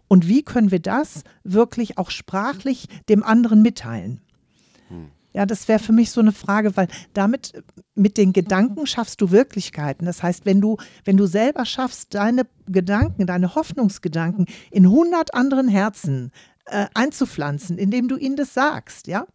Und 0.08 0.28
wie 0.28 0.42
können 0.42 0.70
wir 0.70 0.80
das 0.80 1.24
wirklich 1.44 1.98
auch 1.98 2.10
sprachlich 2.10 2.86
dem 3.08 3.22
anderen 3.22 3.62
mitteilen? 3.62 4.20
Mhm. 5.32 5.38
Ja, 5.38 5.46
das 5.46 5.68
wäre 5.68 5.78
für 5.78 5.92
mich 5.92 6.10
so 6.10 6.20
eine 6.20 6.32
Frage, 6.32 6.76
weil 6.76 6.88
damit 7.14 7.52
mit 7.94 8.16
den 8.16 8.32
Gedanken 8.32 8.86
schaffst 8.86 9.20
du 9.20 9.30
Wirklichkeiten. 9.30 10.06
Das 10.06 10.22
heißt, 10.22 10.46
wenn 10.46 10.60
du, 10.60 10.76
wenn 11.04 11.16
du 11.16 11.26
selber 11.26 11.64
schaffst, 11.64 12.14
deine 12.14 12.46
Gedanken, 12.66 13.26
deine 13.26 13.54
Hoffnungsgedanken 13.54 14.46
in 14.70 14.88
hundert 14.88 15.34
anderen 15.34 15.68
Herzen 15.68 16.32
äh, 16.66 16.86
einzupflanzen, 16.94 17.78
indem 17.78 18.08
du 18.08 18.16
ihnen 18.16 18.36
das 18.36 18.54
sagst, 18.54 19.06
ja, 19.06 19.26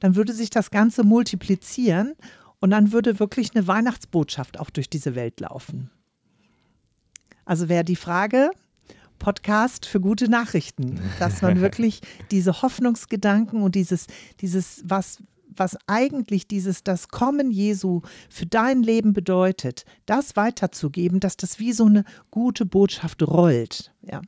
dann 0.00 0.16
würde 0.16 0.32
sich 0.32 0.50
das 0.50 0.70
Ganze 0.70 1.02
multiplizieren 1.02 2.14
und 2.60 2.70
dann 2.70 2.92
würde 2.92 3.18
wirklich 3.18 3.54
eine 3.54 3.66
Weihnachtsbotschaft 3.66 4.58
auch 4.58 4.70
durch 4.70 4.88
diese 4.88 5.14
Welt 5.14 5.40
laufen. 5.40 5.90
Also 7.44 7.68
wäre 7.68 7.84
die 7.84 7.96
Frage, 7.96 8.50
Podcast 9.18 9.86
für 9.86 10.00
gute 10.00 10.28
Nachrichten, 10.28 11.00
dass 11.18 11.42
man 11.42 11.60
wirklich 11.62 12.00
diese 12.30 12.62
Hoffnungsgedanken 12.62 13.62
und 13.62 13.74
dieses, 13.74 14.06
dieses, 14.40 14.82
was, 14.86 15.18
was 15.56 15.76
eigentlich 15.86 16.46
dieses, 16.48 16.82
das 16.82 17.08
Kommen 17.08 17.50
Jesu 17.50 18.02
für 18.28 18.46
dein 18.46 18.82
Leben 18.82 19.12
bedeutet, 19.12 19.84
das 20.06 20.36
weiterzugeben, 20.36 21.20
dass 21.20 21.36
das 21.36 21.58
wie 21.58 21.72
so 21.72 21.86
eine 21.86 22.04
gute 22.30 22.66
Botschaft 22.66 23.22
rollt. 23.22 23.92
Ja. 24.02 24.22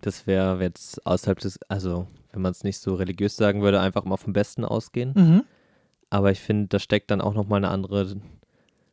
Das 0.00 0.26
wäre 0.26 0.62
jetzt 0.62 1.04
außerhalb 1.06 1.38
des, 1.38 1.58
also 1.68 2.06
wenn 2.32 2.42
man 2.42 2.52
es 2.52 2.64
nicht 2.64 2.78
so 2.78 2.94
religiös 2.94 3.36
sagen 3.36 3.62
würde, 3.62 3.80
einfach 3.80 4.04
mal 4.04 4.18
vom 4.18 4.32
Besten 4.32 4.64
ausgehen. 4.64 5.12
Mhm. 5.16 5.44
Aber 6.10 6.30
ich 6.30 6.40
finde, 6.40 6.68
da 6.68 6.78
steckt 6.78 7.10
dann 7.10 7.20
auch 7.20 7.34
nochmal 7.34 7.58
eine 7.58 7.68
andere, 7.68 8.16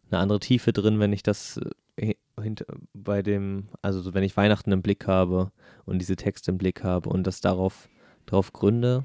eine 0.09 0.19
andere 0.19 0.39
Tiefe 0.39 0.73
drin, 0.73 0.99
wenn 0.99 1.13
ich 1.13 1.23
das 1.23 1.59
äh, 1.97 2.15
bei 2.93 3.21
dem, 3.21 3.67
also 3.81 4.01
so, 4.01 4.13
wenn 4.13 4.23
ich 4.23 4.37
Weihnachten 4.37 4.71
im 4.71 4.81
Blick 4.81 5.07
habe 5.07 5.51
und 5.85 5.99
diese 5.99 6.15
Texte 6.15 6.51
im 6.51 6.57
Blick 6.57 6.83
habe 6.83 7.09
und 7.09 7.27
das 7.27 7.41
darauf, 7.41 7.89
darauf 8.25 8.53
gründe. 8.53 9.03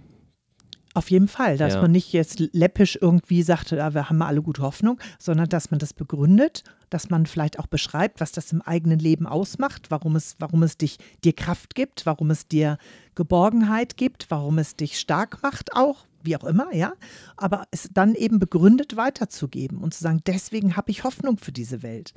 Auf 0.94 1.10
jeden 1.10 1.28
Fall, 1.28 1.58
dass 1.58 1.74
Ja. 1.74 1.82
man 1.82 1.92
nicht 1.92 2.12
jetzt 2.12 2.40
läppisch 2.52 2.98
irgendwie 3.00 3.42
sagt, 3.42 3.70
ja, 3.70 3.94
wir 3.94 4.08
haben 4.08 4.22
alle 4.22 4.42
gute 4.42 4.62
Hoffnung, 4.62 4.98
sondern 5.18 5.48
dass 5.48 5.70
man 5.70 5.78
das 5.78 5.92
begründet, 5.92 6.64
dass 6.90 7.10
man 7.10 7.26
vielleicht 7.26 7.58
auch 7.58 7.66
beschreibt, 7.66 8.20
was 8.20 8.32
das 8.32 8.50
im 8.52 8.62
eigenen 8.62 8.98
Leben 8.98 9.26
ausmacht, 9.26 9.90
warum 9.90 10.16
es, 10.16 10.36
warum 10.38 10.62
es 10.62 10.76
dich, 10.78 10.98
dir 11.24 11.34
Kraft 11.34 11.74
gibt, 11.74 12.06
warum 12.06 12.30
es 12.30 12.48
dir 12.48 12.78
Geborgenheit 13.14 13.96
gibt, 13.96 14.30
warum 14.30 14.58
es 14.58 14.76
dich 14.76 14.98
stark 14.98 15.42
macht 15.42 15.74
auch, 15.74 16.06
wie 16.22 16.36
auch 16.36 16.44
immer, 16.44 16.74
ja. 16.74 16.94
Aber 17.36 17.64
es 17.70 17.90
dann 17.92 18.14
eben 18.14 18.38
begründet 18.38 18.96
weiterzugeben 18.96 19.78
und 19.78 19.92
zu 19.94 20.02
sagen, 20.02 20.22
deswegen 20.26 20.76
habe 20.76 20.90
ich 20.90 21.04
Hoffnung 21.04 21.36
für 21.36 21.52
diese 21.52 21.82
Welt. 21.82 22.14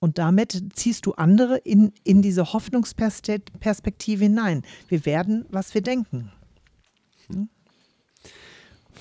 Und 0.00 0.18
damit 0.18 0.60
ziehst 0.74 1.06
du 1.06 1.12
andere 1.12 1.58
in, 1.58 1.92
in 2.02 2.22
diese 2.22 2.52
Hoffnungsperspektive 2.52 4.24
hinein. 4.24 4.62
Wir 4.88 5.06
werden, 5.06 5.46
was 5.50 5.74
wir 5.74 5.80
denken. 5.82 6.32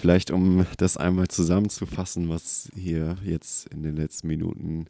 Vielleicht 0.02 0.32
um 0.32 0.66
das 0.78 0.98
einmal 0.98 1.28
zusammenzufassen, 1.28 2.28
was 2.28 2.72
hier 2.74 3.20
jetzt 3.24 3.68
in 3.68 3.84
den 3.84 3.96
letzten 3.96 4.30
Minuten 4.30 4.88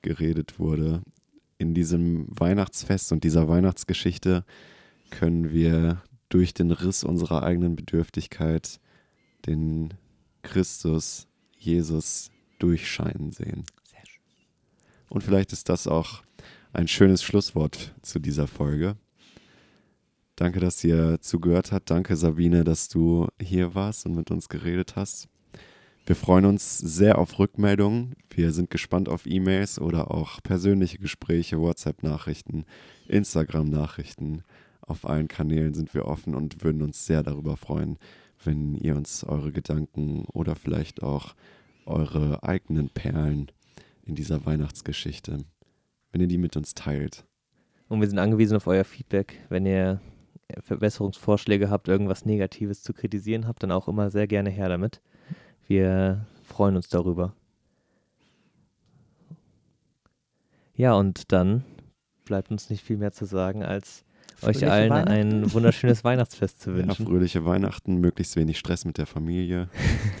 geredet 0.00 0.58
wurde. 0.58 1.02
In 1.58 1.74
diesem 1.74 2.24
Weihnachtsfest 2.30 3.12
und 3.12 3.24
dieser 3.24 3.46
Weihnachtsgeschichte 3.46 4.42
können 5.10 5.52
wir 5.52 6.02
durch 6.30 6.54
den 6.54 6.70
Riss 6.70 7.04
unserer 7.04 7.42
eigenen 7.42 7.76
Bedürftigkeit 7.76 8.80
den 9.44 9.92
Christus, 10.40 11.28
Jesus 11.58 12.30
durchscheinen 12.58 13.32
sehen. 13.32 13.66
Sehr 13.84 14.06
schön. 14.06 14.22
Und 15.10 15.24
vielleicht 15.24 15.52
ist 15.52 15.68
das 15.68 15.86
auch 15.86 16.22
ein 16.72 16.88
schönes 16.88 17.22
Schlusswort 17.22 17.94
zu 18.00 18.18
dieser 18.18 18.46
Folge. 18.46 18.96
Danke, 20.36 20.58
dass 20.58 20.82
ihr 20.82 21.20
zugehört 21.20 21.70
habt. 21.70 21.90
Danke, 21.90 22.16
Sabine, 22.16 22.64
dass 22.64 22.88
du 22.88 23.28
hier 23.40 23.74
warst 23.74 24.04
und 24.06 24.16
mit 24.16 24.30
uns 24.32 24.48
geredet 24.48 24.96
hast. 24.96 25.28
Wir 26.06 26.16
freuen 26.16 26.44
uns 26.44 26.76
sehr 26.76 27.18
auf 27.18 27.38
Rückmeldungen. 27.38 28.14
Wir 28.30 28.52
sind 28.52 28.68
gespannt 28.68 29.08
auf 29.08 29.26
E-Mails 29.26 29.78
oder 29.80 30.10
auch 30.10 30.42
persönliche 30.42 30.98
Gespräche, 30.98 31.60
WhatsApp-Nachrichten, 31.60 32.64
Instagram-Nachrichten. 33.08 34.42
Auf 34.82 35.08
allen 35.08 35.28
Kanälen 35.28 35.72
sind 35.72 35.94
wir 35.94 36.06
offen 36.06 36.34
und 36.34 36.62
würden 36.62 36.82
uns 36.82 37.06
sehr 37.06 37.22
darüber 37.22 37.56
freuen, 37.56 37.96
wenn 38.44 38.74
ihr 38.74 38.96
uns 38.96 39.24
eure 39.24 39.52
Gedanken 39.52 40.26
oder 40.32 40.56
vielleicht 40.56 41.02
auch 41.02 41.34
eure 41.86 42.42
eigenen 42.42 42.90
Perlen 42.90 43.50
in 44.04 44.14
dieser 44.14 44.44
Weihnachtsgeschichte, 44.44 45.44
wenn 46.12 46.20
ihr 46.20 46.28
die 46.28 46.38
mit 46.38 46.56
uns 46.56 46.74
teilt. 46.74 47.24
Und 47.88 48.00
wir 48.00 48.08
sind 48.08 48.18
angewiesen 48.18 48.56
auf 48.56 48.66
euer 48.66 48.84
Feedback. 48.84 49.40
Wenn 49.48 49.64
ihr 49.64 50.00
Verbesserungsvorschläge 50.60 51.70
habt, 51.70 51.88
irgendwas 51.88 52.24
Negatives 52.24 52.82
zu 52.82 52.92
kritisieren 52.92 53.46
habt, 53.46 53.62
dann 53.62 53.70
auch 53.72 53.88
immer 53.88 54.10
sehr 54.10 54.26
gerne 54.26 54.50
her 54.50 54.68
damit. 54.68 55.00
Wir 55.66 56.26
freuen 56.44 56.76
uns 56.76 56.88
darüber. 56.88 57.34
Ja, 60.74 60.94
und 60.94 61.32
dann 61.32 61.64
bleibt 62.24 62.50
uns 62.50 62.70
nicht 62.70 62.82
viel 62.84 62.96
mehr 62.96 63.12
zu 63.12 63.24
sagen, 63.26 63.62
als 63.62 64.04
euch 64.42 64.58
Fröhliche 64.58 64.72
allen 64.72 64.90
Weihnachten. 64.90 65.10
ein 65.44 65.52
wunderschönes 65.52 66.02
Weihnachtsfest 66.04 66.60
zu 66.60 66.70
Ja, 66.70 66.76
wünschen. 66.78 67.06
fröhliche 67.06 67.44
Weihnachten, 67.44 67.96
möglichst 68.00 68.36
wenig 68.36 68.58
Stress 68.58 68.84
mit 68.84 68.98
der 68.98 69.06
Familie. 69.06 69.68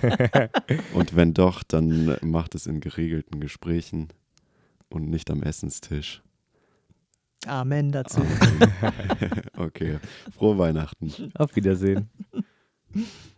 und 0.94 1.16
wenn 1.16 1.34
doch, 1.34 1.62
dann 1.64 2.16
macht 2.22 2.54
es 2.54 2.66
in 2.66 2.80
geregelten 2.80 3.40
Gesprächen 3.40 4.08
und 4.88 5.10
nicht 5.10 5.30
am 5.30 5.42
Essenstisch. 5.42 6.22
Amen 7.46 7.92
dazu. 7.92 8.20
Okay, 9.56 9.98
frohe 10.36 10.58
Weihnachten. 10.58 11.12
Auf 11.36 11.54
Wiedersehen. 11.56 12.10